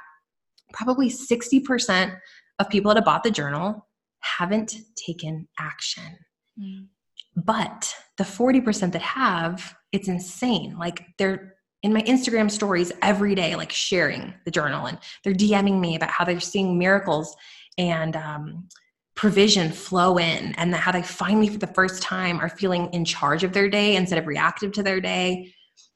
probably 0.73 1.09
60% 1.09 2.15
of 2.59 2.69
people 2.69 2.89
that 2.89 2.97
have 2.97 3.05
bought 3.05 3.23
the 3.23 3.31
journal 3.31 3.87
haven't 4.19 4.75
taken 4.95 5.47
action. 5.59 6.17
Mm. 6.59 6.87
But 7.35 7.93
the 8.17 8.23
40% 8.23 8.91
that 8.93 9.01
have, 9.01 9.75
it's 9.91 10.07
insane. 10.07 10.77
Like 10.77 11.05
they're 11.17 11.55
in 11.83 11.93
my 11.93 12.01
Instagram 12.03 12.49
stories 12.49 12.91
every 13.01 13.35
day, 13.35 13.55
like 13.55 13.71
sharing 13.71 14.33
the 14.45 14.51
journal, 14.51 14.87
and 14.87 14.97
they're 15.23 15.33
DMing 15.33 15.79
me 15.79 15.95
about 15.95 16.09
how 16.09 16.25
they're 16.25 16.39
seeing 16.39 16.79
miracles 16.79 17.35
and 17.77 18.15
um, 18.15 18.67
provision 19.15 19.71
flow 19.71 20.17
in 20.17 20.53
and 20.55 20.75
how 20.75 20.91
they 20.91 21.01
finally 21.01 21.47
for 21.47 21.57
the 21.57 21.67
first 21.67 22.01
time 22.01 22.39
are 22.39 22.49
feeling 22.49 22.89
in 22.93 23.05
charge 23.05 23.43
of 23.43 23.53
their 23.53 23.69
day 23.69 23.95
instead 23.95 24.19
of 24.19 24.27
reactive 24.27 24.71
to 24.73 24.83
their 24.83 24.99
day 24.99 25.53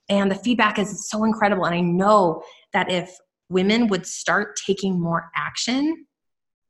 and 0.07 0.31
the 0.31 0.35
feedback 0.35 0.79
is 0.79 1.09
so 1.09 1.25
incredible 1.25 1.65
and 1.65 1.75
i 1.75 1.81
know 1.81 2.41
that 2.71 2.89
if 2.89 3.15
women 3.49 3.87
would 3.87 4.05
start 4.05 4.59
taking 4.65 4.99
more 4.99 5.29
action 5.35 6.05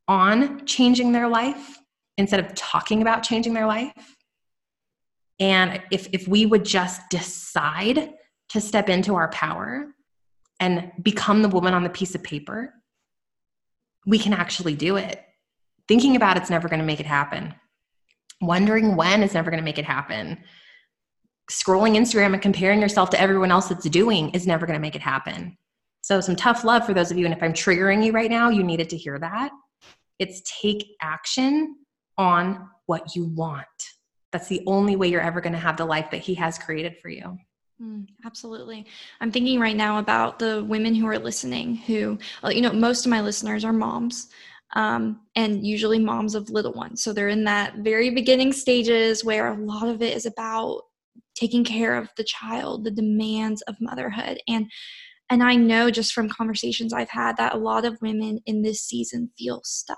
on 0.08 0.66
changing 0.66 1.12
their 1.12 1.28
life 1.28 1.78
instead 2.18 2.40
of 2.40 2.54
talking 2.56 3.02
about 3.02 3.24
changing 3.24 3.54
their 3.54 3.68
life 3.68 4.16
and 5.40 5.82
if 5.92 6.08
if 6.12 6.28
we 6.28 6.46
would 6.46 6.66
just 6.66 7.02
decide 7.10 8.14
to 8.50 8.60
step 8.60 8.90
into 8.90 9.16
our 9.16 9.30
power 9.30 9.88
and 10.60 10.92
become 11.02 11.42
the 11.42 11.50
woman 11.50 11.74
on 11.74 11.84
the 11.84 11.90
piece 11.90 12.16
of 12.16 12.24
paper 12.24 12.74
we 14.06 14.18
can 14.18 14.34
actually 14.34 14.76
do 14.76 14.96
it 14.98 15.24
Thinking 15.90 16.16
about 16.16 16.38
it's 16.38 16.52
never 16.52 16.70
going 16.70 16.80
to 16.80 16.86
make 16.86 17.00
it 17.00 17.08
happen. 17.08 17.56
Wondering 18.42 18.96
when 18.96 19.24
is 19.24 19.34
never 19.34 19.50
going 19.50 19.60
to 19.60 19.66
make 19.66 19.80
it 19.80 19.86
happen. 19.86 20.38
Scrolling 21.50 21.98
Instagram 21.98 22.34
and 22.34 22.42
comparing 22.44 22.80
yourself 22.80 23.10
to 23.10 23.20
everyone 23.20 23.52
else 23.52 23.70
that's 23.70 23.90
doing 23.90 24.30
is 24.30 24.46
never 24.46 24.68
going 24.68 24.78
to 24.78 24.82
make 24.82 24.96
it 24.96 25.02
happen. 25.02 25.58
So, 26.02 26.22
some 26.22 26.36
tough 26.36 26.64
love 26.64 26.86
for 26.86 26.94
those 26.94 27.12
of 27.12 27.18
you. 27.18 27.26
And 27.26 27.34
if 27.34 27.44
I'm 27.44 27.54
triggering 27.54 28.06
you 28.06 28.12
right 28.12 28.30
now, 28.30 28.50
you 28.50 28.64
needed 28.64 28.90
to 28.90 28.98
hear 28.98 29.20
that. 29.20 29.52
It's 30.18 30.42
take 30.62 30.96
action 31.02 31.76
on 32.18 32.70
what 32.86 33.16
you 33.16 33.26
want. 33.26 33.66
That's 34.32 34.48
the 34.48 34.62
only 34.68 34.96
way 34.96 35.08
you're 35.08 35.22
ever 35.22 35.42
going 35.42 35.54
to 35.54 35.60
have 35.60 35.78
the 35.78 35.86
life 35.86 36.12
that 36.12 36.22
He 36.22 36.36
has 36.36 36.58
created 36.58 36.98
for 37.02 37.10
you. 37.10 37.38
Mm, 37.82 38.08
absolutely. 38.26 38.86
I'm 39.22 39.32
thinking 39.32 39.60
right 39.60 39.76
now 39.76 40.00
about 40.00 40.38
the 40.38 40.64
women 40.66 40.94
who 40.94 41.08
are 41.08 41.18
listening 41.18 41.76
who, 41.76 42.20
you 42.50 42.62
know, 42.62 42.74
most 42.74 43.06
of 43.06 43.10
my 43.10 43.22
listeners 43.22 43.64
are 43.64 43.72
moms 43.72 44.28
um, 44.76 45.22
and 45.36 45.66
usually 45.66 46.00
moms 46.00 46.36
of 46.36 46.50
little 46.50 46.74
ones. 46.74 47.04
So 47.04 47.14
they're 47.14 47.30
in 47.30 47.46
that 47.46 47.78
very 47.78 48.10
beginning 48.10 48.52
stages 48.52 49.24
where 49.24 49.48
a 49.48 49.56
lot 49.56 49.88
of 49.88 50.02
it 50.02 50.16
is 50.16 50.26
about 50.26 50.82
taking 51.36 51.64
care 51.64 51.96
of 51.96 52.10
the 52.18 52.24
child, 52.24 52.84
the 52.84 52.92
demands 52.92 53.62
of 53.64 53.76
motherhood. 53.80 54.40
And 54.48 54.70
and 55.30 55.44
I 55.44 55.56
know 55.56 55.92
just 55.92 56.14
from 56.14 56.30
conversations 56.30 56.94
I've 56.94 57.10
had 57.10 57.38
that 57.38 57.54
a 57.54 57.58
lot 57.58 57.86
of 57.86 58.02
women 58.02 58.40
in 58.46 58.62
this 58.62 58.82
season 58.82 59.30
feel 59.38 59.62
stuck. 59.64 59.98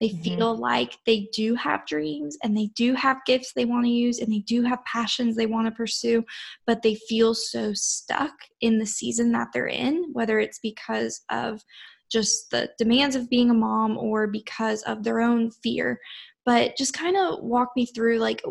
They 0.00 0.08
mm-hmm. 0.08 0.22
feel 0.22 0.56
like 0.56 0.96
they 1.06 1.28
do 1.32 1.54
have 1.54 1.86
dreams 1.86 2.36
and 2.42 2.56
they 2.56 2.70
do 2.74 2.94
have 2.94 3.24
gifts 3.24 3.52
they 3.54 3.64
want 3.64 3.84
to 3.84 3.90
use 3.90 4.18
and 4.18 4.32
they 4.32 4.40
do 4.40 4.62
have 4.62 4.84
passions 4.84 5.36
they 5.36 5.46
want 5.46 5.68
to 5.68 5.72
pursue, 5.72 6.24
but 6.66 6.82
they 6.82 6.96
feel 7.08 7.34
so 7.34 7.72
stuck 7.72 8.32
in 8.60 8.80
the 8.80 8.86
season 8.86 9.30
that 9.32 9.48
they're 9.54 9.68
in, 9.68 10.10
whether 10.12 10.40
it's 10.40 10.58
because 10.60 11.20
of 11.30 11.62
just 12.10 12.50
the 12.50 12.68
demands 12.78 13.14
of 13.14 13.30
being 13.30 13.50
a 13.50 13.54
mom 13.54 13.96
or 13.96 14.26
because 14.26 14.82
of 14.82 15.04
their 15.04 15.20
own 15.20 15.52
fear. 15.62 16.00
But 16.44 16.76
just 16.76 16.94
kind 16.94 17.16
of 17.16 17.38
walk 17.40 17.68
me 17.76 17.86
through 17.86 18.18
like, 18.18 18.42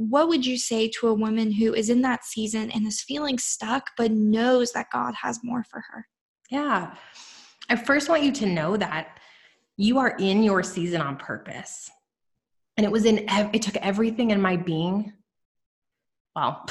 what 0.00 0.28
would 0.28 0.46
you 0.46 0.56
say 0.56 0.88
to 0.88 1.08
a 1.08 1.14
woman 1.14 1.52
who 1.52 1.74
is 1.74 1.90
in 1.90 2.00
that 2.00 2.24
season 2.24 2.70
and 2.70 2.86
is 2.86 3.02
feeling 3.02 3.38
stuck 3.38 3.84
but 3.98 4.10
knows 4.10 4.72
that 4.72 4.90
God 4.90 5.12
has 5.20 5.40
more 5.44 5.62
for 5.64 5.84
her? 5.90 6.06
Yeah. 6.50 6.94
I 7.68 7.76
first 7.76 8.08
want 8.08 8.22
you 8.22 8.32
to 8.32 8.46
know 8.46 8.78
that 8.78 9.18
you 9.76 9.98
are 9.98 10.16
in 10.18 10.42
your 10.42 10.62
season 10.62 11.02
on 11.02 11.18
purpose. 11.18 11.90
And 12.78 12.86
it 12.86 12.90
was 12.90 13.04
in, 13.04 13.26
it 13.28 13.60
took 13.60 13.76
everything 13.76 14.30
in 14.30 14.40
my 14.40 14.56
being. 14.56 15.12
Well, 16.34 16.64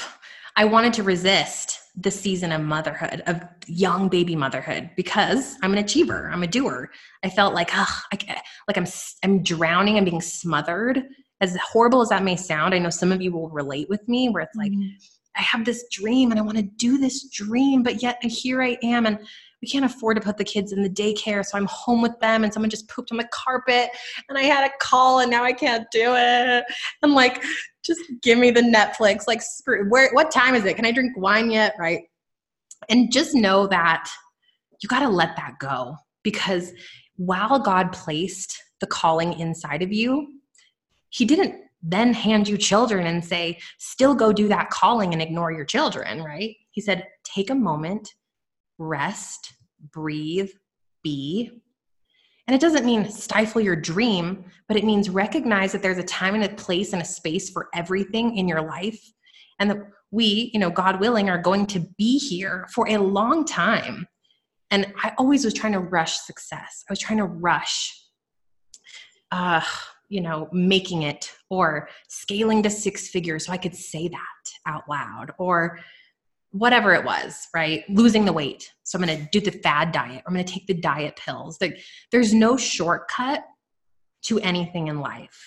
I 0.56 0.66
wanted 0.66 0.94
to 0.94 1.04
resist 1.04 1.82
the 1.96 2.10
season 2.10 2.52
of 2.52 2.62
motherhood, 2.62 3.22
of 3.28 3.44
young 3.68 4.10
baby 4.10 4.36
motherhood, 4.36 4.90
because 4.98 5.56
I'm 5.62 5.74
an 5.74 5.80
achiever. 5.80 6.32
I'm 6.34 6.42
a 6.42 6.48
doer. 6.48 6.90
I 7.24 7.30
felt 7.30 7.54
like, 7.54 7.70
ah, 7.74 8.06
like 8.12 8.78
I'm, 8.78 8.88
I'm 9.24 9.44
drowning. 9.44 9.98
I'm 9.98 10.06
being 10.06 10.20
smothered. 10.20 11.04
As 11.42 11.58
horrible 11.58 12.02
as 12.02 12.10
that 12.10 12.24
may 12.24 12.36
sound, 12.36 12.74
I 12.74 12.80
know 12.80 12.90
some 12.90 13.12
of 13.12 13.22
you 13.22 13.32
will 13.32 13.50
relate 13.50 13.88
with 13.90 14.08
me, 14.08 14.30
where 14.30 14.44
it's 14.44 14.56
like, 14.56 14.72
mm-hmm. 14.72 14.90
I 15.38 15.42
have 15.42 15.64
this 15.64 15.86
dream 15.90 16.32
and 16.32 16.40
I 16.40 16.44
want 16.44 16.58
to 16.58 16.64
do 16.64 16.98
this 16.98 17.30
dream, 17.30 17.82
but 17.82 18.02
yet 18.02 18.22
here 18.24 18.62
I 18.62 18.78
am. 18.84 19.06
And 19.06 19.20
we 19.62 19.68
can't 19.68 19.86
afford 19.86 20.18
to 20.18 20.22
put 20.22 20.38
the 20.38 20.44
kids 20.44 20.72
in 20.72 20.82
the 20.82 20.90
daycare. 20.90 21.46
So 21.46 21.58
I'm 21.58 21.68
home 21.68 22.02
with 22.02 22.20
them 22.20 22.44
and 22.44 22.54
someone 22.54 22.70
just 22.70 22.90
pooped 22.90 23.12
on 23.12 23.18
the 23.18 23.30
carpet 23.32 23.90
and 24.28 24.38
I 24.38 24.44
had 24.44 24.66
a 24.66 24.74
call 24.82 25.20
and 25.20 25.30
now 25.30 25.44
I 25.44 25.54
can't 25.54 25.86
do 25.92 26.14
it. 26.16 26.66
I'm 27.04 27.14
like, 27.14 27.44
just 27.86 28.02
give 28.22 28.38
me 28.38 28.52
the 28.52 28.62
Netflix. 28.62 29.28
Like, 29.28 29.42
screw, 29.42 29.90
where, 29.90 30.12
what 30.14 30.32
time 30.32 30.56
is 30.56 30.66
it? 30.66 30.76
Can 30.76 30.86
I 30.86 30.92
drink 30.92 31.18
wine 31.18 31.52
yet? 31.52 31.74
Right. 31.80 32.02
And 32.90 33.12
just 33.12 33.34
know 33.36 33.68
that 33.68 34.10
you 34.82 34.90
got 34.90 35.02
to 35.02 35.10
let 35.10 35.36
that 35.36 35.56
go 35.60 35.96
because 36.24 36.72
while 37.18 37.60
God 37.60 37.92
placed 37.92 38.58
the 38.80 38.88
calling 38.88 39.40
inside 39.40 39.82
of 39.82 39.92
you, 39.92 40.39
He 41.10 41.26
didn't 41.26 41.56
then 41.82 42.14
hand 42.14 42.48
you 42.48 42.58
children 42.58 43.08
and 43.08 43.24
say, 43.24 43.60
still 43.78 44.14
go 44.14 44.34
do 44.34 44.48
that 44.50 44.70
calling 44.70 45.14
and 45.14 45.22
ignore 45.22 45.52
your 45.52 45.66
children, 45.66 46.24
right? 46.24 46.56
He 46.72 46.82
said, 46.82 47.08
take 47.24 47.50
a 47.50 47.56
moment, 47.56 48.10
rest, 48.78 49.54
breathe, 49.92 50.52
be. 51.04 51.52
And 52.48 52.56
it 52.56 52.62
doesn't 52.62 52.86
mean 52.86 53.10
stifle 53.10 53.62
your 53.62 53.76
dream, 53.76 54.44
but 54.68 54.76
it 54.76 54.84
means 54.84 55.10
recognize 55.10 55.72
that 55.72 55.82
there's 55.82 56.00
a 56.00 56.04
time 56.04 56.36
and 56.36 56.44
a 56.44 56.50
place 56.50 56.94
and 56.94 57.02
a 57.02 57.06
space 57.06 57.50
for 57.50 57.70
everything 57.74 58.38
in 58.38 58.48
your 58.48 58.62
life. 58.62 59.00
And 59.60 59.70
that 59.70 59.78
we, 60.12 60.50
you 60.54 60.60
know, 60.60 60.72
God 60.72 61.00
willing, 61.00 61.30
are 61.30 61.38
going 61.38 61.68
to 61.68 61.80
be 61.98 62.18
here 62.18 62.68
for 62.74 62.90
a 62.90 62.98
long 62.98 63.46
time. 63.46 64.08
And 64.72 64.94
I 65.02 65.14
always 65.18 65.46
was 65.46 65.54
trying 65.54 65.74
to 65.74 65.80
rush 65.80 66.18
success. 66.20 66.84
I 66.90 66.92
was 66.92 67.00
trying 67.00 67.18
to 67.20 67.26
rush 67.26 67.96
uh, 69.32 69.62
you 70.10 70.22
know, 70.22 70.50
making 70.52 71.04
it 71.04 71.32
or 71.50 71.88
scaling 72.08 72.64
to 72.64 72.70
six 72.70 73.10
figures 73.10 73.46
so 73.46 73.54
I 73.54 73.58
could 73.58 73.76
say 73.76 74.08
that 74.08 74.52
out 74.66 74.90
loud 74.90 75.32
or 75.38 75.80
whatever 76.52 76.94
it 76.94 77.06
was, 77.06 77.48
right? 77.54 77.84
Losing 77.90 78.26
the 78.26 78.34
weight. 78.34 78.72
So 78.84 78.98
I'm 78.98 79.06
going 79.06 79.20
to 79.20 79.30
do 79.32 79.40
the 79.40 79.58
fad 79.60 79.92
diet. 79.92 80.24
I'm 80.26 80.34
going 80.34 80.44
to 80.44 80.52
take 80.52 80.66
the 80.66 80.74
diet 80.74 81.16
pills. 81.16 81.60
Like 81.62 81.80
there's 82.12 82.34
no 82.34 82.58
shortcut 82.58 83.44
to 84.24 84.40
anything 84.40 84.88
in 84.88 85.00
life. 85.00 85.40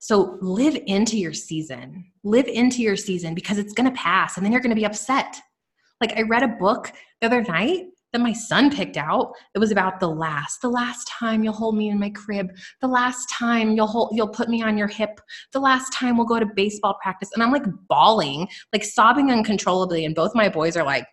So 0.00 0.38
live 0.40 0.76
into 0.86 1.16
your 1.16 1.32
season. 1.32 2.10
Live 2.24 2.48
into 2.48 2.82
your 2.82 2.96
season 2.96 3.34
because 3.34 3.58
it's 3.58 3.74
going 3.74 3.88
to 3.88 3.96
pass 3.96 4.36
and 4.36 4.44
then 4.44 4.52
you're 4.52 4.60
going 4.60 4.74
to 4.74 4.76
be 4.76 4.86
upset. 4.86 5.40
Like 6.00 6.16
I 6.16 6.22
read 6.22 6.42
a 6.42 6.48
book 6.48 6.92
the 7.20 7.26
other 7.26 7.42
night 7.42 7.86
that 8.12 8.20
my 8.20 8.32
son 8.32 8.74
picked 8.74 8.96
out 8.96 9.32
it 9.54 9.58
was 9.58 9.70
about 9.70 10.00
the 10.00 10.08
last 10.08 10.60
the 10.62 10.68
last 10.68 11.06
time 11.06 11.42
you'll 11.44 11.52
hold 11.52 11.76
me 11.76 11.90
in 11.90 11.98
my 11.98 12.10
crib 12.10 12.50
the 12.80 12.88
last 12.88 13.28
time 13.30 13.72
you'll 13.72 13.86
hold 13.86 14.10
you'll 14.14 14.28
put 14.28 14.48
me 14.48 14.62
on 14.62 14.76
your 14.76 14.88
hip 14.88 15.20
the 15.52 15.60
last 15.60 15.92
time 15.92 16.16
we'll 16.16 16.26
go 16.26 16.38
to 16.40 16.46
baseball 16.46 16.96
practice. 17.02 17.30
And 17.34 17.42
i'm 17.42 17.52
like 17.52 17.64
bawling 17.88 18.48
like 18.72 18.84
sobbing 18.84 19.30
uncontrollably 19.30 20.04
and 20.04 20.14
both 20.14 20.34
my 20.34 20.48
boys 20.48 20.76
are 20.76 20.84
like 20.84 21.06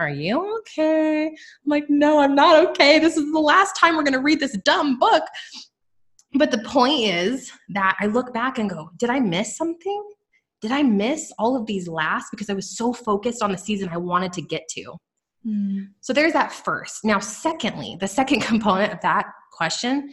are 0.00 0.10
you 0.10 0.60
okay? 0.60 1.26
I'm 1.26 1.34
like 1.66 1.86
no 1.88 2.20
i'm 2.20 2.34
not 2.34 2.68
okay. 2.68 2.98
This 2.98 3.16
is 3.16 3.32
the 3.32 3.40
last 3.40 3.76
time 3.76 3.96
we're 3.96 4.04
going 4.04 4.12
to 4.12 4.20
read 4.20 4.40
this 4.40 4.56
dumb 4.64 4.98
book. 4.98 5.24
But 6.34 6.50
the 6.50 6.58
point 6.58 7.00
is 7.00 7.50
that 7.70 7.96
i 8.00 8.06
look 8.06 8.32
back 8.32 8.58
and 8.58 8.70
go 8.70 8.90
did 8.96 9.10
i 9.10 9.18
miss 9.18 9.56
something? 9.56 10.04
Did 10.60 10.72
i 10.72 10.82
miss 10.82 11.32
all 11.38 11.56
of 11.56 11.66
these 11.66 11.88
last? 11.88 12.30
Because 12.30 12.48
i 12.48 12.54
was 12.54 12.76
so 12.76 12.92
focused 12.92 13.42
on 13.42 13.50
the 13.50 13.58
season 13.58 13.88
i 13.88 13.96
wanted 13.96 14.32
to 14.34 14.42
get 14.42 14.68
to 14.70 14.98
Mm. 15.46 15.88
So 16.00 16.12
there's 16.12 16.32
that 16.32 16.52
first. 16.52 17.04
Now, 17.04 17.18
secondly, 17.18 17.96
the 18.00 18.08
second 18.08 18.40
component 18.42 18.92
of 18.92 19.00
that 19.02 19.26
question 19.52 20.10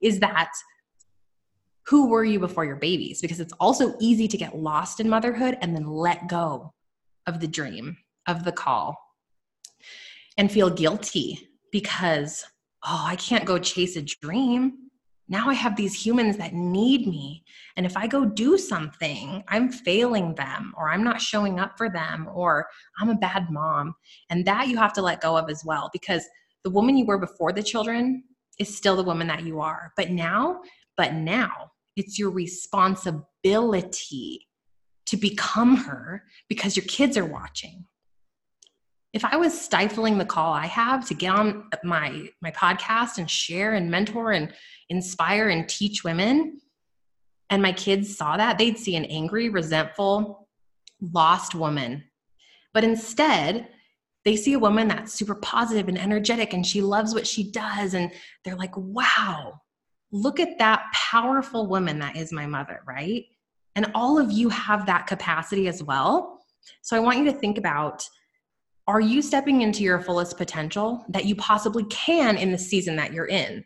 is 0.00 0.20
that 0.20 0.50
who 1.86 2.08
were 2.08 2.24
you 2.24 2.40
before 2.40 2.64
your 2.64 2.76
babies? 2.76 3.20
Because 3.20 3.40
it's 3.40 3.52
also 3.60 3.94
easy 4.00 4.26
to 4.28 4.36
get 4.36 4.56
lost 4.56 4.98
in 4.98 5.08
motherhood 5.08 5.56
and 5.60 5.74
then 5.74 5.86
let 5.86 6.28
go 6.28 6.74
of 7.26 7.40
the 7.40 7.46
dream, 7.46 7.96
of 8.26 8.44
the 8.44 8.52
call, 8.52 8.96
and 10.36 10.50
feel 10.50 10.68
guilty 10.68 11.48
because, 11.70 12.44
oh, 12.84 13.04
I 13.06 13.16
can't 13.16 13.44
go 13.44 13.58
chase 13.58 13.96
a 13.96 14.02
dream 14.02 14.85
now 15.28 15.48
I 15.48 15.54
have 15.54 15.76
these 15.76 15.94
humans 15.94 16.36
that 16.36 16.54
need 16.54 17.08
me. 17.08 17.44
And 17.76 17.84
if 17.84 17.96
I 17.96 18.06
go 18.06 18.24
do 18.24 18.56
something, 18.56 19.42
I'm 19.48 19.70
failing 19.70 20.36
them, 20.36 20.72
or 20.76 20.88
I'm 20.88 21.02
not 21.02 21.20
showing 21.20 21.58
up 21.58 21.76
for 21.76 21.90
them, 21.90 22.28
or 22.32 22.66
I'm 23.00 23.10
a 23.10 23.16
bad 23.16 23.50
mom. 23.50 23.96
And 24.30 24.46
that 24.46 24.68
you 24.68 24.76
have 24.76 24.92
to 24.94 25.02
let 25.02 25.20
go 25.20 25.36
of 25.36 25.50
as 25.50 25.64
well, 25.64 25.90
because 25.92 26.24
the 26.62 26.70
woman 26.70 26.96
you 26.96 27.06
were 27.06 27.18
before 27.18 27.52
the 27.52 27.62
children 27.62 28.22
is 28.58 28.76
still 28.76 28.96
the 28.96 29.02
woman 29.02 29.26
that 29.26 29.44
you 29.44 29.60
are. 29.60 29.92
But 29.96 30.10
now, 30.10 30.60
but 30.96 31.14
now 31.14 31.72
it's 31.96 32.18
your 32.18 32.30
responsibility 32.30 34.46
to 35.06 35.16
become 35.16 35.76
her 35.76 36.24
because 36.48 36.76
your 36.76 36.86
kids 36.86 37.16
are 37.16 37.24
watching 37.24 37.84
if 39.16 39.24
I 39.24 39.36
was 39.38 39.58
stifling 39.58 40.18
the 40.18 40.26
call 40.26 40.52
I 40.52 40.66
have 40.66 41.08
to 41.08 41.14
get 41.14 41.34
on 41.34 41.70
my 41.82 42.28
my 42.42 42.50
podcast 42.50 43.16
and 43.16 43.30
share 43.30 43.72
and 43.72 43.90
mentor 43.90 44.32
and 44.32 44.52
inspire 44.90 45.48
and 45.48 45.66
teach 45.66 46.04
women, 46.04 46.60
and 47.48 47.62
my 47.62 47.72
kids 47.72 48.14
saw 48.14 48.36
that, 48.36 48.58
they'd 48.58 48.78
see 48.78 48.94
an 48.94 49.06
angry, 49.06 49.48
resentful, 49.48 50.46
lost 51.00 51.54
woman. 51.54 52.04
But 52.74 52.84
instead, 52.84 53.68
they 54.26 54.36
see 54.36 54.52
a 54.52 54.58
woman 54.58 54.86
that's 54.88 55.14
super 55.14 55.36
positive 55.36 55.88
and 55.88 55.98
energetic 55.98 56.52
and 56.52 56.66
she 56.66 56.82
loves 56.82 57.14
what 57.14 57.26
she 57.26 57.50
does. 57.50 57.94
And 57.94 58.12
they're 58.44 58.54
like, 58.54 58.76
wow, 58.76 59.62
look 60.12 60.40
at 60.40 60.58
that 60.58 60.82
powerful 60.92 61.68
woman 61.68 61.98
that 62.00 62.16
is 62.16 62.32
my 62.32 62.44
mother, 62.44 62.82
right? 62.86 63.24
And 63.76 63.90
all 63.94 64.18
of 64.18 64.30
you 64.30 64.50
have 64.50 64.84
that 64.86 65.06
capacity 65.06 65.68
as 65.68 65.82
well. 65.82 66.40
So 66.82 66.96
I 66.96 67.00
want 67.00 67.18
you 67.18 67.24
to 67.26 67.32
think 67.32 67.56
about 67.56 68.06
are 68.86 69.00
you 69.00 69.20
stepping 69.20 69.62
into 69.62 69.82
your 69.82 70.00
fullest 70.00 70.36
potential 70.36 71.04
that 71.08 71.24
you 71.24 71.34
possibly 71.36 71.84
can 71.84 72.36
in 72.36 72.52
the 72.52 72.58
season 72.58 72.96
that 72.96 73.12
you're 73.12 73.26
in? 73.26 73.64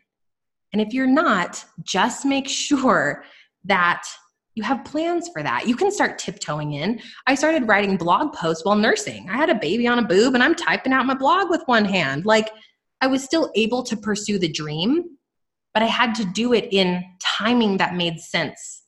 And 0.73 0.81
if 0.81 0.93
you're 0.93 1.07
not, 1.07 1.63
just 1.83 2.25
make 2.25 2.47
sure 2.49 3.23
that 3.65 4.03
you 4.55 4.63
have 4.63 4.83
plans 4.83 5.29
for 5.31 5.43
that. 5.43 5.67
You 5.67 5.75
can 5.75 5.91
start 5.91 6.19
tiptoeing 6.19 6.73
in. 6.73 6.99
I 7.25 7.35
started 7.35 7.67
writing 7.67 7.95
blog 7.95 8.33
posts 8.33 8.65
while 8.65 8.75
nursing. 8.75 9.29
I 9.29 9.37
had 9.37 9.49
a 9.49 9.55
baby 9.55 9.87
on 9.87 9.99
a 9.99 10.07
boob 10.07 10.33
and 10.33 10.43
I'm 10.43 10.55
typing 10.55 10.91
out 10.91 11.05
my 11.05 11.13
blog 11.13 11.49
with 11.49 11.61
one 11.67 11.85
hand. 11.85 12.25
Like 12.25 12.49
I 12.99 13.07
was 13.07 13.23
still 13.23 13.51
able 13.55 13.83
to 13.83 13.95
pursue 13.95 14.39
the 14.39 14.51
dream, 14.51 15.05
but 15.73 15.83
I 15.83 15.87
had 15.87 16.15
to 16.15 16.25
do 16.25 16.53
it 16.53 16.67
in 16.71 17.01
timing 17.19 17.77
that 17.77 17.95
made 17.95 18.19
sense 18.19 18.80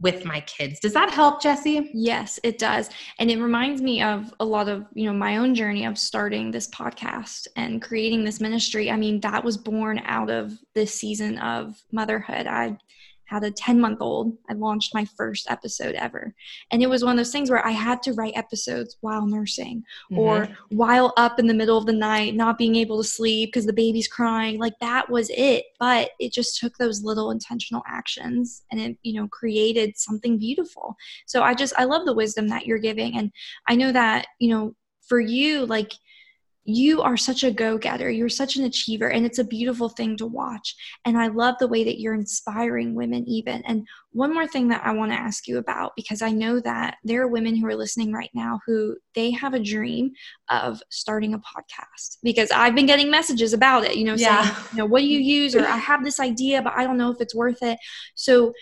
with 0.00 0.24
my 0.24 0.40
kids. 0.42 0.80
Does 0.80 0.92
that 0.92 1.10
help, 1.10 1.42
Jesse? 1.42 1.90
Yes, 1.92 2.38
it 2.42 2.58
does. 2.58 2.90
And 3.18 3.30
it 3.30 3.40
reminds 3.40 3.82
me 3.82 4.02
of 4.02 4.32
a 4.38 4.44
lot 4.44 4.68
of, 4.68 4.86
you 4.94 5.06
know, 5.06 5.12
my 5.12 5.38
own 5.38 5.54
journey 5.54 5.84
of 5.84 5.98
starting 5.98 6.50
this 6.50 6.68
podcast 6.68 7.48
and 7.56 7.82
creating 7.82 8.24
this 8.24 8.40
ministry. 8.40 8.90
I 8.90 8.96
mean, 8.96 9.20
that 9.20 9.44
was 9.44 9.56
born 9.56 10.00
out 10.04 10.30
of 10.30 10.52
this 10.74 10.94
season 10.94 11.38
of 11.38 11.82
motherhood. 11.90 12.46
I 12.46 12.78
had 13.28 13.44
a 13.44 13.50
10 13.50 13.78
month 13.78 13.98
old. 14.00 14.36
I 14.48 14.54
launched 14.54 14.94
my 14.94 15.04
first 15.04 15.50
episode 15.50 15.94
ever. 15.94 16.34
And 16.72 16.82
it 16.82 16.88
was 16.88 17.04
one 17.04 17.12
of 17.12 17.16
those 17.18 17.30
things 17.30 17.50
where 17.50 17.64
I 17.64 17.72
had 17.72 18.02
to 18.04 18.14
write 18.14 18.32
episodes 18.36 18.96
while 19.02 19.26
nursing 19.26 19.84
mm-hmm. 20.10 20.18
or 20.18 20.48
while 20.70 21.12
up 21.18 21.38
in 21.38 21.46
the 21.46 21.54
middle 21.54 21.76
of 21.76 21.86
the 21.86 21.92
night, 21.92 22.34
not 22.34 22.56
being 22.56 22.74
able 22.76 23.02
to 23.02 23.08
sleep 23.08 23.50
because 23.50 23.66
the 23.66 23.72
baby's 23.72 24.08
crying. 24.08 24.58
Like 24.58 24.72
that 24.80 25.10
was 25.10 25.30
it. 25.30 25.66
But 25.78 26.10
it 26.18 26.32
just 26.32 26.58
took 26.58 26.76
those 26.78 27.02
little 27.02 27.30
intentional 27.30 27.82
actions 27.86 28.62
and 28.72 28.80
it, 28.80 28.96
you 29.02 29.12
know, 29.20 29.28
created 29.28 29.96
something 29.96 30.38
beautiful. 30.38 30.96
So 31.26 31.42
I 31.42 31.54
just, 31.54 31.74
I 31.76 31.84
love 31.84 32.06
the 32.06 32.14
wisdom 32.14 32.48
that 32.48 32.66
you're 32.66 32.78
giving. 32.78 33.16
And 33.18 33.30
I 33.68 33.76
know 33.76 33.92
that, 33.92 34.26
you 34.38 34.50
know, 34.50 34.74
for 35.06 35.20
you, 35.20 35.66
like, 35.66 35.92
you 36.68 37.00
are 37.00 37.16
such 37.16 37.44
a 37.44 37.50
go 37.50 37.78
getter. 37.78 38.10
You're 38.10 38.28
such 38.28 38.56
an 38.56 38.64
achiever, 38.64 39.08
and 39.08 39.24
it's 39.24 39.38
a 39.38 39.44
beautiful 39.44 39.88
thing 39.88 40.18
to 40.18 40.26
watch. 40.26 40.76
And 41.06 41.16
I 41.16 41.28
love 41.28 41.54
the 41.58 41.66
way 41.66 41.82
that 41.82 41.98
you're 41.98 42.12
inspiring 42.12 42.94
women, 42.94 43.26
even. 43.26 43.62
And 43.64 43.86
one 44.12 44.34
more 44.34 44.46
thing 44.46 44.68
that 44.68 44.84
I 44.84 44.92
want 44.92 45.10
to 45.10 45.18
ask 45.18 45.48
you 45.48 45.56
about, 45.56 45.92
because 45.96 46.20
I 46.20 46.30
know 46.30 46.60
that 46.60 46.98
there 47.04 47.22
are 47.22 47.28
women 47.28 47.56
who 47.56 47.66
are 47.68 47.74
listening 47.74 48.12
right 48.12 48.28
now 48.34 48.60
who 48.66 48.98
they 49.14 49.30
have 49.30 49.54
a 49.54 49.58
dream 49.58 50.10
of 50.50 50.82
starting 50.90 51.32
a 51.32 51.38
podcast. 51.38 52.18
Because 52.22 52.50
I've 52.50 52.74
been 52.74 52.84
getting 52.84 53.10
messages 53.10 53.54
about 53.54 53.84
it, 53.84 53.96
you 53.96 54.04
know, 54.04 54.14
yeah. 54.14 54.42
saying, 54.42 54.56
you 54.72 54.78
know, 54.78 54.86
what 54.86 55.00
do 55.00 55.06
you 55.06 55.20
use? 55.20 55.56
Or 55.56 55.66
I 55.66 55.78
have 55.78 56.04
this 56.04 56.20
idea, 56.20 56.60
but 56.60 56.74
I 56.76 56.84
don't 56.84 56.98
know 56.98 57.10
if 57.10 57.20
it's 57.22 57.34
worth 57.34 57.62
it. 57.62 57.78
So, 58.14 58.52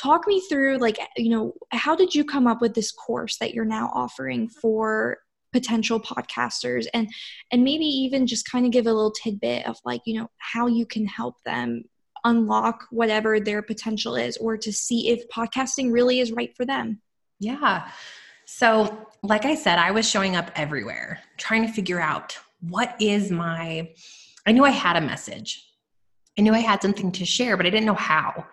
talk 0.00 0.28
me 0.28 0.40
through, 0.48 0.78
like, 0.78 1.00
you 1.16 1.30
know, 1.30 1.54
how 1.72 1.96
did 1.96 2.14
you 2.14 2.24
come 2.24 2.46
up 2.46 2.60
with 2.60 2.74
this 2.74 2.92
course 2.92 3.38
that 3.38 3.54
you're 3.54 3.64
now 3.64 3.90
offering 3.92 4.48
for 4.48 5.18
potential 5.52 6.00
podcasters 6.00 6.86
and 6.94 7.08
and 7.50 7.64
maybe 7.64 7.84
even 7.84 8.26
just 8.26 8.48
kind 8.50 8.66
of 8.66 8.72
give 8.72 8.86
a 8.86 8.92
little 8.92 9.10
tidbit 9.10 9.66
of 9.66 9.76
like 9.84 10.00
you 10.04 10.18
know 10.18 10.28
how 10.38 10.66
you 10.66 10.86
can 10.86 11.06
help 11.06 11.36
them 11.44 11.82
unlock 12.24 12.86
whatever 12.90 13.40
their 13.40 13.62
potential 13.62 14.14
is 14.14 14.36
or 14.36 14.56
to 14.56 14.72
see 14.72 15.08
if 15.08 15.26
podcasting 15.28 15.90
really 15.90 16.20
is 16.20 16.32
right 16.32 16.54
for 16.56 16.66
them. 16.66 17.00
Yeah. 17.38 17.88
So 18.44 19.06
like 19.22 19.44
i 19.44 19.54
said 19.54 19.78
i 19.78 19.90
was 19.90 20.08
showing 20.08 20.36
up 20.36 20.50
everywhere 20.54 21.20
trying 21.36 21.66
to 21.66 21.72
figure 21.72 22.00
out 22.00 22.38
what 22.60 22.96
is 23.00 23.30
my 23.30 23.90
i 24.46 24.52
knew 24.52 24.64
i 24.64 24.70
had 24.70 24.96
a 24.96 25.00
message. 25.00 25.66
I 26.38 26.42
knew 26.42 26.54
i 26.54 26.60
had 26.60 26.80
something 26.82 27.12
to 27.12 27.24
share 27.24 27.56
but 27.56 27.66
i 27.66 27.70
didn't 27.70 27.86
know 27.86 27.94
how. 27.94 28.46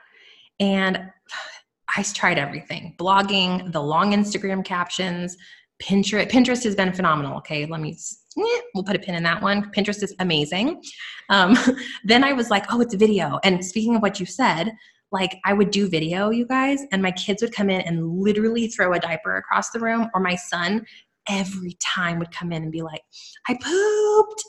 And 0.60 1.12
I 1.98 2.04
tried 2.04 2.38
everything 2.38 2.96
blogging, 3.00 3.72
the 3.72 3.82
long 3.82 4.12
Instagram 4.12 4.64
captions, 4.64 5.38
Pinterest 5.82 6.30
Pinterest 6.30 6.64
has 6.64 6.76
been 6.76 6.94
phenomenal. 6.94 7.38
Okay, 7.38 7.66
let 7.66 7.82
me 7.82 7.92
eh, 8.38 8.62
we'll 8.74 8.84
put 8.84 8.96
a 8.96 9.00
pin 9.00 9.16
in 9.16 9.24
that 9.24 9.42
one. 9.42 9.72
Pinterest 9.72 10.02
is 10.04 10.16
amazing. 10.20 10.82
Um, 11.30 11.58
then 12.04 12.24
I 12.24 12.34
was 12.34 12.50
like, 12.50 12.66
oh, 12.72 12.82
it's 12.82 12.94
a 12.94 12.98
video. 12.98 13.40
And 13.44 13.64
speaking 13.64 13.96
of 13.96 14.02
what 14.02 14.20
you 14.20 14.26
said, 14.26 14.72
like 15.12 15.38
I 15.46 15.54
would 15.54 15.72
do 15.72 15.88
video, 15.88 16.32
you 16.32 16.46
guys, 16.46 16.82
and 16.92 17.02
my 17.02 17.12
kids 17.12 17.42
would 17.42 17.54
come 17.54 17.70
in 17.70 17.82
and 17.82 18.20
literally 18.20 18.68
throw 18.68 18.94
a 18.94 19.00
diaper 19.00 19.38
across 19.38 19.70
the 19.70 19.80
room, 19.80 20.10
or 20.14 20.22
my 20.22 20.36
son 20.36 20.86
every 21.30 21.78
time 21.82 22.20
would 22.20 22.32
come 22.32 22.52
in 22.52 22.64
and 22.64 22.72
be 22.72 22.82
like, 22.82 23.02
I 23.48 23.54
pooped, 23.54 24.44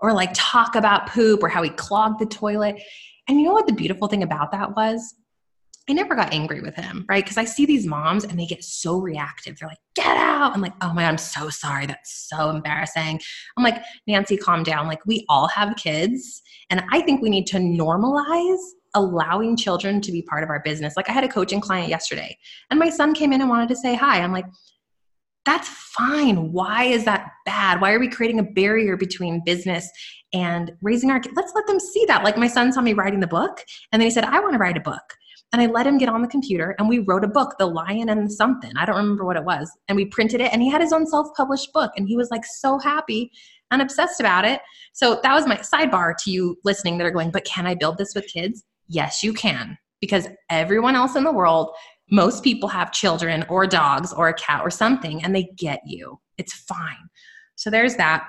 or 0.00 0.12
like 0.12 0.30
talk 0.34 0.74
about 0.74 1.08
poop 1.08 1.42
or 1.42 1.48
how 1.48 1.62
he 1.62 1.70
clogged 1.70 2.20
the 2.20 2.26
toilet. 2.26 2.82
And 3.28 3.40
you 3.40 3.46
know 3.46 3.52
what 3.52 3.66
the 3.66 3.72
beautiful 3.72 4.08
thing 4.08 4.24
about 4.24 4.50
that 4.50 4.76
was? 4.76 5.14
I 5.90 5.94
never 5.94 6.14
got 6.14 6.32
angry 6.32 6.60
with 6.60 6.76
him, 6.76 7.04
right? 7.08 7.24
Because 7.24 7.36
I 7.36 7.44
see 7.44 7.66
these 7.66 7.86
moms 7.86 8.24
and 8.24 8.38
they 8.38 8.46
get 8.46 8.62
so 8.62 8.98
reactive. 8.98 9.58
They're 9.58 9.68
like, 9.68 9.78
get 9.96 10.16
out. 10.16 10.54
I'm 10.54 10.60
like, 10.60 10.74
oh 10.80 10.92
my 10.92 11.02
God, 11.02 11.08
I'm 11.08 11.18
so 11.18 11.48
sorry. 11.48 11.86
That's 11.86 12.28
so 12.28 12.50
embarrassing. 12.50 13.20
I'm 13.56 13.64
like, 13.64 13.82
Nancy, 14.06 14.36
calm 14.36 14.62
down. 14.62 14.86
Like, 14.86 15.04
we 15.06 15.26
all 15.28 15.48
have 15.48 15.76
kids. 15.76 16.40
And 16.70 16.84
I 16.92 17.00
think 17.00 17.20
we 17.20 17.30
need 17.30 17.46
to 17.48 17.56
normalize 17.56 18.60
allowing 18.94 19.56
children 19.56 20.00
to 20.02 20.12
be 20.12 20.22
part 20.22 20.44
of 20.44 20.50
our 20.50 20.60
business. 20.64 20.96
Like, 20.96 21.08
I 21.08 21.12
had 21.12 21.24
a 21.24 21.28
coaching 21.28 21.60
client 21.60 21.88
yesterday 21.88 22.38
and 22.70 22.78
my 22.78 22.88
son 22.90 23.12
came 23.12 23.32
in 23.32 23.40
and 23.40 23.50
wanted 23.50 23.68
to 23.70 23.76
say 23.76 23.94
hi. 23.94 24.20
I'm 24.20 24.32
like, 24.32 24.46
that's 25.44 25.68
fine. 25.68 26.52
Why 26.52 26.84
is 26.84 27.04
that 27.04 27.26
bad? 27.44 27.80
Why 27.80 27.92
are 27.92 27.98
we 27.98 28.08
creating 28.08 28.38
a 28.38 28.44
barrier 28.44 28.96
between 28.96 29.42
business 29.44 29.90
and 30.32 30.70
raising 30.82 31.10
our 31.10 31.18
kids? 31.18 31.34
Let's 31.36 31.52
let 31.54 31.66
them 31.66 31.80
see 31.80 32.04
that. 32.06 32.22
Like 32.22 32.36
my 32.36 32.46
son 32.46 32.72
saw 32.72 32.80
me 32.80 32.92
writing 32.92 33.18
the 33.18 33.26
book, 33.26 33.60
and 33.90 34.00
then 34.00 34.06
he 34.06 34.10
said, 34.10 34.24
I 34.24 34.38
want 34.38 34.52
to 34.52 34.58
write 34.58 34.76
a 34.76 34.80
book. 34.80 35.02
And 35.52 35.60
I 35.60 35.66
let 35.66 35.86
him 35.86 35.98
get 35.98 36.08
on 36.08 36.22
the 36.22 36.28
computer 36.28 36.74
and 36.78 36.88
we 36.88 37.00
wrote 37.00 37.24
a 37.24 37.28
book, 37.28 37.56
The 37.58 37.66
Lion 37.66 38.08
and 38.08 38.32
Something. 38.32 38.72
I 38.76 38.86
don't 38.86 38.96
remember 38.96 39.24
what 39.24 39.36
it 39.36 39.44
was. 39.44 39.70
And 39.88 39.96
we 39.96 40.06
printed 40.06 40.40
it, 40.40 40.52
and 40.52 40.62
he 40.62 40.70
had 40.70 40.80
his 40.80 40.92
own 40.92 41.06
self 41.06 41.28
published 41.36 41.72
book, 41.72 41.92
and 41.96 42.08
he 42.08 42.16
was 42.16 42.30
like 42.30 42.44
so 42.44 42.78
happy 42.78 43.30
and 43.70 43.82
obsessed 43.82 44.20
about 44.20 44.44
it. 44.44 44.60
So 44.92 45.20
that 45.22 45.34
was 45.34 45.46
my 45.46 45.56
sidebar 45.56 46.14
to 46.24 46.30
you 46.30 46.56
listening 46.64 46.98
that 46.98 47.06
are 47.06 47.10
going, 47.10 47.30
but 47.30 47.44
can 47.44 47.66
I 47.66 47.74
build 47.74 47.98
this 47.98 48.14
with 48.14 48.26
kids? 48.26 48.64
Yes, 48.88 49.22
you 49.22 49.32
can. 49.32 49.78
Because 50.00 50.28
everyone 50.50 50.96
else 50.96 51.16
in 51.16 51.24
the 51.24 51.32
world 51.32 51.70
most 52.12 52.44
people 52.44 52.68
have 52.68 52.92
children 52.92 53.44
or 53.48 53.66
dogs 53.66 54.12
or 54.12 54.28
a 54.28 54.34
cat 54.34 54.60
or 54.62 54.70
something 54.70 55.24
and 55.24 55.34
they 55.34 55.48
get 55.56 55.80
you. 55.86 56.20
It's 56.36 56.52
fine. 56.52 57.08
So 57.56 57.70
there's 57.70 57.96
that. 57.96 58.28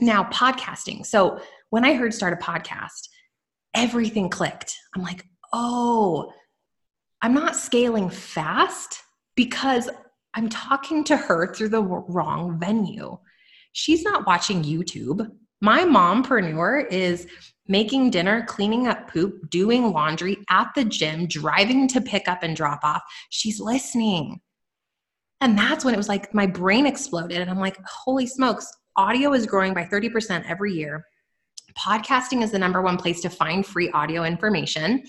Now, 0.00 0.22
podcasting. 0.24 1.04
So 1.04 1.40
when 1.70 1.84
I 1.84 1.94
heard 1.94 2.14
start 2.14 2.32
a 2.32 2.36
podcast, 2.36 3.08
everything 3.74 4.30
clicked. 4.30 4.76
I'm 4.94 5.02
like, 5.02 5.24
oh, 5.52 6.32
I'm 7.22 7.34
not 7.34 7.56
scaling 7.56 8.10
fast 8.10 9.02
because 9.34 9.90
I'm 10.34 10.48
talking 10.48 11.04
to 11.04 11.16
her 11.16 11.52
through 11.52 11.70
the 11.70 11.82
wrong 11.82 12.58
venue. 12.60 13.18
She's 13.72 14.02
not 14.02 14.26
watching 14.26 14.62
YouTube. 14.62 15.28
My 15.60 15.80
mompreneur 15.80 16.90
is 16.90 17.26
making 17.66 18.10
dinner, 18.10 18.44
cleaning 18.46 18.86
up 18.86 19.10
poop, 19.10 19.50
doing 19.50 19.92
laundry 19.92 20.38
at 20.48 20.68
the 20.74 20.84
gym, 20.84 21.26
driving 21.26 21.88
to 21.88 22.00
pick 22.00 22.28
up 22.28 22.42
and 22.42 22.56
drop 22.56 22.80
off. 22.82 23.02
She's 23.30 23.60
listening. 23.60 24.40
And 25.40 25.56
that's 25.56 25.84
when 25.84 25.94
it 25.94 25.98
was 25.98 26.08
like 26.08 26.32
my 26.34 26.46
brain 26.46 26.86
exploded. 26.86 27.38
And 27.38 27.50
I'm 27.50 27.60
like, 27.60 27.78
holy 27.84 28.26
smokes, 28.26 28.72
audio 28.96 29.32
is 29.32 29.46
growing 29.46 29.74
by 29.74 29.84
30% 29.84 30.48
every 30.48 30.72
year. 30.72 31.04
Podcasting 31.78 32.42
is 32.42 32.50
the 32.50 32.58
number 32.58 32.82
one 32.82 32.96
place 32.96 33.20
to 33.20 33.28
find 33.28 33.64
free 33.64 33.90
audio 33.90 34.24
information. 34.24 35.04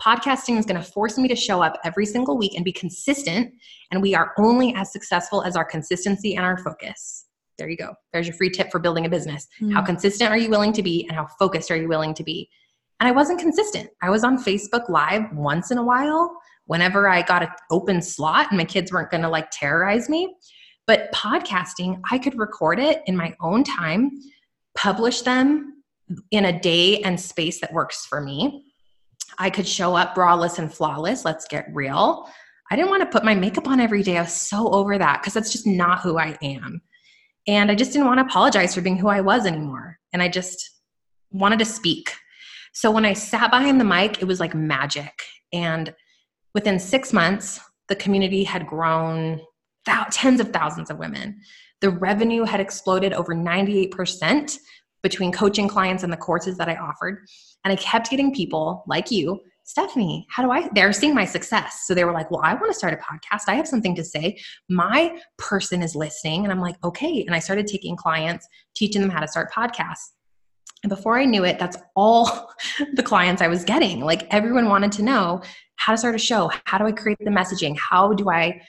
Podcasting 0.00 0.58
is 0.58 0.66
going 0.66 0.80
to 0.80 0.86
force 0.86 1.18
me 1.18 1.28
to 1.28 1.36
show 1.36 1.62
up 1.62 1.78
every 1.84 2.06
single 2.06 2.36
week 2.36 2.54
and 2.54 2.64
be 2.64 2.72
consistent. 2.72 3.52
And 3.90 4.02
we 4.02 4.14
are 4.14 4.32
only 4.38 4.74
as 4.74 4.92
successful 4.92 5.42
as 5.42 5.56
our 5.56 5.64
consistency 5.64 6.34
and 6.36 6.44
our 6.44 6.58
focus 6.58 7.24
there 7.58 7.68
you 7.68 7.76
go. 7.76 7.94
There's 8.12 8.26
your 8.26 8.36
free 8.36 8.50
tip 8.50 8.70
for 8.70 8.78
building 8.78 9.06
a 9.06 9.08
business. 9.08 9.46
Mm. 9.60 9.72
How 9.72 9.82
consistent 9.82 10.30
are 10.30 10.38
you 10.38 10.50
willing 10.50 10.72
to 10.72 10.82
be 10.82 11.06
and 11.08 11.16
how 11.16 11.26
focused 11.38 11.70
are 11.70 11.76
you 11.76 11.88
willing 11.88 12.14
to 12.14 12.24
be? 12.24 12.48
And 13.00 13.08
I 13.08 13.12
wasn't 13.12 13.40
consistent. 13.40 13.90
I 14.02 14.10
was 14.10 14.24
on 14.24 14.42
Facebook 14.42 14.88
Live 14.88 15.24
once 15.32 15.70
in 15.70 15.78
a 15.78 15.84
while 15.84 16.36
whenever 16.66 17.08
I 17.08 17.22
got 17.22 17.42
an 17.42 17.50
open 17.70 18.00
slot 18.00 18.46
and 18.50 18.58
my 18.58 18.64
kids 18.64 18.92
weren't 18.92 19.10
going 19.10 19.22
to 19.22 19.28
like 19.28 19.50
terrorize 19.50 20.08
me. 20.08 20.34
But 20.86 21.12
podcasting, 21.12 22.00
I 22.10 22.18
could 22.18 22.38
record 22.38 22.78
it 22.78 23.02
in 23.06 23.16
my 23.16 23.34
own 23.40 23.64
time, 23.64 24.10
publish 24.76 25.22
them 25.22 25.82
in 26.30 26.44
a 26.44 26.60
day 26.60 27.00
and 27.00 27.18
space 27.18 27.60
that 27.60 27.72
works 27.72 28.06
for 28.06 28.20
me. 28.20 28.64
I 29.38 29.50
could 29.50 29.66
show 29.66 29.94
up 29.94 30.14
braless 30.14 30.58
and 30.58 30.72
flawless. 30.72 31.24
Let's 31.24 31.46
get 31.46 31.68
real. 31.72 32.28
I 32.70 32.76
didn't 32.76 32.90
want 32.90 33.02
to 33.02 33.06
put 33.06 33.24
my 33.24 33.34
makeup 33.34 33.68
on 33.68 33.80
every 33.80 34.02
day. 34.02 34.16
I 34.18 34.22
was 34.22 34.32
so 34.32 34.68
over 34.70 34.96
that 34.98 35.20
because 35.20 35.34
that's 35.34 35.52
just 35.52 35.66
not 35.66 36.00
who 36.00 36.18
I 36.18 36.36
am. 36.42 36.80
And 37.46 37.70
I 37.70 37.74
just 37.74 37.92
didn't 37.92 38.06
want 38.06 38.18
to 38.18 38.24
apologize 38.24 38.74
for 38.74 38.80
being 38.80 38.96
who 38.96 39.08
I 39.08 39.20
was 39.20 39.44
anymore. 39.46 39.98
And 40.12 40.22
I 40.22 40.28
just 40.28 40.70
wanted 41.30 41.58
to 41.58 41.64
speak. 41.64 42.12
So 42.72 42.90
when 42.90 43.04
I 43.04 43.12
sat 43.12 43.50
behind 43.50 43.80
the 43.80 43.84
mic, 43.84 44.22
it 44.22 44.24
was 44.24 44.40
like 44.40 44.54
magic. 44.54 45.12
And 45.52 45.94
within 46.54 46.78
six 46.78 47.12
months, 47.12 47.60
the 47.88 47.96
community 47.96 48.44
had 48.44 48.66
grown 48.66 49.40
tens 50.10 50.40
of 50.40 50.52
thousands 50.52 50.90
of 50.90 50.98
women. 50.98 51.38
The 51.80 51.90
revenue 51.90 52.44
had 52.44 52.60
exploded 52.60 53.12
over 53.12 53.34
98% 53.34 54.56
between 55.04 55.30
coaching 55.30 55.68
clients 55.68 56.02
and 56.02 56.12
the 56.12 56.16
courses 56.16 56.58
that 56.58 56.68
I 56.68 56.74
offered. 56.74 57.24
And 57.64 57.70
I 57.72 57.76
kept 57.76 58.10
getting 58.10 58.34
people 58.34 58.82
like 58.88 59.12
you 59.12 59.40
Stephanie, 59.66 60.26
how 60.28 60.42
do 60.42 60.50
I? 60.50 60.68
They're 60.74 60.92
seeing 60.92 61.14
my 61.14 61.24
success. 61.24 61.84
So 61.86 61.94
they 61.94 62.04
were 62.04 62.12
like, 62.12 62.30
well, 62.30 62.42
I 62.44 62.52
want 62.52 62.66
to 62.66 62.74
start 62.74 62.92
a 62.92 62.98
podcast. 62.98 63.44
I 63.48 63.54
have 63.54 63.66
something 63.66 63.94
to 63.94 64.04
say. 64.04 64.38
My 64.68 65.18
person 65.38 65.82
is 65.82 65.96
listening. 65.96 66.44
And 66.44 66.52
I'm 66.52 66.60
like, 66.60 66.76
okay. 66.84 67.24
And 67.24 67.34
I 67.34 67.38
started 67.38 67.66
taking 67.66 67.96
clients, 67.96 68.46
teaching 68.76 69.00
them 69.00 69.10
how 69.10 69.20
to 69.20 69.28
start 69.28 69.50
podcasts. 69.50 70.12
And 70.82 70.90
before 70.90 71.18
I 71.18 71.24
knew 71.24 71.44
it, 71.44 71.58
that's 71.58 71.78
all 71.96 72.52
the 72.92 73.02
clients 73.02 73.40
I 73.40 73.48
was 73.48 73.64
getting. 73.64 74.00
Like 74.00 74.26
everyone 74.32 74.68
wanted 74.68 74.92
to 74.92 75.02
know 75.02 75.40
how 75.76 75.92
to 75.92 75.98
start 75.98 76.14
a 76.14 76.18
show. 76.18 76.50
How 76.66 76.76
do 76.76 76.84
I 76.84 76.92
create 76.92 77.18
the 77.20 77.30
messaging? 77.30 77.74
How 77.78 78.12
do 78.12 78.28
I 78.28 78.60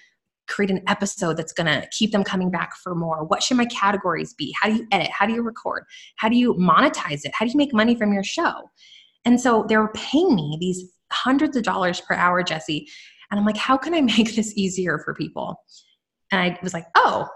create 0.48 0.72
an 0.72 0.82
episode 0.88 1.38
that's 1.38 1.54
going 1.54 1.68
to 1.68 1.88
keep 1.92 2.12
them 2.12 2.24
coming 2.24 2.52
back 2.52 2.76
for 2.76 2.96
more? 2.96 3.24
What 3.24 3.44
should 3.44 3.58
my 3.58 3.66
categories 3.66 4.34
be? 4.34 4.56
How 4.60 4.70
do 4.70 4.76
you 4.76 4.88
edit? 4.92 5.10
How 5.12 5.26
do 5.26 5.34
you 5.34 5.42
record? 5.42 5.84
How 6.18 6.30
do 6.30 6.36
you 6.36 6.54
monetize 6.56 7.26
it? 7.26 7.32
How 7.34 7.46
do 7.46 7.52
you 7.52 7.58
make 7.58 7.74
money 7.74 7.96
from 7.96 8.14
your 8.14 8.24
show? 8.24 8.70
And 9.26 9.40
so 9.42 9.66
they 9.68 9.78
were 9.78 9.92
paying 9.94 10.36
me 10.36 10.58
these 10.60 10.92
hundreds 11.12 11.58
of 11.58 11.64
dollars 11.64 12.02
per 12.02 12.16
hour, 12.16 12.44
Jesse. 12.44 12.88
And 13.32 13.40
I'm 13.40 13.46
like, 13.46 13.58
how 13.58 13.78
can 13.78 13.94
I 13.94 14.02
make 14.18 14.36
this 14.36 14.54
easier 14.56 15.00
for 15.00 15.14
people? 15.14 15.62
And 16.32 16.42
I 16.42 16.60
was 16.62 16.74
like, 16.74 16.86
oh, 16.96 17.28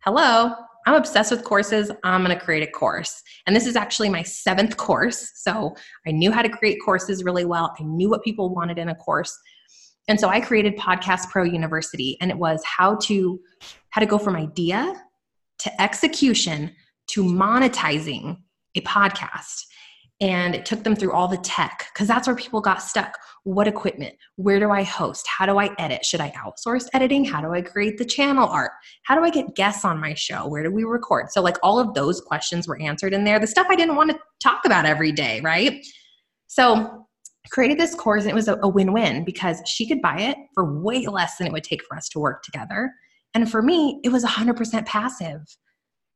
hello. 0.00 0.54
I'm 0.86 0.94
obsessed 0.94 1.30
with 1.30 1.44
courses. 1.44 1.90
I'm 2.04 2.24
going 2.24 2.36
to 2.36 2.42
create 2.42 2.66
a 2.66 2.70
course. 2.70 3.22
And 3.46 3.54
this 3.54 3.66
is 3.66 3.76
actually 3.76 4.08
my 4.08 4.22
seventh 4.22 4.78
course. 4.78 5.30
So 5.34 5.74
I 6.06 6.10
knew 6.10 6.32
how 6.32 6.40
to 6.40 6.48
create 6.48 6.78
courses 6.82 7.22
really 7.22 7.44
well. 7.44 7.74
I 7.78 7.82
knew 7.82 8.08
what 8.08 8.24
people 8.24 8.54
wanted 8.54 8.78
in 8.78 8.88
a 8.88 8.94
course. 8.94 9.38
And 10.08 10.18
so 10.18 10.28
I 10.28 10.40
created 10.40 10.76
Podcast 10.76 11.30
Pro 11.30 11.44
University 11.44 12.16
and 12.20 12.30
it 12.30 12.38
was 12.38 12.62
how 12.64 12.96
to 13.02 13.40
how 13.90 14.00
to 14.00 14.06
go 14.06 14.18
from 14.18 14.36
idea 14.36 14.94
to 15.58 15.82
execution 15.82 16.74
to 17.08 17.24
monetizing 17.24 18.38
a 18.76 18.80
podcast 18.82 19.64
and 20.20 20.54
it 20.54 20.66
took 20.66 20.84
them 20.84 20.94
through 20.94 21.12
all 21.12 21.28
the 21.28 21.38
tech 21.38 21.86
because 21.92 22.06
that's 22.06 22.26
where 22.26 22.36
people 22.36 22.60
got 22.60 22.82
stuck. 22.82 23.16
What 23.44 23.66
equipment? 23.66 24.14
Where 24.36 24.60
do 24.60 24.70
I 24.70 24.82
host? 24.82 25.26
How 25.26 25.46
do 25.46 25.58
I 25.58 25.74
edit? 25.78 26.04
Should 26.04 26.20
I 26.20 26.30
outsource 26.32 26.88
editing? 26.92 27.24
How 27.24 27.40
do 27.40 27.54
I 27.54 27.62
create 27.62 27.96
the 27.96 28.04
channel 28.04 28.46
art? 28.46 28.72
How 29.04 29.14
do 29.14 29.24
I 29.24 29.30
get 29.30 29.56
guests 29.56 29.82
on 29.82 29.98
my 29.98 30.12
show? 30.12 30.46
Where 30.46 30.62
do 30.62 30.70
we 30.70 30.84
record? 30.84 31.30
So, 31.30 31.40
like, 31.40 31.56
all 31.62 31.78
of 31.78 31.94
those 31.94 32.20
questions 32.20 32.68
were 32.68 32.80
answered 32.82 33.14
in 33.14 33.24
there. 33.24 33.40
The 33.40 33.46
stuff 33.46 33.68
I 33.70 33.76
didn't 33.76 33.96
want 33.96 34.10
to 34.10 34.18
talk 34.42 34.66
about 34.66 34.84
every 34.84 35.10
day, 35.10 35.40
right? 35.40 35.84
So, 36.48 37.06
created 37.50 37.78
this 37.78 37.94
course 37.94 38.22
and 38.22 38.30
it 38.30 38.34
was 38.34 38.48
a, 38.48 38.58
a 38.62 38.68
win 38.68 38.92
win 38.92 39.24
because 39.24 39.62
she 39.66 39.86
could 39.86 40.02
buy 40.02 40.18
it 40.18 40.36
for 40.54 40.80
way 40.80 41.06
less 41.06 41.36
than 41.36 41.46
it 41.46 41.52
would 41.52 41.64
take 41.64 41.84
for 41.84 41.96
us 41.96 42.08
to 42.10 42.18
work 42.18 42.42
together. 42.42 42.92
And 43.34 43.50
for 43.50 43.62
me, 43.62 44.00
it 44.04 44.10
was 44.10 44.24
100% 44.24 44.86
passive. 44.86 45.40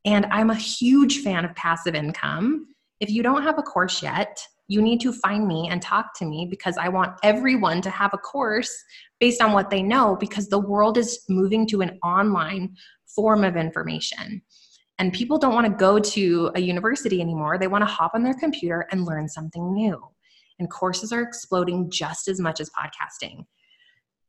And 0.05 0.27
I'm 0.27 0.51
a 0.51 0.55
huge 0.55 1.21
fan 1.21 1.45
of 1.45 1.55
passive 1.55 1.95
income 1.95 2.67
if 3.01 3.11
you 3.11 3.23
don't 3.23 3.43
have 3.43 3.59
a 3.59 3.63
course 3.63 4.03
yet, 4.03 4.39
you 4.69 4.81
need 4.81 5.01
to 5.01 5.13
find 5.13 5.47
me 5.47 5.69
and 5.71 5.83
talk 5.83 6.17
to 6.19 6.25
me 6.25 6.47
because 6.49 6.79
I 6.79 6.89
want 6.89 7.19
everyone 7.23 7.83
to 7.83 7.91
have 7.91 8.15
a 8.15 8.19
course 8.19 8.73
based 9.21 9.43
on 9.43 9.53
what 9.53 9.69
they 9.69 9.83
know 9.83 10.17
because 10.19 10.49
the 10.49 10.59
world 10.59 10.97
is 10.97 11.23
moving 11.29 11.67
to 11.69 11.83
an 11.83 11.99
online 12.03 12.75
form 13.15 13.45
of 13.45 13.57
information. 13.57 14.41
And 14.99 15.13
people 15.13 15.39
don't 15.39 15.55
want 15.55 15.67
to 15.67 15.73
go 15.73 15.99
to 15.99 16.51
a 16.55 16.61
university 16.61 17.21
anymore. 17.21 17.59
They 17.59 17.67
want 17.67 17.83
to 17.83 17.93
hop 17.93 18.13
on 18.15 18.23
their 18.23 18.35
computer 18.35 18.87
and 18.91 19.05
learn 19.05 19.29
something 19.29 19.75
new. 19.75 20.01
And 20.59 20.71
courses 20.71 21.13
are 21.13 21.23
exploding 21.23 21.91
just 21.91 22.29
as 22.29 22.41
much 22.41 22.61
as 22.61 22.71
podcasting. 22.71 23.45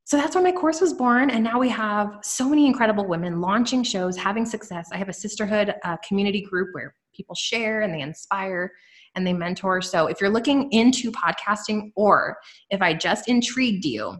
So 0.03 0.17
that's 0.17 0.35
when 0.35 0.43
my 0.43 0.51
course 0.51 0.81
was 0.81 0.93
born. 0.93 1.29
And 1.31 1.43
now 1.43 1.59
we 1.59 1.69
have 1.69 2.19
so 2.23 2.47
many 2.47 2.67
incredible 2.67 3.07
women 3.07 3.41
launching 3.41 3.83
shows, 3.83 4.15
having 4.15 4.45
success. 4.45 4.89
I 4.91 4.97
have 4.97 5.09
a 5.09 5.13
sisterhood 5.13 5.73
uh, 5.83 5.97
community 6.07 6.41
group 6.41 6.69
where 6.73 6.95
people 7.15 7.35
share 7.35 7.81
and 7.81 7.93
they 7.93 8.01
inspire 8.01 8.71
and 9.15 9.25
they 9.25 9.33
mentor. 9.33 9.81
So 9.81 10.07
if 10.07 10.21
you're 10.21 10.29
looking 10.29 10.71
into 10.71 11.11
podcasting 11.11 11.91
or 11.95 12.37
if 12.69 12.81
I 12.81 12.93
just 12.93 13.27
intrigued 13.27 13.85
you, 13.85 14.17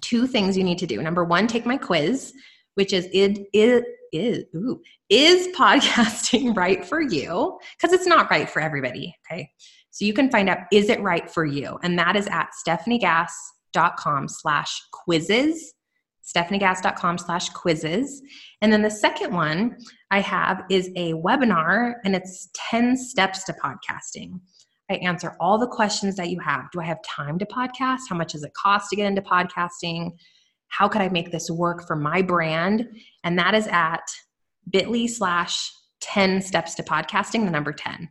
two 0.00 0.26
things 0.26 0.56
you 0.56 0.64
need 0.64 0.78
to 0.78 0.86
do. 0.86 1.02
Number 1.02 1.24
one, 1.24 1.46
take 1.46 1.66
my 1.66 1.76
quiz 1.76 2.32
which 2.74 2.92
is 2.92 3.08
it 3.12 3.46
is 3.52 3.82
is 4.12 4.44
ooh, 4.56 4.80
is 5.08 5.48
podcasting 5.56 6.56
right 6.56 6.84
for 6.84 7.00
you? 7.00 7.58
Because 7.76 7.92
it's 7.92 8.06
not 8.06 8.30
right 8.30 8.48
for 8.48 8.60
everybody. 8.60 9.14
Okay. 9.30 9.50
So 9.90 10.04
you 10.04 10.12
can 10.12 10.30
find 10.30 10.48
out 10.48 10.58
is 10.72 10.88
it 10.88 11.00
right 11.00 11.30
for 11.30 11.44
you? 11.44 11.78
And 11.82 11.98
that 11.98 12.16
is 12.16 12.26
at 12.28 12.50
stephaniegass.com 12.66 14.28
slash 14.28 14.80
quizzes. 14.92 15.74
stephaniegass.com 16.24 17.18
slash 17.18 17.48
quizzes. 17.50 18.22
And 18.62 18.72
then 18.72 18.82
the 18.82 18.90
second 18.90 19.34
one 19.34 19.76
I 20.10 20.20
have 20.20 20.62
is 20.70 20.90
a 20.96 21.14
webinar 21.14 21.94
and 22.04 22.14
it's 22.14 22.48
10 22.70 22.96
steps 22.96 23.44
to 23.44 23.52
podcasting. 23.52 24.40
I 24.90 24.94
answer 24.94 25.36
all 25.38 25.58
the 25.58 25.68
questions 25.68 26.16
that 26.16 26.30
you 26.30 26.40
have. 26.40 26.70
Do 26.72 26.80
I 26.80 26.84
have 26.84 27.02
time 27.02 27.38
to 27.38 27.46
podcast? 27.46 28.00
How 28.08 28.16
much 28.16 28.32
does 28.32 28.42
it 28.42 28.52
cost 28.54 28.90
to 28.90 28.96
get 28.96 29.06
into 29.06 29.22
podcasting? 29.22 30.10
How 30.68 30.88
could 30.88 31.00
I 31.00 31.08
make 31.08 31.30
this 31.30 31.50
work 31.50 31.86
for 31.86 31.96
my 31.96 32.22
brand? 32.22 32.88
And 33.24 33.38
that 33.38 33.54
is 33.54 33.66
at 33.68 34.02
bit.ly 34.68 35.06
slash 35.06 35.72
10 36.00 36.42
steps 36.42 36.74
to 36.76 36.82
podcasting, 36.82 37.44
the 37.44 37.50
number 37.50 37.72
10. 37.72 38.08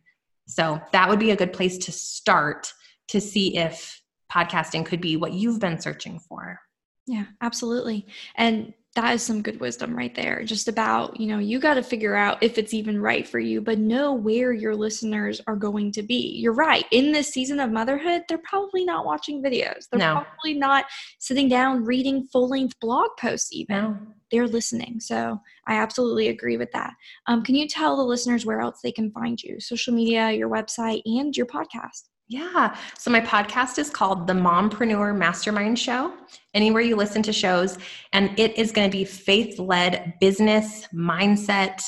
So 0.50 0.82
that 0.92 1.08
would 1.08 1.20
be 1.20 1.30
a 1.30 1.36
good 1.36 1.54
place 1.54 1.78
to 1.78 1.92
start 1.92 2.74
to 3.10 3.22
see 3.22 3.56
if 3.56 4.02
podcasting 4.32 4.86
could 4.86 5.00
be 5.00 5.16
what 5.16 5.32
you've 5.32 5.60
been 5.60 5.80
searching 5.80 6.20
for. 6.20 6.60
Yeah, 7.06 7.26
absolutely. 7.40 8.08
And 8.36 8.74
that 8.96 9.14
is 9.14 9.22
some 9.22 9.42
good 9.42 9.60
wisdom 9.60 9.96
right 9.96 10.16
there 10.16 10.44
just 10.44 10.68
about 10.68 11.20
you 11.20 11.28
know 11.28 11.38
you 11.38 11.60
got 11.60 11.76
to 11.76 11.84
figure 11.84 12.16
out 12.16 12.42
if 12.42 12.58
it's 12.58 12.74
even 12.74 13.00
right 13.00 13.28
for 13.28 13.40
you 13.40 13.62
but 13.62 13.78
know 13.78 14.14
where 14.14 14.52
your 14.52 14.76
listeners 14.76 15.40
are 15.48 15.56
going 15.56 15.92
to 15.92 16.02
be. 16.02 16.36
You're 16.38 16.54
right 16.54 16.86
in 16.92 17.12
this 17.12 17.30
season 17.30 17.60
of 17.60 17.72
motherhood 17.72 18.24
they're 18.28 18.40
probably 18.40 18.84
not 18.84 19.06
watching 19.06 19.44
videos. 19.44 19.88
They're 19.92 20.00
no. 20.00 20.26
probably 20.26 20.56
not 20.56 20.86
sitting 21.20 21.48
down 21.48 21.86
reading 21.86 22.28
full-length 22.32 22.80
blog 22.80 23.10
posts 23.20 23.54
even. 23.54 23.76
No. 23.76 23.98
they're 24.32 24.48
listening 24.48 25.00
so 25.00 25.40
i 25.68 25.76
absolutely 25.76 26.30
agree 26.30 26.58
with 26.58 26.72
that. 26.72 26.94
Um, 27.28 27.44
can 27.44 27.56
you 27.56 27.68
tell 27.68 27.96
the 27.96 28.04
listeners 28.04 28.46
where 28.46 28.62
else 28.62 28.80
they 28.84 28.92
can 28.92 29.12
find 29.12 29.42
you? 29.42 29.60
Social 29.60 29.94
media 29.94 30.32
your 30.32 30.50
website 30.50 31.02
and 31.06 31.36
your 31.36 31.46
podcast 31.46 32.10
yeah. 32.30 32.78
So 32.96 33.10
my 33.10 33.22
podcast 33.22 33.80
is 33.80 33.90
called 33.90 34.28
The 34.28 34.34
Mompreneur 34.34 35.18
Mastermind 35.18 35.80
Show. 35.80 36.14
Anywhere 36.54 36.82
you 36.82 36.96
listen 36.96 37.24
to 37.24 37.34
shows, 37.34 37.80
and 38.14 38.38
it 38.40 38.56
is 38.56 38.72
going 38.72 38.90
to 38.90 38.96
be 38.96 39.04
faith-led 39.04 40.14
business 40.22 40.88
mindset, 40.94 41.82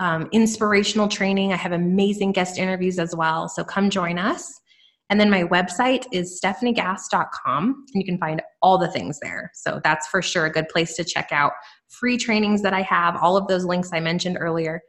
um, 0.00 0.28
inspirational 0.32 1.06
training. 1.06 1.52
I 1.52 1.56
have 1.56 1.70
amazing 1.70 2.32
guest 2.32 2.58
interviews 2.58 2.98
as 2.98 3.14
well. 3.14 3.48
So 3.48 3.62
come 3.62 3.88
join 3.88 4.18
us. 4.18 4.60
And 5.10 5.20
then 5.20 5.30
my 5.30 5.44
website 5.44 6.06
is 6.12 6.40
stephaniegass.com, 6.42 7.84
and 7.94 8.02
you 8.02 8.04
can 8.04 8.18
find 8.18 8.42
all 8.62 8.78
the 8.78 8.88
things 8.88 9.20
there. 9.20 9.52
So 9.54 9.80
that's 9.84 10.08
for 10.08 10.22
sure 10.22 10.46
a 10.46 10.50
good 10.50 10.68
place 10.70 10.96
to 10.96 11.04
check 11.04 11.28
out 11.30 11.52
free 11.88 12.16
trainings 12.16 12.62
that 12.62 12.72
I 12.72 12.82
have, 12.82 13.16
all 13.16 13.36
of 13.36 13.46
those 13.46 13.64
links 13.64 13.90
I 13.92 14.00
mentioned 14.00 14.38
earlier. 14.40 14.80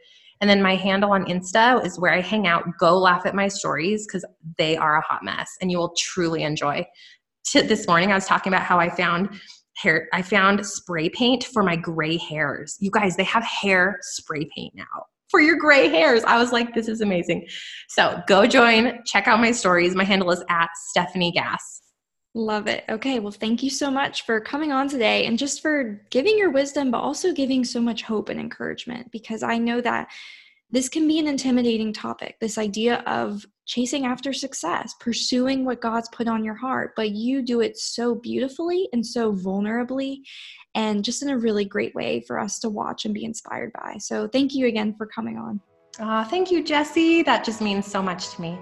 And 0.41 0.49
then 0.49 0.61
my 0.61 0.75
handle 0.75 1.11
on 1.11 1.25
Insta 1.25 1.85
is 1.85 1.99
where 1.99 2.13
I 2.13 2.21
hang 2.21 2.45
out. 2.45 2.65
Go 2.79 2.97
laugh 2.97 3.25
at 3.25 3.35
my 3.35 3.47
stories 3.47 4.05
because 4.05 4.25
they 4.57 4.75
are 4.75 4.97
a 4.97 5.01
hot 5.01 5.23
mess 5.23 5.49
and 5.61 5.71
you 5.71 5.77
will 5.77 5.93
truly 5.97 6.43
enjoy. 6.43 6.85
this 7.53 7.87
morning, 7.87 8.11
I 8.11 8.15
was 8.15 8.25
talking 8.25 8.51
about 8.51 8.63
how 8.63 8.79
I 8.79 8.89
found 8.89 9.29
hair, 9.77 10.07
I 10.13 10.21
found 10.21 10.65
spray 10.65 11.09
paint 11.09 11.45
for 11.45 11.63
my 11.63 11.75
gray 11.75 12.17
hairs. 12.17 12.75
You 12.79 12.91
guys, 12.91 13.15
they 13.15 13.23
have 13.23 13.43
hair 13.43 13.97
spray 14.01 14.47
paint 14.55 14.73
now 14.75 15.05
for 15.29 15.39
your 15.39 15.57
gray 15.57 15.89
hairs. 15.89 16.23
I 16.25 16.37
was 16.37 16.51
like, 16.51 16.73
this 16.73 16.87
is 16.87 17.01
amazing. 17.01 17.47
So 17.89 18.21
go 18.27 18.45
join, 18.45 18.99
check 19.05 19.27
out 19.27 19.39
my 19.39 19.51
stories. 19.51 19.95
My 19.95 20.03
handle 20.03 20.31
is 20.31 20.43
at 20.49 20.69
Stephanie 20.89 21.31
Gass. 21.31 21.81
Love 22.35 22.67
it. 22.67 22.83
Okay. 22.89 23.19
Well, 23.19 23.31
thank 23.31 23.63
you 23.63 23.69
so 23.69 23.89
much 23.89 24.25
for 24.25 24.41
coming 24.41 24.73
on 24.73 24.89
today 24.89 25.25
and 25.25 25.39
just 25.39 25.61
for 25.61 26.01
giving 26.09 26.37
your 26.37 26.51
wisdom, 26.51 26.91
but 26.91 26.99
also 26.99 27.31
giving 27.31 27.63
so 27.63 27.79
much 27.79 28.03
hope 28.03 28.27
and 28.27 28.37
encouragement 28.37 29.09
because 29.13 29.41
I 29.41 29.57
know 29.57 29.79
that 29.79 30.09
this 30.69 30.89
can 30.89 31.07
be 31.07 31.17
an 31.17 31.27
intimidating 31.27 31.93
topic 31.93 32.35
this 32.41 32.57
idea 32.57 32.97
of 33.05 33.45
chasing 33.65 34.05
after 34.05 34.33
success, 34.33 34.93
pursuing 34.99 35.63
what 35.63 35.79
God's 35.79 36.09
put 36.09 36.27
on 36.27 36.43
your 36.43 36.55
heart, 36.55 36.91
but 36.97 37.11
you 37.11 37.41
do 37.41 37.61
it 37.61 37.77
so 37.77 38.15
beautifully 38.15 38.89
and 38.91 39.05
so 39.05 39.31
vulnerably 39.31 40.17
and 40.75 41.05
just 41.05 41.23
in 41.23 41.29
a 41.29 41.37
really 41.37 41.63
great 41.63 41.95
way 41.95 42.19
for 42.27 42.37
us 42.37 42.59
to 42.59 42.69
watch 42.69 43.05
and 43.05 43.13
be 43.13 43.23
inspired 43.23 43.71
by. 43.71 43.95
So, 43.97 44.27
thank 44.27 44.53
you 44.53 44.67
again 44.67 44.93
for 44.97 45.07
coming 45.07 45.37
on. 45.37 45.61
Uh, 45.97 46.25
thank 46.25 46.51
you, 46.51 46.61
Jesse. 46.61 47.23
That 47.23 47.45
just 47.45 47.61
means 47.61 47.85
so 47.85 48.01
much 48.01 48.35
to 48.35 48.41
me. 48.41 48.59